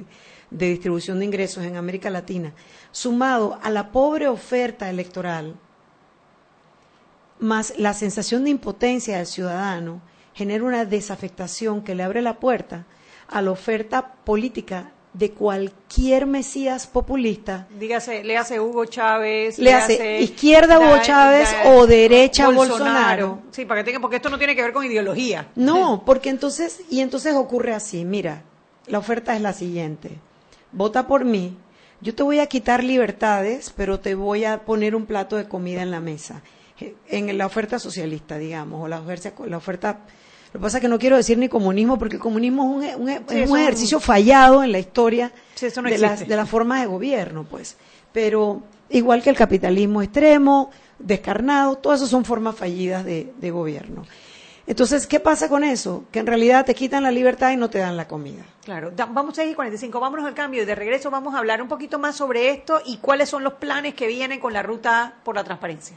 de 0.51 0.69
distribución 0.71 1.19
de 1.19 1.27
ingresos 1.27 1.65
en 1.65 1.77
América 1.77 2.11
Latina, 2.11 2.55
sumado 2.91 3.59
a 3.63 3.71
la 3.71 3.93
pobre 3.93 4.29
oferta 4.29 4.89
electoral, 4.89 5.57
más 7.39 7.75
la 7.77 7.93
sensación 7.93 8.45
de 8.45 8.51
impotencia 8.51 9.19
del 9.19 9.27
ciudadano 9.27 10.01
genera 10.33 10.65
una 10.65 10.85
desafectación 10.85 11.83
que 11.83 11.95
le 11.95 12.03
abre 12.03 12.23
la 12.23 12.39
puerta 12.39 12.87
a 13.29 13.43
la 13.43 13.51
oferta 13.51 14.15
política 14.25 14.93
de 15.13 15.31
cualquier 15.33 16.27
mesías 16.27 16.87
populista, 16.87 17.67
Dígase, 17.79 18.25
le 18.25 18.39
hace 18.39 18.59
Hugo 18.59 18.87
Chávez, 18.87 19.59
le 19.59 19.75
hace 19.75 20.21
izquierda 20.23 20.81
Hugo 20.81 21.03
Chávez 21.03 21.49
o 21.67 21.87
derecha 21.87 22.49
Bolsonaro. 22.49 23.43
Sí, 23.51 23.67
para 23.67 23.81
que 23.81 23.85
tenga, 23.85 24.01
porque 24.01 24.17
esto 24.17 24.31
no 24.31 24.39
tiene 24.39 24.57
que 24.57 24.63
ver 24.63 24.73
con 24.73 24.85
ideología. 24.85 25.49
No, 25.55 26.03
porque 26.07 26.31
entonces, 26.31 26.81
y 26.89 27.01
entonces 27.01 27.35
ocurre 27.35 27.75
así, 27.75 28.05
mira, 28.05 28.43
la 28.87 28.99
oferta 28.99 29.37
es 29.37 29.43
la 29.43 29.53
siguiente, 29.53 30.19
vota 30.73 31.07
por 31.07 31.27
mí, 31.27 31.57
yo 32.01 32.15
te 32.15 32.23
voy 32.23 32.41
a 32.41 32.47
quitar 32.47 32.83
libertades, 32.83 33.73
pero 33.77 34.01
te 34.01 34.15
voy 34.15 34.45
a 34.45 34.65
poner 34.65 34.97
un 34.97 35.05
plato 35.05 35.37
de 35.37 35.47
comida 35.47 35.83
en 35.83 35.91
la 35.91 36.01
mesa, 36.01 36.43
en 37.09 37.37
la 37.37 37.47
oferta 37.47 37.79
socialista, 37.79 38.39
digamos, 38.39 38.83
o 38.83 38.89
la 38.89 39.01
oferta, 39.01 39.33
la 39.47 39.59
oferta 39.59 40.01
lo 40.53 40.61
que 40.61 40.63
pasa 40.63 40.79
es 40.79 40.83
que 40.83 40.89
no 40.89 40.99
quiero 40.99 41.17
decir 41.17 41.39
ni 41.39 41.49
comunismo, 41.49 41.99
porque 41.99 42.17
el 42.17 42.23
comunismo 42.23 42.83
es 42.83 42.95
un, 42.97 43.03
un- 43.09 43.09
Sí, 43.29 43.39
es 43.39 43.51
un 43.51 43.59
ejercicio 43.59 44.01
fallado 44.01 44.63
en 44.63 44.73
la 44.73 44.79
historia 44.79 45.33
Sí, 45.55 45.67
eso 45.67 45.81
no 45.83 45.89
de, 45.89 45.97
las, 45.99 46.27
de 46.29 46.37
las 46.37 46.49
formas 46.49 46.81
de 46.81 46.87
gobierno, 46.87 47.45
pues. 47.45 47.77
Pero 48.13 48.63
igual 48.91 49.23
que 49.23 49.31
el 49.31 49.37
capitalismo 49.37 50.03
extremo, 50.03 50.71
descarnado, 50.99 51.77
todas 51.77 52.01
esas 52.01 52.11
son 52.11 52.25
formas 52.25 52.55
fallidas 52.57 53.05
de, 53.05 53.33
de 53.39 53.51
gobierno. 53.51 54.05
Entonces, 54.67 55.07
¿qué 55.09 55.19
pasa 55.19 55.49
con 55.49 55.65
eso? 55.65 56.05
Que 56.13 56.21
en 56.21 56.27
realidad 56.27 56.65
te 56.65 56.75
quitan 56.75 57.03
la 57.03 57.11
libertad 57.11 57.51
y 57.51 57.57
no 57.57 57.69
te 57.69 57.79
dan 57.79 57.97
la 57.97 58.07
comida. 58.07 58.45
Claro, 58.65 58.93
vamos 58.97 59.33
a 59.33 59.43
6 59.43 59.53
y 59.53 59.55
45, 59.55 59.99
vámonos 59.99 60.25
al 60.25 60.35
cambio 60.35 60.63
y 60.63 60.67
de 60.67 60.75
regreso 60.77 61.11
vamos 61.11 61.35
a 61.35 61.39
hablar 61.39 61.61
un 61.61 61.69
poquito 61.69 61.99
más 61.99 62.15
sobre 62.15 62.51
esto 62.51 62.81
y 62.87 62.99
cuáles 62.99 63.29
son 63.29 63.43
los 63.43 63.55
planes 63.55 63.95
que 63.95 64.07
vienen 64.07 64.39
con 64.39 64.53
la 64.53 64.63
ruta 64.63 65.15
por 65.25 65.35
la 65.35 65.43
transparencia. 65.43 65.97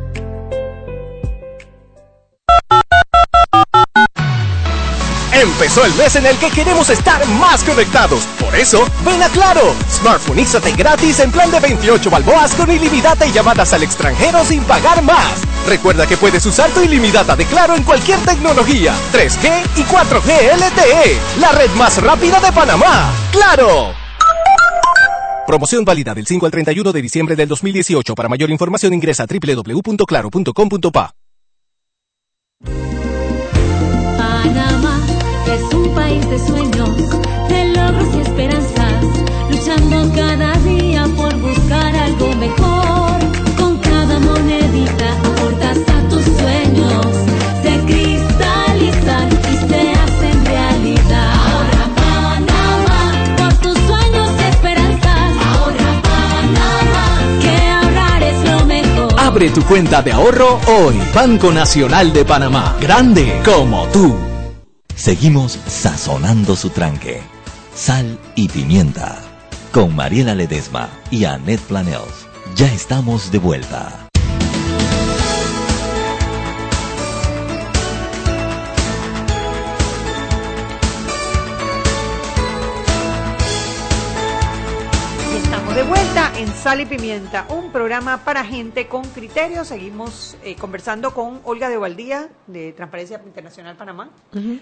Empezó 5.61 5.85
el 5.85 5.93
mes 5.93 6.15
en 6.15 6.25
el 6.25 6.35
que 6.37 6.49
queremos 6.49 6.89
estar 6.89 7.23
más 7.39 7.63
conectados. 7.63 8.23
Por 8.39 8.55
eso, 8.55 8.83
ven 9.05 9.21
a 9.21 9.29
Claro. 9.29 9.75
Smartphoneízate 9.91 10.71
gratis 10.71 11.19
en 11.19 11.31
plan 11.31 11.51
de 11.51 11.59
28 11.59 12.09
balboas 12.09 12.55
con 12.55 12.71
ilimitada 12.71 13.27
y 13.27 13.31
llamadas 13.31 13.71
al 13.71 13.83
extranjero 13.83 14.43
sin 14.43 14.63
pagar 14.63 15.03
más. 15.03 15.43
Recuerda 15.67 16.07
que 16.07 16.17
puedes 16.17 16.43
usar 16.47 16.71
tu 16.71 16.81
ilimitada 16.81 17.35
de 17.35 17.45
Claro 17.45 17.75
en 17.75 17.83
cualquier 17.83 18.17
tecnología, 18.21 18.95
3G 19.13 19.61
y 19.75 19.83
4G 19.83 20.57
LTE, 20.57 21.19
la 21.39 21.51
red 21.51 21.69
más 21.75 22.01
rápida 22.01 22.39
de 22.39 22.51
Panamá. 22.51 23.11
¡Claro! 23.31 23.93
Promoción 25.45 25.85
válida 25.85 26.15
del 26.15 26.25
5 26.25 26.43
al 26.43 26.51
31 26.51 26.91
de 26.91 27.01
diciembre 27.03 27.35
del 27.35 27.47
2018. 27.47 28.15
Para 28.15 28.29
mayor 28.29 28.49
información 28.49 28.95
ingresa 28.95 29.25
a 29.25 29.27
www.claro.com.pa. 29.27 31.13
es 35.53 35.73
un 35.73 35.89
país 35.93 36.29
de 36.29 36.39
sueños, 36.39 36.95
de 37.49 37.65
logros 37.75 38.07
y 38.15 38.21
esperanzas, 38.21 39.03
luchando 39.49 40.09
cada 40.15 40.53
día 40.59 41.05
por 41.15 41.35
buscar 41.39 41.93
algo 41.95 42.33
mejor. 42.35 43.19
Con 43.57 43.77
cada 43.79 44.19
monedita 44.19 45.11
aportas 45.25 45.77
a 45.77 46.09
tus 46.09 46.23
sueños, 46.23 47.05
se 47.63 47.79
cristalizan 47.85 49.29
y 49.51 49.69
se 49.69 49.91
hacen 49.91 50.45
realidad. 50.45 51.33
Ahorra 51.33 51.85
Panamá, 51.95 53.13
por 53.37 53.53
tus 53.55 53.77
sueños 53.79 54.29
y 54.39 54.49
esperanzas. 54.49 55.31
Ahorra 55.51 55.91
Panamá, 56.09 57.05
que 57.41 57.55
ahorrar 57.71 58.23
es 58.23 58.49
lo 58.49 58.65
mejor. 58.65 59.19
Abre 59.19 59.49
tu 59.49 59.61
cuenta 59.63 60.01
de 60.01 60.13
ahorro 60.13 60.59
hoy. 60.67 61.01
Banco 61.13 61.51
Nacional 61.51 62.13
de 62.13 62.23
Panamá. 62.23 62.75
Grande 62.79 63.41
como 63.43 63.85
tú. 63.87 64.30
Seguimos 65.01 65.53
sazonando 65.65 66.55
su 66.55 66.69
tranque. 66.69 67.23
Sal 67.73 68.19
y 68.35 68.47
pimienta. 68.49 69.17
Con 69.71 69.95
Mariela 69.95 70.35
Ledesma 70.35 70.91
y 71.09 71.25
Annette 71.25 71.59
Planels. 71.61 72.27
Ya 72.55 72.71
estamos 72.71 73.31
de 73.31 73.39
vuelta. 73.39 74.07
Estamos 85.35 85.75
de 85.75 85.81
vuelta 85.81 86.20
en 86.41 86.47
Sal 86.55 86.81
y 86.81 86.85
Pimienta, 86.87 87.45
un 87.49 87.71
programa 87.71 88.23
para 88.25 88.43
gente 88.43 88.87
con 88.87 89.03
criterio. 89.03 89.63
Seguimos 89.63 90.35
eh, 90.43 90.55
conversando 90.55 91.13
con 91.13 91.39
Olga 91.43 91.69
de 91.69 91.77
Valdía, 91.77 92.29
de 92.47 92.73
Transparencia 92.73 93.21
Internacional 93.23 93.75
Panamá, 93.75 94.09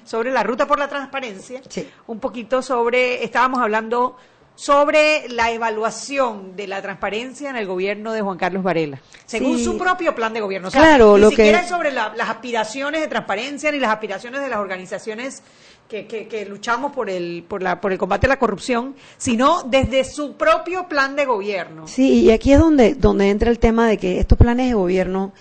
sobre 0.04 0.32
la 0.32 0.44
ruta 0.44 0.68
por 0.68 0.78
la 0.78 0.90
transparencia. 0.90 1.62
Un 2.08 2.20
poquito 2.20 2.62
sobre, 2.62 3.24
estábamos 3.24 3.60
hablando 3.62 4.18
sobre 4.56 5.30
la 5.30 5.52
evaluación 5.52 6.58
de 6.58 6.68
la 6.68 6.82
transparencia 6.82 7.50
en 7.50 7.56
el 7.56 7.66
gobierno 7.66 8.12
de 8.12 8.20
Juan 8.22 8.38
Carlos 8.38 8.62
Varela, 8.62 9.00
según 9.26 9.58
Sí. 9.58 9.64
su 9.64 9.78
propio 9.78 10.14
plan 10.14 10.34
de 10.34 10.42
gobierno. 10.42 10.68
O 10.68 10.72
sea, 10.72 10.82
Claro, 10.82 11.16
ni 11.16 11.22
lo 11.22 11.30
que- 11.30 11.38
siquiera 11.38 11.62
es 11.62 11.70
sobre 11.70 11.94
la- 11.94 12.12
las 12.14 12.30
aspiraciones 12.30 13.00
de 13.00 13.08
transparencia 13.08 13.72
ni 13.72 13.80
las 13.80 13.92
aspiraciones 13.92 14.42
de 14.42 14.50
las 14.50 14.60
organizaciones 14.60 15.44
que, 15.90 16.06
que- 16.06 16.28
que 16.28 16.46
luchamos 16.46 16.92
por 16.94 17.10
el, 17.10 17.44
por, 17.48 17.62
la, 17.64 17.82
por 17.82 17.92
el 17.92 17.98
combate 17.98 18.28
a 18.28 18.30
la 18.30 18.38
corrupción, 18.40 18.96
sino 19.18 19.64
desde 19.64 20.04
su 20.04 20.34
propio 20.38 20.88
plan 20.88 21.16
de 21.16 21.26
gobierno. 21.26 21.88
Sí, 21.88 22.22
y 22.26 22.32
aquí 22.32 22.54
es 22.54 22.60
donde, 22.60 22.94
donde 22.94 23.30
entra 23.32 23.50
el 23.50 23.58
tema 23.60 23.88
de 23.88 23.98
que 23.98 24.20
estos 24.20 24.38
planes 24.38 24.68
de 24.68 24.74
gobierno, 24.76 25.34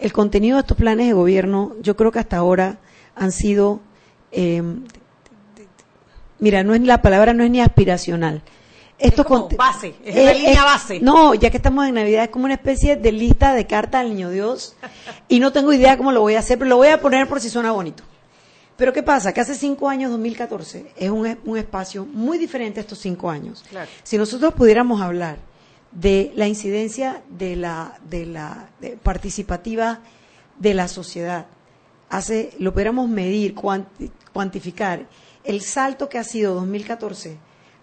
el 0.00 0.12
contenido 0.12 0.56
de 0.56 0.62
estos 0.62 0.76
planes 0.76 1.06
de 1.06 1.12
gobierno, 1.12 1.76
yo 1.80 1.96
creo 1.96 2.10
que 2.10 2.18
hasta 2.18 2.36
ahora 2.36 2.78
han 3.14 3.30
sido, 3.30 3.80
eh, 4.32 4.60
mira, 6.40 6.62
no 6.64 6.74
es 6.74 6.80
la 6.82 7.00
palabra 7.00 7.32
no 7.32 7.44
es 7.44 7.50
ni 7.50 7.60
aspiracional. 7.60 8.42
Esto 8.98 9.24
como 9.24 9.48
base, 9.56 9.94
es 10.04 10.14
la 10.14 10.32
línea 10.32 10.64
base. 10.64 11.00
No, 11.00 11.34
ya 11.34 11.50
que 11.50 11.56
estamos 11.56 11.86
en 11.88 11.94
Navidad, 11.94 12.24
es 12.24 12.30
como 12.30 12.44
una 12.44 12.54
especie 12.54 12.94
de 12.96 13.10
lista 13.10 13.52
de 13.52 13.66
cartas 13.66 14.02
al 14.02 14.10
niño 14.10 14.30
Dios 14.30 14.76
y 15.28 15.40
no 15.40 15.50
tengo 15.52 15.72
idea 15.72 15.96
cómo 15.96 16.12
lo 16.12 16.20
voy 16.20 16.34
a 16.36 16.38
hacer, 16.38 16.56
pero 16.58 16.68
lo 16.70 16.76
voy 16.76 16.88
a 16.88 17.00
poner 17.00 17.26
por 17.28 17.40
si 17.40 17.48
suena 17.50 17.72
bonito. 17.72 18.04
Pero 18.76 18.92
¿qué 18.92 19.02
pasa? 19.02 19.32
Que 19.32 19.40
hace 19.40 19.54
cinco 19.54 19.88
años, 19.88 20.10
2014, 20.10 20.92
es 20.96 21.10
un, 21.10 21.38
un 21.44 21.58
espacio 21.58 22.04
muy 22.06 22.38
diferente 22.38 22.80
a 22.80 22.82
estos 22.82 22.98
cinco 22.98 23.30
años. 23.30 23.64
Claro. 23.68 23.88
Si 24.02 24.16
nosotros 24.18 24.54
pudiéramos 24.54 25.00
hablar 25.00 25.38
de 25.92 26.32
la 26.36 26.48
incidencia 26.48 27.22
de 27.28 27.54
la, 27.56 27.98
de 28.08 28.24
la 28.26 28.70
de 28.80 28.96
participativa 28.96 30.00
de 30.58 30.74
la 30.74 30.88
sociedad, 30.88 31.46
hace, 32.08 32.52
lo 32.58 32.72
pudiéramos 32.72 33.08
medir, 33.08 33.54
cuanti- 33.54 34.10
cuantificar, 34.32 35.06
el 35.44 35.60
salto 35.60 36.08
que 36.08 36.18
ha 36.18 36.24
sido 36.24 36.54
2014 36.54 37.36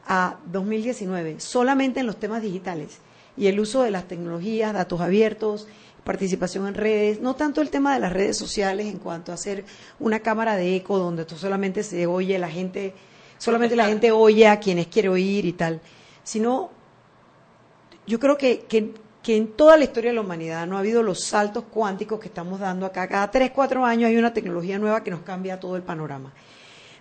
a 0.08 0.38
2019 0.52 1.40
solamente 1.40 2.00
en 2.00 2.08
los 2.08 2.18
temas 2.20 2.42
digitales 2.42 2.98
y 3.40 3.48
el 3.48 3.60
uso 3.60 3.82
de 3.84 3.90
las 3.90 4.06
tecnologías, 4.06 4.74
datos 4.74 5.00
abiertos, 5.00 5.66
participación 6.04 6.68
en 6.68 6.74
redes, 6.74 7.22
no 7.22 7.36
tanto 7.36 7.62
el 7.62 7.70
tema 7.70 7.94
de 7.94 8.02
las 8.02 8.12
redes 8.12 8.38
sociales 8.38 8.88
en 8.88 9.00
cuanto 9.00 9.32
a 9.32 9.36
hacer 9.36 9.64
una 9.98 10.20
cámara 10.20 10.58
de 10.58 10.76
eco 10.76 10.98
donde 10.98 11.24
tú 11.24 11.38
solamente 11.38 11.84
se 11.84 12.06
oye 12.06 12.38
la 12.38 12.50
gente, 12.50 12.94
solamente 13.38 13.78
la 13.78 13.86
gente 13.86 14.12
oye 14.12 14.46
a 14.46 14.60
quienes 14.60 14.88
quiere 14.88 15.08
oír 15.08 15.46
y 15.46 15.54
tal, 15.54 15.80
sino 16.22 16.70
yo 18.06 18.20
creo 18.20 18.38
que, 18.38 18.66
que, 18.68 18.94
que 19.24 19.38
en 19.38 19.54
toda 19.54 19.78
la 19.78 19.86
historia 19.86 20.10
de 20.12 20.16
la 20.16 20.22
humanidad 20.22 20.68
no 20.68 20.76
ha 20.76 20.80
habido 20.80 21.02
los 21.02 21.24
saltos 21.24 21.64
cuánticos 21.72 22.20
que 22.20 22.28
estamos 22.28 22.60
dando 22.60 22.86
acá. 22.86 23.08
Cada 23.08 23.32
tres, 23.32 23.52
cuatro 23.52 23.86
años 23.86 24.10
hay 24.10 24.18
una 24.18 24.34
tecnología 24.34 24.78
nueva 24.78 25.02
que 25.02 25.12
nos 25.12 25.22
cambia 25.22 25.62
todo 25.62 25.78
el 25.78 25.84
panorama. 25.84 26.34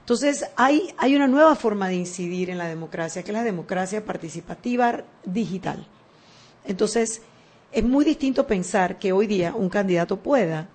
Entonces, 0.00 0.46
hay, 0.56 0.94
hay 0.98 1.16
una 1.16 1.26
nueva 1.26 1.56
forma 1.56 1.88
de 1.88 1.96
incidir 1.96 2.48
en 2.48 2.58
la 2.58 2.68
democracia, 2.68 3.22
que 3.22 3.30
es 3.30 3.36
la 3.36 3.42
democracia 3.42 4.04
participativa 4.04 5.02
digital. 5.24 5.86
Entonces, 6.64 7.22
es 7.72 7.84
muy 7.84 8.04
distinto 8.04 8.46
pensar 8.46 8.98
que 8.98 9.12
hoy 9.12 9.26
día 9.26 9.54
un 9.54 9.68
candidato 9.68 10.18
pueda 10.18 10.68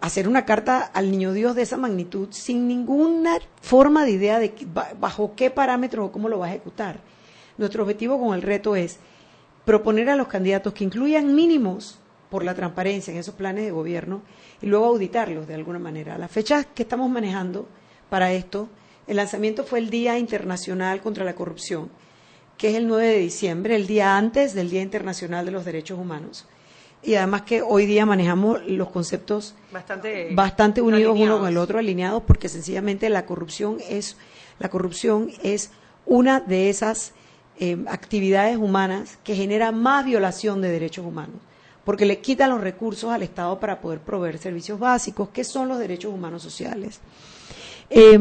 hacer 0.00 0.28
una 0.28 0.44
carta 0.44 0.80
al 0.80 1.10
niño 1.10 1.32
Dios 1.32 1.54
de 1.54 1.62
esa 1.62 1.76
magnitud 1.76 2.28
sin 2.30 2.66
ninguna 2.66 3.38
forma 3.60 4.04
de 4.04 4.12
idea 4.12 4.38
de 4.38 4.54
bajo 4.98 5.34
qué 5.36 5.50
parámetros 5.50 6.08
o 6.08 6.12
cómo 6.12 6.28
lo 6.28 6.38
va 6.38 6.46
a 6.46 6.50
ejecutar. 6.50 7.00
Nuestro 7.58 7.82
objetivo 7.82 8.18
con 8.18 8.34
el 8.34 8.42
reto 8.42 8.76
es 8.76 8.98
proponer 9.64 10.08
a 10.08 10.16
los 10.16 10.28
candidatos 10.28 10.72
que 10.72 10.84
incluyan 10.84 11.34
mínimos 11.34 11.98
por 12.30 12.44
la 12.44 12.54
transparencia 12.54 13.12
en 13.12 13.18
esos 13.18 13.34
planes 13.34 13.64
de 13.64 13.70
gobierno 13.70 14.22
y 14.62 14.66
luego 14.66 14.86
auditarlos 14.86 15.46
de 15.46 15.54
alguna 15.54 15.78
manera. 15.78 16.18
Las 16.18 16.30
fechas 16.30 16.66
que 16.74 16.82
estamos 16.82 17.10
manejando 17.10 17.68
para 18.08 18.32
esto, 18.32 18.68
el 19.06 19.16
lanzamiento 19.16 19.64
fue 19.64 19.78
el 19.78 19.90
Día 19.90 20.18
Internacional 20.18 21.00
contra 21.00 21.24
la 21.24 21.34
Corrupción, 21.34 21.90
que 22.58 22.70
es 22.70 22.74
el 22.74 22.88
9 22.88 23.06
de 23.06 23.18
diciembre, 23.18 23.76
el 23.76 23.86
día 23.86 24.18
antes 24.18 24.52
del 24.52 24.68
Día 24.68 24.82
Internacional 24.82 25.46
de 25.46 25.52
los 25.52 25.64
Derechos 25.64 25.98
Humanos. 25.98 26.44
Y 27.02 27.14
además 27.14 27.42
que 27.42 27.62
hoy 27.62 27.86
día 27.86 28.04
manejamos 28.04 28.60
los 28.66 28.90
conceptos 28.90 29.54
Bastante, 29.72 30.34
bastante 30.34 30.82
unidos 30.82 31.16
uno 31.16 31.38
con 31.38 31.48
el 31.48 31.56
otro, 31.56 31.78
alineados, 31.78 32.24
porque 32.26 32.48
sencillamente 32.48 33.08
la 33.08 33.24
corrupción 33.24 33.78
es 33.88 34.16
la 34.58 34.68
corrupción 34.68 35.30
es 35.44 35.70
una 36.04 36.40
de 36.40 36.68
esas 36.68 37.12
eh, 37.60 37.76
actividades 37.86 38.56
humanas 38.56 39.18
que 39.22 39.36
genera 39.36 39.70
más 39.70 40.04
violación 40.04 40.60
de 40.60 40.68
derechos 40.68 41.06
humanos, 41.06 41.36
porque 41.84 42.06
le 42.06 42.18
quita 42.18 42.48
los 42.48 42.60
recursos 42.60 43.10
al 43.10 43.22
Estado 43.22 43.60
para 43.60 43.80
poder 43.80 44.00
proveer 44.00 44.38
servicios 44.38 44.80
básicos, 44.80 45.28
que 45.28 45.44
son 45.44 45.68
los 45.68 45.78
derechos 45.78 46.12
humanos 46.12 46.42
sociales. 46.42 46.98
Eh, 47.88 48.18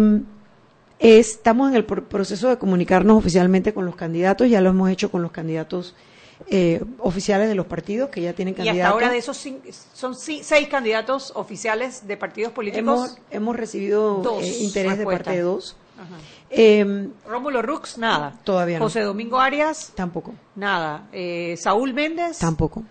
estamos 0.99 1.69
en 1.69 1.75
el 1.75 1.85
pro- 1.85 2.03
proceso 2.07 2.49
de 2.49 2.57
comunicarnos 2.57 3.17
oficialmente 3.17 3.73
con 3.73 3.85
los 3.85 3.95
candidatos, 3.95 4.49
ya 4.49 4.61
lo 4.61 4.69
hemos 4.69 4.89
hecho 4.89 5.11
con 5.11 5.21
los 5.21 5.31
candidatos 5.31 5.95
eh, 6.49 6.83
oficiales 6.99 7.49
de 7.49 7.55
los 7.55 7.65
partidos 7.65 8.09
que 8.09 8.21
ya 8.21 8.33
tienen 8.33 8.53
Y 8.53 8.57
hasta 8.61 8.65
candidatos. 8.65 8.93
ahora 8.93 9.09
de 9.09 9.17
esos 9.17 9.47
son 9.93 10.15
seis 10.15 10.67
candidatos 10.69 11.31
oficiales 11.35 12.07
de 12.07 12.15
partidos 12.17 12.51
políticos. 12.51 12.83
hemos, 12.83 13.17
hemos 13.31 13.55
recibido 13.55 14.17
dos 14.17 14.43
eh, 14.43 14.57
interés 14.63 14.97
de 14.97 15.05
parte 15.05 15.31
de 15.31 15.41
dos. 15.41 15.75
Eh, 16.49 17.09
Rómulo 17.27 17.61
Rux, 17.61 17.97
nada. 17.97 18.35
Todavía 18.43 18.77
no. 18.79 18.85
José 18.85 19.01
Domingo 19.01 19.39
Arias, 19.39 19.91
tampoco, 19.95 20.33
nada. 20.55 21.07
Eh, 21.11 21.55
Saúl 21.57 21.93
Méndez, 21.93 22.37
tampoco. 22.37 22.83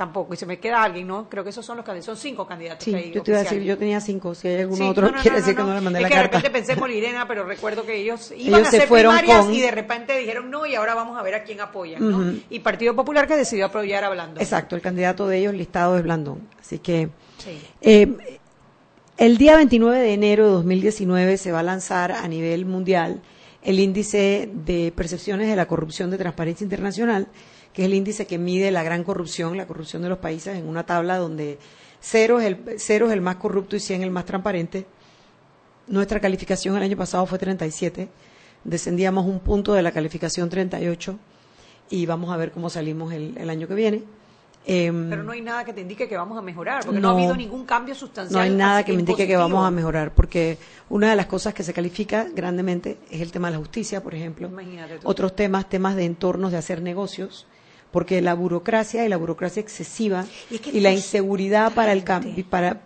Tampoco. 0.00 0.32
Y 0.32 0.36
se 0.38 0.46
me 0.46 0.58
queda 0.58 0.82
alguien, 0.82 1.06
¿no? 1.06 1.28
Creo 1.28 1.44
que 1.44 1.50
esos 1.50 1.64
son 1.66 1.76
los 1.76 1.84
candidatos. 1.84 2.18
Son 2.18 2.30
cinco 2.30 2.46
candidatos. 2.46 2.82
Sí, 2.84 2.90
que 2.90 2.96
hay 2.96 3.12
yo 3.12 3.22
te 3.22 3.32
iba 3.32 3.40
a 3.40 3.42
decir, 3.42 3.62
yo 3.62 3.76
tenía 3.76 4.00
cinco. 4.00 4.34
Si 4.34 4.48
hay 4.48 4.62
algún 4.62 4.78
Sí, 4.78 4.82
otro, 4.82 5.06
no, 5.08 5.12
no, 5.12 5.20
quiere 5.20 5.36
no, 5.36 5.42
decir 5.42 5.54
que 5.54 5.62
no 5.62 5.74
le 5.74 5.80
mandé 5.82 5.98
es 5.98 6.02
la 6.04 6.08
que 6.08 6.14
carta. 6.14 6.36
de 6.38 6.42
repente 6.42 6.58
pensé 6.58 6.72
en 6.72 6.78
Molirena, 6.80 7.28
pero 7.28 7.44
recuerdo 7.44 7.84
que 7.84 7.96
ellos 7.96 8.32
iban 8.34 8.60
Ellos 8.60 8.68
a 8.68 8.70
se 8.70 8.76
hacer 8.78 8.88
fueron 8.88 9.14
primarias 9.16 9.44
con- 9.46 9.54
y 9.54 9.60
de 9.60 9.70
repente 9.70 10.18
dijeron 10.18 10.50
no 10.50 10.64
y 10.64 10.74
ahora 10.74 10.94
vamos 10.94 11.18
a 11.18 11.22
ver 11.22 11.34
a 11.34 11.42
quién 11.44 11.60
apoyan, 11.60 12.10
¿no? 12.10 12.16
Ujú. 12.18 12.38
Y 12.48 12.60
Partido 12.60 12.96
Popular 12.96 13.26
que 13.28 13.36
decidió 13.36 13.66
apoyar 13.66 14.02
a 14.04 14.08
Blando. 14.08 14.40
Exacto, 14.40 14.74
el 14.74 14.80
candidato 14.80 15.28
de 15.28 15.36
ellos 15.38 15.52
listado 15.52 15.96
es 15.98 16.02
Blandón. 16.02 16.40
Así 16.58 16.78
que 16.78 17.10
Sí. 17.36 17.60
eh, 17.82 18.38
El 19.18 19.36
día 19.36 19.56
29 19.56 19.98
de 19.98 20.14
enero 20.14 20.46
de 20.46 20.52
2019 20.52 21.36
se 21.36 21.52
va 21.52 21.60
a 21.60 21.62
lanzar 21.62 22.10
a 22.12 22.26
nivel 22.26 22.64
mundial 22.64 23.20
el 23.62 23.78
índice 23.78 24.48
de 24.54 24.90
percepciones 24.96 25.46
de 25.46 25.56
la 25.56 25.66
corrupción 25.66 26.10
de 26.10 26.16
Transparencia 26.16 26.64
Internacional, 26.64 27.26
que 27.72 27.82
es 27.82 27.86
el 27.86 27.94
índice 27.94 28.26
que 28.26 28.38
mide 28.38 28.70
la 28.70 28.82
gran 28.82 29.04
corrupción, 29.04 29.56
la 29.56 29.66
corrupción 29.66 30.02
de 30.02 30.08
los 30.08 30.18
países, 30.18 30.56
en 30.56 30.68
una 30.68 30.84
tabla 30.84 31.18
donde 31.18 31.58
cero 32.00 32.40
es 32.40 32.46
el, 32.46 32.58
cero 32.78 33.06
es 33.06 33.12
el 33.12 33.20
más 33.20 33.36
corrupto 33.36 33.76
y 33.76 33.80
100 33.80 34.02
el 34.02 34.10
más 34.10 34.24
transparente. 34.24 34.86
Nuestra 35.86 36.20
calificación 36.20 36.76
el 36.76 36.82
año 36.82 36.96
pasado 36.96 37.26
fue 37.26 37.38
37, 37.38 38.08
descendíamos 38.64 39.26
un 39.26 39.40
punto 39.40 39.72
de 39.72 39.82
la 39.82 39.92
calificación 39.92 40.48
38 40.48 41.18
y 41.90 42.06
vamos 42.06 42.30
a 42.32 42.36
ver 42.36 42.52
cómo 42.52 42.70
salimos 42.70 43.12
el, 43.12 43.36
el 43.36 43.50
año 43.50 43.66
que 43.66 43.74
viene. 43.74 44.02
Em, 44.66 45.08
Pero 45.08 45.22
no 45.22 45.32
hay 45.32 45.40
nada 45.40 45.64
que 45.64 45.72
te 45.72 45.80
indique 45.80 46.06
que 46.06 46.16
vamos 46.16 46.36
a 46.38 46.42
mejorar, 46.42 46.84
porque 46.84 47.00
no, 47.00 47.08
No. 47.08 47.14
ha 47.14 47.18
habido 47.18 47.36
ningún 47.36 47.64
cambio 47.64 47.94
sustancial. 47.94 48.36
no 48.36 48.42
hay 48.42 48.50
nada 48.50 48.84
que 48.84 48.92
me 48.92 49.00
indique 49.00 49.26
que 49.26 49.36
vamos 49.36 49.66
a 49.66 49.70
mejorar, 49.70 50.12
porque 50.14 50.58
una 50.90 51.08
de 51.10 51.16
las 51.16 51.26
cosas 51.26 51.54
que 51.54 51.62
se 51.62 51.72
califica 51.72 52.26
grandemente 52.34 52.98
es 53.10 53.22
el 53.22 53.32
tema 53.32 53.48
de 53.48 53.52
la 53.52 53.58
justicia, 53.58 54.02
por 54.02 54.14
ejemplo. 54.14 54.50
Otros 55.04 55.34
temas, 55.34 55.68
temas 55.68 55.96
de 55.96 56.04
entornos 56.04 56.52
de 56.52 56.58
hacer 56.58 56.82
negocios, 56.82 57.46
porque 57.90 58.20
la 58.20 58.34
burocracia 58.34 59.04
y 59.04 59.08
la 59.08 59.16
burocracia 59.16 59.60
excesiva 59.60 60.24
Y 60.50 60.56
es 60.56 60.60
que 60.60 60.70
y 60.70 60.80
la 60.80 60.92
inseguridad 60.92 61.72
para 61.74 61.92
el 61.92 62.04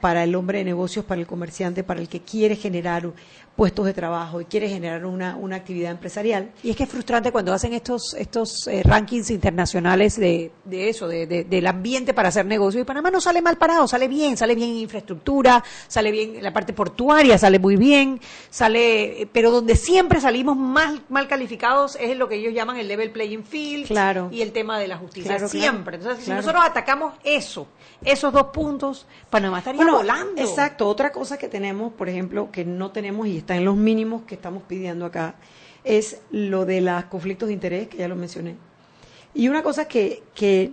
para 0.01 0.25
el 0.25 0.35
hombre 0.35 0.59
de 0.59 0.65
negocios, 0.65 1.05
para 1.05 1.21
el 1.21 1.27
comerciante, 1.27 1.85
para 1.85 2.01
el 2.01 2.09
que 2.09 2.21
quiere 2.21 2.57
generar 2.57 3.13
puestos 3.57 3.87
de 3.87 3.95
trabajo 3.95 4.41
y 4.41 4.47
quiere 4.47 4.69
generar 4.69 5.07
una, 5.07 5.37
una 5.37 5.57
actividad 5.57 5.93
empresarial. 5.93 6.51
Y 6.63 6.71
es 6.71 6.77
que 6.77 6.83
es 6.85 6.89
frustrante 6.89 7.31
cuando 7.31 7.53
hacen 7.53 7.73
estos 7.73 8.15
estos 8.15 8.67
eh, 8.67 8.83
rankings 8.85 9.31
internacionales 9.31 10.19
de, 10.19 10.51
de 10.65 10.89
eso, 10.89 11.07
de, 11.07 11.27
de- 11.27 11.45
del 11.45 11.67
ambiente 11.69 12.13
para 12.15 12.31
hacer 12.31 12.47
negocios. 12.47 12.83
Y 12.83 12.85
Panamá 12.85 13.11
no 13.13 13.21
sale 13.21 13.41
mal 13.43 13.57
parado, 13.57 13.87
sale 13.87 14.09
bien, 14.09 14.37
sale 14.37 14.55
bien 14.57 14.71
en 14.71 14.77
infraestructura, 14.79 15.63
sale 15.87 16.11
bien 16.11 16.35
en 16.37 16.43
la 16.43 16.53
parte 16.53 16.73
portuaria, 16.73 17.39
sale 17.39 17.59
muy 17.61 17.77
bien, 17.77 18.21
sale, 18.51 19.23
eh, 19.23 19.29
pero 19.33 19.51
donde 19.51 19.77
siempre 19.77 20.21
salimos 20.21 20.57
mal, 20.57 21.03
mal 21.09 21.29
calificados 21.29 21.97
es 22.01 22.17
lo 22.17 22.29
que 22.29 22.35
ellos 22.37 22.53
llaman 22.55 22.77
el 22.79 22.89
level 22.89 23.11
playing 23.11 23.45
field 23.45 23.87
Claro. 23.87 24.29
y 24.33 24.43
el 24.43 24.53
tema 24.53 24.79
de 24.79 24.89
la 24.89 24.97
justicia. 24.99 25.37
Claro, 25.37 25.49
claro. 25.49 25.61
siempre. 25.73 25.97
Entonces, 25.97 26.25
Claro. 26.25 26.43
si 26.43 26.47
nosotros 26.47 26.69
atacamos 26.71 27.15
eso, 27.23 27.67
esos 28.05 28.33
dos 28.33 28.49
puntos, 28.49 29.07
Panamá 29.31 29.59
estaría 29.59 29.79
Bueno, 29.81 29.99
volando. 29.99 30.43
Exacto. 30.43 30.89
Otra 30.89 31.13
cosa 31.13 31.39
que 31.39 31.49
tenemos, 31.49 31.93
por 31.93 32.09
ejemplo, 32.09 32.51
que 32.51 32.65
no 32.65 32.91
tenemos 32.91 33.27
y 33.27 33.44
está 33.45 33.57
en 33.57 33.65
los 33.65 33.77
mínimos 33.77 34.23
que 34.23 34.35
estamos 34.35 34.63
pidiendo 34.63 35.05
acá, 35.05 35.35
es 35.85 36.21
lo 36.31 36.65
de 36.65 36.81
los 36.81 37.05
conflictos 37.05 37.49
de 37.49 37.53
interés, 37.53 37.89
que 37.89 37.99
ya 37.99 38.09
lo 38.09 38.17
mencioné. 38.17 38.57
Y 39.35 39.49
una 39.49 39.63
cosa 39.63 39.87
que, 39.87 40.23
que, 40.35 40.73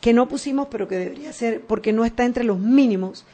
que 0.00 0.12
no 0.12 0.28
pusimos, 0.28 0.68
pero 0.70 0.86
que 0.86 0.96
debería 0.96 1.32
ser, 1.32 1.62
porque 1.62 1.92
no 1.92 2.04
está 2.04 2.24
entre 2.24 2.44
los 2.44 2.58
mínimos, 2.58 3.24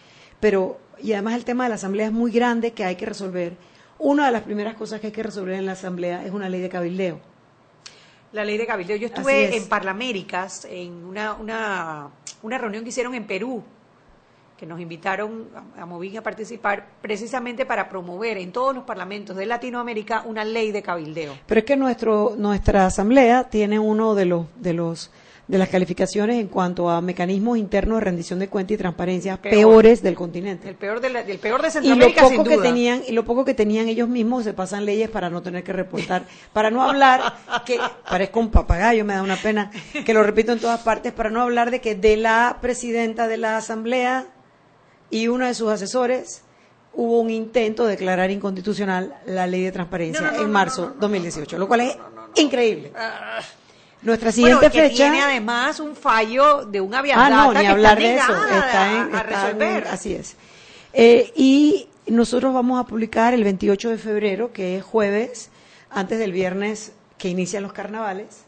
pero, 0.41 0.79
y 1.03 1.13
además 1.13 1.35
el 1.35 1.45
tema 1.45 1.65
de 1.65 1.69
la 1.69 1.75
asamblea 1.75 2.07
es 2.07 2.13
muy 2.13 2.33
grande 2.33 2.73
que 2.73 2.85
hay 2.85 2.97
que 2.97 3.05
resolver. 3.05 3.57
Una 3.99 4.27
de 4.27 4.33
las 4.33 4.43
primeras 4.43 4.75
cosas 4.75 5.01
que 5.01 5.09
hay 5.09 5.13
que 5.13 5.23
resolver 5.23 5.55
en 5.55 5.67
la 5.67 5.73
asamblea 5.73 6.25
es 6.25 6.33
una 6.33 6.49
ley 6.49 6.61
de 6.61 6.69
cabildeo. 6.69 7.21
La 8.33 8.45
ley 8.45 8.57
de 8.57 8.67
cabildeo. 8.67 8.97
Yo 8.97 9.07
estuve 9.07 9.45
es. 9.45 9.63
en 9.63 9.69
Parlaméricas, 9.69 10.67
en 10.71 11.05
una, 11.05 11.35
una, 11.35 12.09
una 12.43 12.59
reunión 12.59 12.85
que 12.85 12.91
hicieron 12.91 13.15
en 13.15 13.27
Perú, 13.27 13.63
que 14.59 14.67
nos 14.67 14.81
invitaron 14.81 15.47
a, 15.79 15.83
a 15.83 15.87
Movín 15.87 16.19
a 16.19 16.23
participar 16.23 16.85
precisamente 17.01 17.65
para 17.65 17.89
promover 17.89 18.37
en 18.39 18.53
todos 18.53 18.75
los 18.75 18.85
parlamentos 18.85 19.37
de 19.37 19.47
Latinoamérica 19.47 20.23
una 20.27 20.45
ley 20.45 20.73
de 20.73 20.83
cabildeo. 20.83 21.35
Pero 21.47 21.61
es 21.61 21.65
que 21.65 21.77
nuestro, 21.77 22.35
nuestra 22.37 22.85
asamblea 22.87 23.45
tiene 23.45 23.79
uno 23.79 24.15
de 24.15 24.25
los, 24.27 24.47
de 24.57 24.73
los, 24.75 25.11
de 25.47 25.57
las 25.59 25.69
calificaciones 25.71 26.37
en 26.41 26.49
cuanto 26.49 26.91
a 26.91 27.01
mecanismos 27.01 27.57
internos 27.57 27.99
de 28.01 28.05
rendición 28.05 28.39
de 28.39 28.49
cuentas 28.49 28.75
y 28.75 28.79
transparencia 28.79 29.37
Peor. 29.41 29.55
peores 29.55 30.03
del 30.03 30.15
continente. 30.15 30.69
El 30.69 30.75
peor 30.75 31.01
de, 31.01 31.09
la- 31.09 31.21
el 31.21 31.39
peor 31.39 31.63
de 31.63 31.69
Y 31.69 31.71
lo 31.71 31.73
Centroamérica, 31.73 32.23
poco 32.23 32.35
sin 32.35 32.45
que 32.45 32.59
tenían, 32.59 33.03
y 33.09 33.13
lo 33.13 33.25
poco 33.25 33.45
que 33.47 33.55
tenían 33.55 33.89
ellos 33.89 34.09
mismos 34.09 34.45
se 34.45 34.53
pasan 34.53 34.85
leyes 34.85 35.09
para 35.09 35.31
no 35.31 35.41
tener 35.41 35.63
que 35.65 35.73
reportar, 35.73 36.25
para 36.53 36.71
no 36.71 36.83
hablar 36.83 37.33
que 37.65 37.79
parezco 38.11 38.41
un 38.41 38.51
papagayo, 38.51 39.05
me 39.07 39.15
da 39.15 39.23
una 39.23 39.37
pena 39.37 39.71
que 40.05 40.13
lo 40.13 40.23
repito 40.23 40.53
en 40.53 40.59
todas 40.59 40.81
partes, 40.81 41.13
para 41.15 41.31
no 41.31 41.41
hablar 41.41 41.71
de 41.71 41.81
que 41.81 41.95
de 41.95 42.17
la 42.19 42.59
presidenta 42.61 43.27
de 43.29 43.39
la 43.39 43.57
asamblea 43.57 44.27
y 45.11 45.29
uno 45.29 45.47
de 45.47 45.55
sus 45.55 45.71
asesores 45.71 46.43
hubo 46.93 47.21
un 47.21 47.31
intento 47.31 47.85
de 47.85 47.91
declarar 47.93 48.31
inconstitucional 48.31 49.15
la 49.27 49.47
ley 49.47 49.63
de 49.63 49.73
transparencia 49.73 50.21
No, 50.23 50.31
no, 50.33 50.37
no, 50.39 50.43
en 50.45 50.51
marzo 50.53 50.81
no, 50.83 50.89
no, 50.89 50.95
no, 50.95 51.01
2018, 51.03 51.59
lo 51.59 51.69
cual 51.69 51.81
es 51.83 51.97
increíble. 52.37 52.93
Ah. 52.97 53.41
Nuestra 54.03 54.31
Bueno, 54.31 54.59
siguiente 54.61 54.71
que 54.71 54.89
fecha 54.91 54.95
tiene 55.11 55.23
además 55.23 55.81
un 55.81 55.97
fallo 55.97 56.65
de 56.67 56.81
un 56.81 56.95
avión 56.95 57.19
Ah, 57.19 57.29
no, 57.31 57.53
ni 57.53 57.61
que 57.61 57.67
hablar 57.67 58.01
está 58.01 58.27
de 58.33 58.35
eso. 58.35 58.47
Está 58.47 58.93
en, 58.93 58.99
a, 58.99 59.05
está 59.05 59.21
en- 59.21 59.27
resolver. 59.59 59.89
así 59.89 60.15
es. 60.15 60.37
Eh, 60.93 61.33
y 61.35 61.89
nosotros 62.07 62.55
vamos 62.55 62.79
a 62.81 62.85
publicar 62.85 63.35
el 63.35 63.43
28 63.45 63.91
de 63.91 63.99
febrero, 63.99 64.53
que 64.53 64.77
es 64.77 64.85
jueves, 64.85 65.51
antes 65.91 66.19
del 66.21 66.31
viernes 66.33 66.93
que 67.19 67.29
inician 67.29 67.63
los 67.65 67.73
carnavales, 67.73 68.45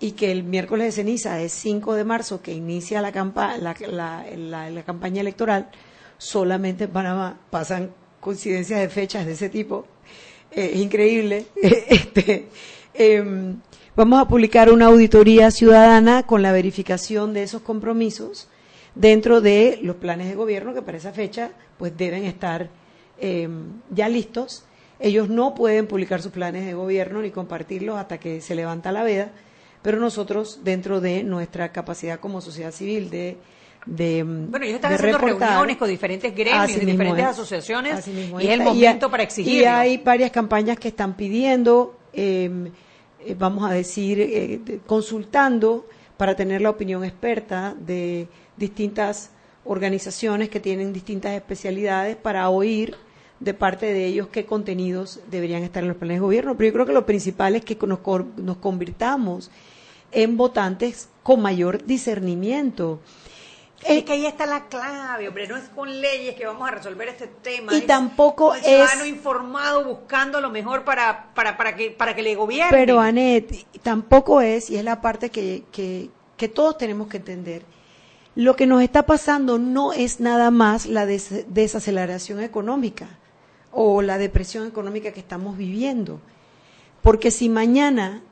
y 0.00 0.12
que 0.12 0.32
el 0.32 0.42
miércoles 0.44 0.86
de 0.86 0.92
ceniza 1.02 1.38
es 1.40 1.52
5 1.52 1.94
de 1.94 2.04
marzo, 2.04 2.40
que 2.40 2.52
inicia 2.52 3.02
la, 3.02 3.12
campa 3.12 3.56
la, 3.58 3.74
la- 3.88 4.24
la- 4.36 4.70
la 4.70 4.82
campaña 4.84 5.20
electoral. 5.20 5.70
Solamente 6.18 6.84
en 6.84 6.90
Panamá 6.90 7.38
pasan 7.50 7.90
coincidencias 8.20 8.80
de 8.80 8.88
fechas 8.88 9.24
de 9.24 9.32
ese 9.32 9.48
tipo. 9.48 9.86
Eh, 10.50 10.72
es 10.74 10.80
increíble. 10.80 11.46
este, 11.56 12.48
em, 12.94 13.56
vamos 13.94 14.20
a 14.20 14.28
publicar 14.28 14.70
una 14.70 14.86
auditoría 14.86 15.50
ciudadana 15.50 16.24
con 16.24 16.42
la 16.42 16.52
verificación 16.52 17.32
de 17.32 17.44
esos 17.44 17.62
compromisos 17.62 18.48
dentro 18.94 19.40
de 19.40 19.78
los 19.82 19.96
planes 19.96 20.28
de 20.28 20.34
gobierno 20.34 20.74
que 20.74 20.82
para 20.82 20.98
esa 20.98 21.12
fecha 21.12 21.52
pues 21.78 21.96
deben 21.96 22.24
estar 22.24 22.68
em, 23.20 23.80
ya 23.90 24.08
listos. 24.08 24.64
Ellos 25.00 25.28
no 25.28 25.54
pueden 25.54 25.86
publicar 25.86 26.20
sus 26.20 26.32
planes 26.32 26.66
de 26.66 26.74
gobierno 26.74 27.22
ni 27.22 27.30
compartirlos 27.30 27.96
hasta 27.96 28.18
que 28.18 28.40
se 28.40 28.56
levanta 28.56 28.90
la 28.90 29.04
veda, 29.04 29.30
pero 29.82 30.00
nosotros 30.00 30.60
dentro 30.64 31.00
de 31.00 31.22
nuestra 31.22 31.70
capacidad 31.70 32.18
como 32.18 32.40
sociedad 32.40 32.72
civil 32.72 33.08
de 33.08 33.36
de 33.86 34.22
Bueno, 34.24 34.64
ellos 34.64 34.76
están 34.76 34.92
haciendo 34.92 35.18
reportar. 35.18 35.48
reuniones 35.50 35.76
con 35.76 35.88
diferentes 35.88 36.34
gremios, 36.34 36.68
mismo 36.68 36.90
diferentes 36.90 37.24
es. 37.24 37.30
asociaciones, 37.30 38.06
y 38.06 38.10
es 38.10 38.50
el 38.50 38.60
Y- 38.60 38.64
momento 38.64 39.10
para 39.10 39.22
Y 39.22 39.26
exigirlo. 39.26 39.70
hay 39.70 39.96
varias 39.98 40.30
campañas 40.30 40.78
que 40.78 40.88
están 40.88 41.16
pidiendo, 41.16 41.96
eh, 42.12 42.70
eh, 43.20 43.34
vamos 43.38 43.68
a 43.68 43.72
decir, 43.72 44.20
eh, 44.20 44.80
consultando 44.86 45.86
para 46.16 46.34
tener 46.36 46.60
la 46.60 46.70
opinión 46.70 47.04
experta 47.04 47.74
de 47.78 48.28
distintas 48.56 49.30
organizaciones 49.64 50.48
que 50.48 50.60
tienen 50.60 50.92
distintas 50.92 51.32
especialidades 51.32 52.16
para 52.16 52.48
oír 52.48 52.96
de 53.40 53.54
parte 53.54 53.86
de 53.86 54.06
ellos 54.06 54.28
qué 54.28 54.44
contenidos 54.44 55.20
deberían 55.30 55.62
estar 55.62 55.82
en 55.82 55.88
los 55.90 55.96
planes 55.98 56.16
de 56.16 56.20
gobierno. 56.20 56.56
Pero 56.56 56.68
yo 56.68 56.72
creo 56.72 56.86
que 56.86 56.92
lo 56.92 57.06
principal 57.06 57.54
es 57.54 57.64
que 57.64 57.76
nos, 57.86 58.00
nos 58.36 58.56
convirtamos 58.56 59.50
en 60.10 60.36
votantes 60.36 61.08
con 61.22 61.40
mayor 61.42 61.84
discernimiento. 61.84 63.00
Es 63.86 64.04
que 64.04 64.12
ahí 64.12 64.26
está 64.26 64.44
la 64.44 64.66
clave, 64.66 65.28
hombre, 65.28 65.46
no 65.46 65.56
es 65.56 65.68
con 65.68 66.00
leyes 66.00 66.34
que 66.34 66.44
vamos 66.46 66.68
a 66.68 66.72
resolver 66.72 67.08
este 67.08 67.28
tema. 67.28 67.72
Y 67.74 67.78
es 67.78 67.86
tampoco 67.86 68.50
un 68.52 68.58
ciudadano 68.58 69.02
es- 69.04 69.08
informado 69.08 69.84
buscando 69.84 70.40
lo 70.40 70.50
mejor 70.50 70.84
para, 70.84 71.32
para, 71.34 71.56
para, 71.56 71.76
que, 71.76 71.90
para 71.92 72.14
que 72.14 72.22
le 72.22 72.34
gobierne. 72.34 72.70
Pero 72.76 72.98
Anet, 73.00 73.66
tampoco 73.82 74.40
es, 74.40 74.68
y 74.70 74.76
es 74.76 74.84
la 74.84 75.00
parte 75.00 75.30
que, 75.30 75.64
que, 75.70 76.10
que 76.36 76.48
todos 76.48 76.76
tenemos 76.76 77.06
que 77.08 77.18
entender, 77.18 77.62
lo 78.34 78.56
que 78.56 78.66
nos 78.66 78.82
está 78.82 79.04
pasando 79.06 79.58
no 79.58 79.92
es 79.92 80.18
nada 80.20 80.50
más 80.50 80.86
la 80.86 81.06
des- 81.06 81.44
desaceleración 81.52 82.40
económica 82.40 83.08
o 83.72 84.02
la 84.02 84.18
depresión 84.18 84.66
económica 84.66 85.12
que 85.12 85.20
estamos 85.20 85.56
viviendo. 85.56 86.20
Porque 87.00 87.30
si 87.30 87.48
mañana, 87.48 88.22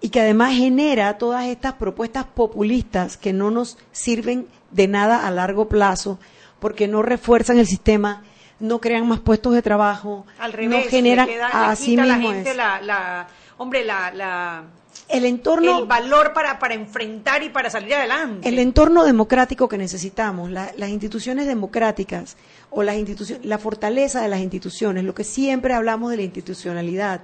y 0.00 0.08
que 0.10 0.20
además 0.20 0.54
genera 0.54 1.18
todas 1.18 1.44
estas 1.46 1.74
propuestas 1.74 2.24
populistas 2.24 3.16
que 3.16 3.32
no 3.32 3.50
nos 3.50 3.76
sirven 3.92 4.46
de 4.70 4.88
nada 4.88 5.26
a 5.26 5.30
largo 5.30 5.68
plazo, 5.68 6.18
porque 6.58 6.88
no 6.88 7.02
refuerzan 7.02 7.58
el 7.58 7.66
sistema, 7.66 8.22
no 8.60 8.80
crean 8.80 9.06
más 9.08 9.20
puestos 9.20 9.54
de 9.54 9.62
trabajo, 9.62 10.26
Al 10.38 10.52
revés, 10.52 10.84
no 10.84 10.90
generan 10.90 11.26
le, 11.26 11.32
quita 11.34 11.46
a 11.48 11.74
la 11.74 12.16
mismo 12.16 12.30
gente 12.32 12.50
es. 12.50 12.56
la, 12.56 12.80
la, 12.82 13.26
hombre, 13.58 13.84
la, 13.84 14.10
la, 14.12 14.62
el 15.08 15.24
entorno 15.24 15.78
el 15.80 15.86
valor 15.86 16.32
para, 16.32 16.58
para 16.58 16.74
enfrentar 16.74 17.42
y 17.42 17.48
para 17.48 17.68
salir 17.70 17.94
adelante. 17.94 18.48
el 18.48 18.58
entorno 18.58 19.04
democrático 19.04 19.68
que 19.68 19.78
necesitamos, 19.78 20.50
la- 20.50 20.72
las 20.76 20.90
instituciones 20.90 21.46
democráticas 21.46 22.36
o 22.70 22.82
las 22.82 22.96
instituciones, 22.96 23.44
la 23.46 23.58
fortaleza 23.58 24.20
de 24.20 24.28
las 24.28 24.40
instituciones, 24.40 25.04
lo 25.04 25.14
que 25.14 25.24
siempre 25.24 25.74
hablamos 25.74 26.10
de 26.10 26.16
la 26.18 26.22
institucionalidad, 26.22 27.22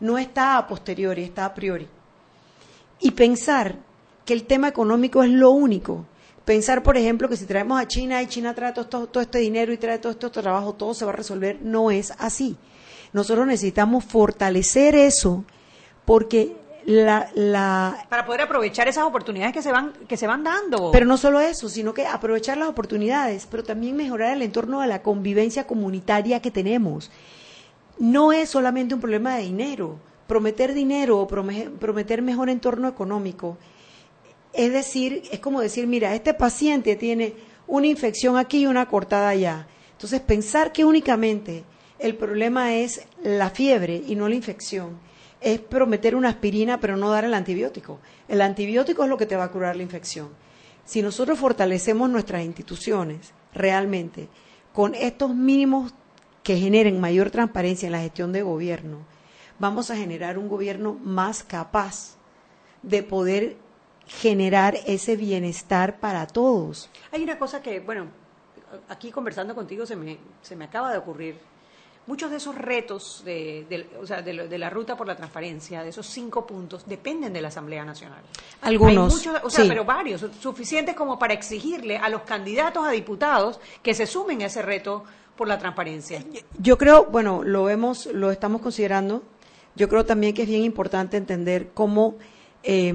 no 0.00 0.18
está 0.18 0.56
a 0.56 0.66
posteriori, 0.66 1.22
está 1.24 1.44
a 1.46 1.54
priori. 1.54 1.88
Y 3.00 3.12
pensar 3.12 3.76
que 4.24 4.32
el 4.32 4.44
tema 4.44 4.68
económico 4.68 5.22
es 5.22 5.30
lo 5.30 5.50
único. 5.50 6.06
Pensar, 6.44 6.82
por 6.82 6.96
ejemplo, 6.96 7.28
que 7.28 7.36
si 7.36 7.44
traemos 7.44 7.80
a 7.80 7.88
China 7.88 8.22
y 8.22 8.26
China 8.26 8.54
trae 8.54 8.72
todo, 8.72 9.06
todo 9.06 9.20
este 9.20 9.38
dinero 9.38 9.72
y 9.72 9.78
trae 9.78 9.98
todo 9.98 10.12
este 10.12 10.30
trabajo, 10.30 10.74
todo 10.74 10.94
se 10.94 11.04
va 11.04 11.12
a 11.12 11.16
resolver, 11.16 11.58
no 11.62 11.90
es 11.90 12.12
así. 12.18 12.56
Nosotros 13.12 13.46
necesitamos 13.46 14.04
fortalecer 14.04 14.94
eso 14.94 15.44
porque 16.04 16.56
la, 16.86 17.28
la, 17.34 18.06
Para 18.08 18.24
poder 18.24 18.42
aprovechar 18.42 18.86
esas 18.86 19.04
oportunidades 19.04 19.52
que 19.52 19.62
se 19.62 19.72
van, 19.72 19.92
que 20.06 20.16
se 20.16 20.28
van 20.28 20.44
dando. 20.44 20.92
Pero 20.92 21.04
no 21.04 21.16
solo 21.16 21.40
eso, 21.40 21.68
sino 21.68 21.92
que 21.92 22.06
aprovechar 22.06 22.56
las 22.58 22.68
oportunidades, 22.68 23.48
pero 23.50 23.64
también 23.64 23.96
mejorar 23.96 24.32
el 24.32 24.42
entorno 24.42 24.80
de 24.80 24.86
la 24.86 25.02
convivencia 25.02 25.66
comunitaria 25.66 26.40
que 26.40 26.52
tenemos. 26.52 27.10
No 27.98 28.32
es 28.32 28.50
solamente 28.50 28.94
un 28.94 29.00
problema 29.00 29.34
de 29.36 29.42
dinero. 29.42 29.98
Prometer 30.26 30.74
dinero 30.74 31.18
o 31.20 31.26
prome- 31.26 31.70
prometer 31.78 32.22
mejor 32.22 32.50
entorno 32.50 32.88
económico. 32.88 33.58
Es 34.52 34.72
decir, 34.72 35.22
es 35.30 35.40
como 35.40 35.60
decir, 35.60 35.86
mira, 35.86 36.14
este 36.14 36.34
paciente 36.34 36.96
tiene 36.96 37.34
una 37.66 37.86
infección 37.86 38.36
aquí 38.36 38.60
y 38.62 38.66
una 38.66 38.86
cortada 38.86 39.28
allá. 39.28 39.66
Entonces, 39.92 40.20
pensar 40.20 40.72
que 40.72 40.84
únicamente 40.84 41.64
el 41.98 42.14
problema 42.16 42.74
es 42.74 43.06
la 43.22 43.50
fiebre 43.50 44.02
y 44.06 44.14
no 44.14 44.28
la 44.28 44.34
infección 44.34 44.98
es 45.40 45.60
prometer 45.60 46.16
una 46.16 46.30
aspirina 46.30 46.80
pero 46.80 46.96
no 46.96 47.10
dar 47.10 47.24
el 47.24 47.34
antibiótico. 47.34 48.00
El 48.28 48.40
antibiótico 48.40 49.04
es 49.04 49.08
lo 49.08 49.16
que 49.16 49.26
te 49.26 49.36
va 49.36 49.44
a 49.44 49.50
curar 49.50 49.76
la 49.76 49.82
infección. 49.82 50.28
Si 50.84 51.02
nosotros 51.02 51.38
fortalecemos 51.38 52.08
nuestras 52.08 52.44
instituciones 52.44 53.32
realmente 53.52 54.28
con 54.72 54.94
estos 54.94 55.34
mínimos 55.34 55.92
que 56.42 56.56
generen 56.56 57.00
mayor 57.00 57.30
transparencia 57.30 57.86
en 57.86 57.92
la 57.92 58.00
gestión 58.00 58.32
de 58.32 58.42
gobierno, 58.42 58.98
vamos 59.58 59.90
a 59.90 59.96
generar 59.96 60.38
un 60.38 60.48
gobierno 60.48 60.98
más 61.02 61.42
capaz 61.42 62.16
de 62.82 63.02
poder 63.02 63.56
generar 64.06 64.76
ese 64.86 65.16
bienestar 65.16 65.98
para 65.98 66.26
todos. 66.26 66.88
Hay 67.12 67.22
una 67.22 67.38
cosa 67.38 67.60
que, 67.62 67.80
bueno, 67.80 68.06
aquí 68.88 69.10
conversando 69.10 69.54
contigo 69.54 69.84
se 69.86 69.96
me, 69.96 70.18
se 70.42 70.54
me 70.56 70.64
acaba 70.66 70.92
de 70.92 70.98
ocurrir. 70.98 71.38
Muchos 72.06 72.30
de 72.30 72.36
esos 72.36 72.54
retos 72.54 73.22
de, 73.24 73.66
de- 73.68 73.90
o 74.00 74.06
sea, 74.06 74.22
de, 74.22 74.46
de 74.46 74.58
la 74.58 74.70
ruta 74.70 74.96
por 74.96 75.08
la 75.08 75.16
transparencia, 75.16 75.82
de 75.82 75.88
esos 75.88 76.06
cinco 76.06 76.46
puntos, 76.46 76.86
dependen 76.86 77.32
de 77.32 77.40
la 77.40 77.48
Asamblea 77.48 77.84
Nacional. 77.84 78.20
Algunos, 78.62 79.12
Hay 79.12 79.16
muchos, 79.32 79.42
o 79.44 79.50
sea, 79.50 79.64
sí. 79.64 79.68
pero 79.68 79.84
varios, 79.84 80.24
suficientes 80.40 80.94
como 80.94 81.18
para 81.18 81.34
exigirle 81.34 81.98
a 81.98 82.08
los 82.08 82.22
candidatos 82.22 82.86
a 82.86 82.90
diputados 82.92 83.58
que 83.82 83.92
se 83.92 84.06
sumen 84.06 84.40
a 84.42 84.46
ese 84.46 84.62
reto 84.62 85.02
por 85.36 85.48
la 85.48 85.58
transparencia. 85.58 86.22
Yo 86.60 86.78
creo, 86.78 87.06
bueno, 87.06 87.42
lo 87.42 87.64
vemos, 87.64 88.06
lo 88.06 88.30
estamos 88.30 88.62
considerando. 88.62 89.24
Yo 89.76 89.88
creo 89.88 90.04
también 90.04 90.34
que 90.34 90.42
es 90.42 90.48
bien 90.48 90.62
importante 90.62 91.16
entender 91.16 91.68
cómo, 91.74 92.16
eh, 92.62 92.94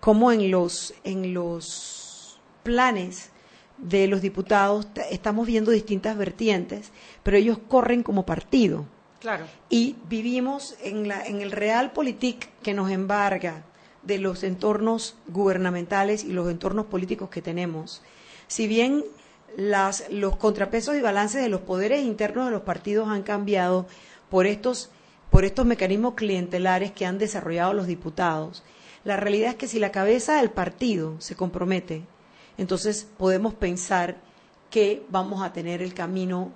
cómo 0.00 0.32
en 0.32 0.50
los 0.50 0.94
en 1.04 1.34
los 1.34 2.40
planes 2.62 3.30
de 3.78 4.06
los 4.06 4.22
diputados 4.22 4.86
estamos 5.10 5.46
viendo 5.46 5.70
distintas 5.70 6.16
vertientes, 6.16 6.90
pero 7.22 7.36
ellos 7.36 7.58
corren 7.68 8.02
como 8.02 8.24
partido 8.24 8.86
Claro. 9.20 9.46
y 9.68 9.96
vivimos 10.08 10.76
en 10.82 11.08
la 11.08 11.24
en 11.26 11.40
el 11.40 11.50
realpolitik 11.50 12.48
que 12.62 12.74
nos 12.74 12.90
embarga 12.90 13.64
de 14.02 14.18
los 14.18 14.42
entornos 14.44 15.16
gubernamentales 15.28 16.24
y 16.24 16.32
los 16.32 16.50
entornos 16.50 16.86
políticos 16.86 17.30
que 17.30 17.40
tenemos. 17.42 18.02
Si 18.48 18.66
bien 18.66 19.02
las, 19.56 20.04
los 20.10 20.36
contrapesos 20.36 20.96
y 20.96 21.00
balances 21.00 21.42
de 21.42 21.48
los 21.48 21.62
poderes 21.62 22.04
internos 22.04 22.46
de 22.46 22.50
los 22.50 22.62
partidos 22.62 23.08
han 23.08 23.22
cambiado 23.22 23.86
por 24.28 24.46
estos, 24.46 24.90
por 25.34 25.44
estos 25.44 25.66
mecanismos 25.66 26.14
clientelares 26.14 26.92
que 26.92 27.06
han 27.06 27.18
desarrollado 27.18 27.72
los 27.72 27.88
diputados, 27.88 28.62
la 29.02 29.16
realidad 29.16 29.50
es 29.50 29.56
que 29.56 29.66
si 29.66 29.80
la 29.80 29.90
cabeza 29.90 30.36
del 30.36 30.50
partido 30.50 31.16
se 31.18 31.34
compromete, 31.34 32.04
entonces 32.56 33.08
podemos 33.18 33.52
pensar 33.52 34.18
que 34.70 35.04
vamos 35.08 35.42
a 35.42 35.52
tener 35.52 35.82
el 35.82 35.92
camino 35.92 36.52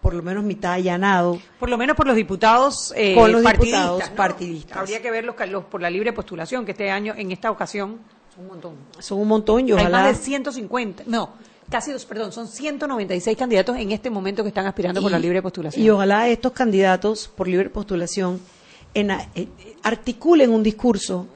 por 0.00 0.14
lo 0.14 0.22
menos 0.22 0.42
mitad 0.42 0.72
allanado 0.72 1.38
Por 1.60 1.68
lo 1.68 1.76
menos 1.76 1.98
por 1.98 2.06
los 2.06 2.16
diputados 2.16 2.94
eh, 2.96 3.14
Con 3.14 3.30
los 3.30 3.42
partidistas, 3.42 3.82
diputados 3.82 4.10
¿no? 4.10 4.16
partidistas. 4.16 4.76
Habría 4.78 5.02
que 5.02 5.10
ver 5.10 5.24
los, 5.26 5.36
los 5.50 5.64
por 5.66 5.82
la 5.82 5.90
libre 5.90 6.14
postulación, 6.14 6.64
que 6.64 6.70
este 6.70 6.90
año, 6.90 7.12
en 7.14 7.30
esta 7.30 7.50
ocasión, 7.50 7.98
son 8.34 8.44
un 8.44 8.48
montón. 8.48 8.76
son 9.00 9.18
un 9.18 9.28
montón 9.28 9.68
y 9.68 9.72
Hay 9.72 9.80
ojalá 9.80 9.98
más 10.04 10.18
de 10.18 10.24
150, 10.24 11.04
no, 11.08 11.34
casi 11.74 11.90
dos, 11.90 12.04
perdón, 12.04 12.30
son 12.30 12.46
196 12.46 13.36
candidatos 13.36 13.76
en 13.76 13.90
este 13.90 14.08
momento 14.08 14.44
que 14.44 14.48
están 14.50 14.64
aspirando 14.66 15.02
por 15.02 15.10
la 15.10 15.18
libre 15.18 15.42
postulación. 15.42 15.84
Y 15.84 15.90
ojalá 15.90 16.28
estos 16.28 16.52
candidatos 16.52 17.26
por 17.26 17.48
libre 17.48 17.68
postulación 17.68 18.40
en- 18.94 19.10
eh, 19.10 19.48
articulen 19.82 20.50
un 20.52 20.62
discurso 20.62 21.26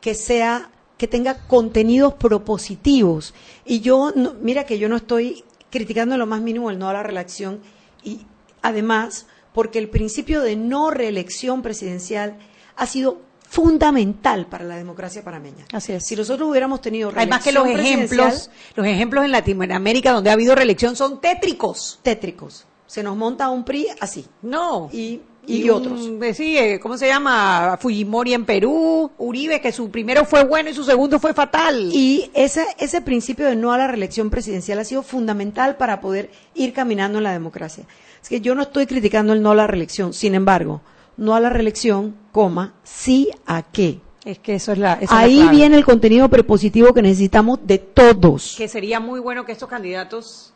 que 0.00 0.14
sea 0.14 0.70
que 0.96 1.08
tenga 1.08 1.46
contenidos 1.48 2.14
propositivos. 2.14 3.34
Y 3.66 3.80
yo, 3.80 4.12
no- 4.14 4.34
mira 4.40 4.64
que 4.64 4.78
yo 4.78 4.88
no 4.88 4.94
estoy 4.94 5.42
criticando 5.68 6.14
en 6.14 6.20
lo 6.20 6.26
más 6.26 6.40
mínimo 6.42 6.70
el 6.70 6.78
no 6.78 6.88
a 6.88 6.92
la 6.92 7.02
reelección 7.02 7.58
y 8.04 8.20
además 8.62 9.26
porque 9.52 9.80
el 9.80 9.88
principio 9.88 10.42
de 10.42 10.54
no 10.54 10.90
reelección 10.92 11.60
presidencial 11.62 12.38
ha 12.76 12.86
sido 12.86 13.20
fundamental 13.48 14.46
para 14.46 14.64
la 14.64 14.76
democracia 14.76 15.22
panameña. 15.24 15.64
Así 15.72 15.92
es. 15.92 16.06
Si 16.06 16.14
nosotros 16.14 16.48
hubiéramos 16.50 16.80
tenido 16.80 17.10
Además 17.14 17.42
que 17.42 17.52
los 17.52 17.66
ejemplos, 17.66 18.50
los 18.74 18.86
ejemplos 18.86 19.24
en 19.24 19.32
Latinoamérica 19.32 20.12
donde 20.12 20.30
ha 20.30 20.34
habido 20.34 20.54
reelección 20.54 20.94
son 20.96 21.20
tétricos. 21.20 21.98
tétricos. 22.02 22.66
Se 22.86 23.02
nos 23.02 23.16
monta 23.16 23.50
un 23.50 23.64
PRI 23.64 23.88
así. 24.00 24.24
No. 24.42 24.88
Y, 24.92 25.20
y, 25.46 25.68
un- 25.68 25.76
otros. 25.76 26.08
eh, 26.22 26.34
sí, 26.34 26.56
eh, 26.56 26.78
¿cómo 26.80 26.96
se 26.96 27.06
llama? 27.08 27.78
Fujimori 27.80 28.32
en 28.34 28.44
Perú, 28.44 29.10
Uribe, 29.18 29.60
que 29.60 29.72
su 29.72 29.90
primero 29.90 30.24
fue 30.24 30.44
bueno 30.44 30.70
y 30.70 30.74
su 30.74 30.84
segundo 30.84 31.18
fue 31.18 31.34
fatal. 31.34 31.90
Y 31.92 32.30
ese, 32.34 32.66
ese 32.78 33.00
principio 33.00 33.46
de 33.46 33.56
no 33.56 33.72
a 33.72 33.78
la 33.78 33.86
reelección 33.88 34.30
presidencial 34.30 34.78
ha 34.78 34.84
sido 34.84 35.02
fundamental 35.02 35.76
para 35.76 36.00
poder 36.00 36.30
ir 36.54 36.72
caminando 36.72 37.18
en 37.18 37.24
la 37.24 37.32
democracia. 37.32 37.84
Es 38.22 38.28
que 38.28 38.40
yo 38.40 38.54
no 38.54 38.62
estoy 38.62 38.86
criticando 38.86 39.32
el 39.32 39.42
no 39.42 39.50
a 39.52 39.54
la 39.54 39.66
reelección, 39.66 40.12
sin 40.12 40.34
embargo, 40.34 40.80
no 41.18 41.34
a 41.34 41.40
la 41.40 41.50
reelección, 41.50 42.16
coma, 42.32 42.74
sí 42.82 43.30
a 43.44 43.62
qué. 43.62 44.00
es 44.24 44.38
que 44.38 44.54
eso 44.54 44.72
es 44.72 44.78
la. 44.78 44.94
esa 44.94 45.04
es 45.04 45.10
la 45.10 45.18
Ahí 45.18 45.48
viene 45.50 45.76
el 45.76 45.84
contenido 45.84 46.30
prepositivo 46.30 46.94
que 46.94 47.02
necesitamos 47.02 47.58
de 47.64 47.76
todos. 47.76 48.54
que 48.56 48.68
sería 48.68 49.00
muy 49.00 49.20
bueno 49.20 49.44
que 49.44 49.52
estos 49.52 49.68
candidatos 49.68 50.54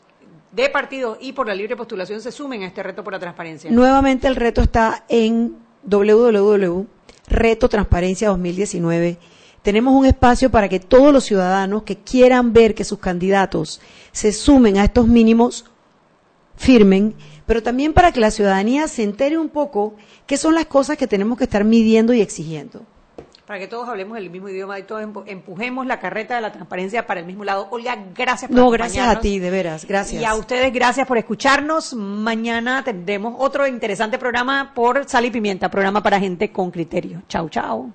de 0.53 0.69
partidos 0.69 1.19
y 1.21 1.33
por 1.33 1.47
la 1.47 1.55
libre 1.55 1.77
postulación 1.77 2.21
se 2.21 2.31
sumen 2.31 2.63
a 2.63 2.67
este 2.67 2.83
reto 2.83 3.03
por 3.03 3.13
la 3.13 3.19
transparencia. 3.19 3.71
Nuevamente 3.71 4.29
el 4.29 4.37
reto 4.37 4.63
está 4.63 5.05
en 5.09 5.57
www.reto 5.85 7.69
transparencia 7.69 8.29
2019. 8.29 9.19
Tenemos 9.63 9.95
un 9.95 10.07
espacio 10.07 10.51
para 10.51 10.69
que 10.69 10.81
todos 10.81 11.13
los 11.13 11.25
ciudadanos 11.25 11.85
que 11.85 11.97
quieran 11.97 12.53
ver 12.53 12.75
que 12.75 12.85
sus 12.85 12.99
candidatos 12.99 13.81
se 14.11 14.33
sumen 14.33 14.77
a 14.77 14.85
estos 14.85 15.07
mínimos 15.07 15.65
firmen, 16.57 17.15
pero 17.47 17.63
también 17.63 17.93
para 17.93 18.13
que 18.13 18.21
la 18.21 18.31
ciudadanía 18.31 18.89
se 18.89 19.03
entere 19.03 19.39
un 19.39 19.49
poco 19.49 19.95
qué 20.27 20.37
son 20.37 20.55
las 20.55 20.67
cosas 20.67 20.97
que 20.97 21.07
tenemos 21.07 21.39
que 21.39 21.45
estar 21.45 21.65
midiendo 21.65 22.13
y 22.15 22.21
exigiendo. 22.21 22.83
Para 23.47 23.59
que 23.59 23.67
todos 23.67 23.89
hablemos 23.89 24.17
el 24.17 24.31
mismo 24.31 24.49
idioma 24.49 24.79
y 24.79 24.85
todos 24.85 25.03
empu- 25.03 25.25
empujemos 25.27 25.85
la 25.85 25.99
carreta 26.01 26.37
de 26.37 26.41
la 26.41 26.53
transparencia 26.53 27.07
para 27.07 27.21
el 27.21 27.27
mismo 27.27 27.45
lado. 27.45 27.67
Olga, 27.71 27.99
gracias 28.15 28.49
por 28.51 28.57
No, 28.59 28.71
gracias 28.71 29.07
a 29.07 29.21
ti, 29.21 29.39
de 29.41 29.51
veras, 29.51 29.85
gracias. 29.85 30.23
Y 30.23 30.25
a 30.25 30.35
ustedes, 30.37 30.73
gracias 30.73 31.07
por 31.07 31.19
escucharnos. 31.19 31.93
Mañana 31.93 32.83
tendremos 32.85 33.35
otro 33.39 33.67
interesante 33.67 34.17
programa 34.17 34.73
por 34.75 35.07
Sal 35.09 35.27
y 35.27 35.31
Pimienta, 35.31 35.71
programa 35.71 36.03
para 36.03 36.19
gente 36.21 36.51
con 36.53 36.71
criterio. 36.71 37.23
Chau, 37.29 37.49
chau. 37.51 37.93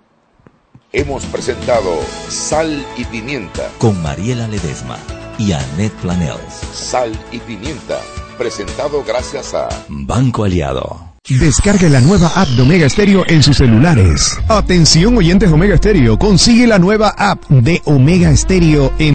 Hemos 0.92 1.26
presentado 1.26 1.98
Sal 2.30 2.86
y 2.98 3.06
Pimienta. 3.06 3.70
Con 3.80 4.00
Mariela 4.04 4.48
Ledesma 4.48 4.98
y 5.40 5.54
Annette 5.54 5.94
Planels. 6.02 6.54
Sal 6.74 7.12
y 7.32 7.40
Pimienta. 7.40 8.00
Presentado 8.38 9.04
gracias 9.04 9.54
a 9.54 9.68
Banco 9.90 10.44
Aliado. 10.44 11.08
Descargue 11.28 11.90
la 11.90 12.00
nueva 12.00 12.32
app 12.36 12.48
de 12.50 12.62
Omega 12.62 12.88
Stereo 12.88 13.26
en 13.28 13.44
sus 13.44 13.58
celulares. 13.58 14.40
Atención 14.48 15.18
oyentes 15.18 15.52
Omega 15.52 15.76
Stereo, 15.76 16.18
consigue 16.18 16.68
la 16.68 16.80
nueva 16.80 17.10
app 17.18 17.44
de 17.50 17.82
Omega 17.84 18.34
Stereo 18.38 18.94
en 18.98 19.14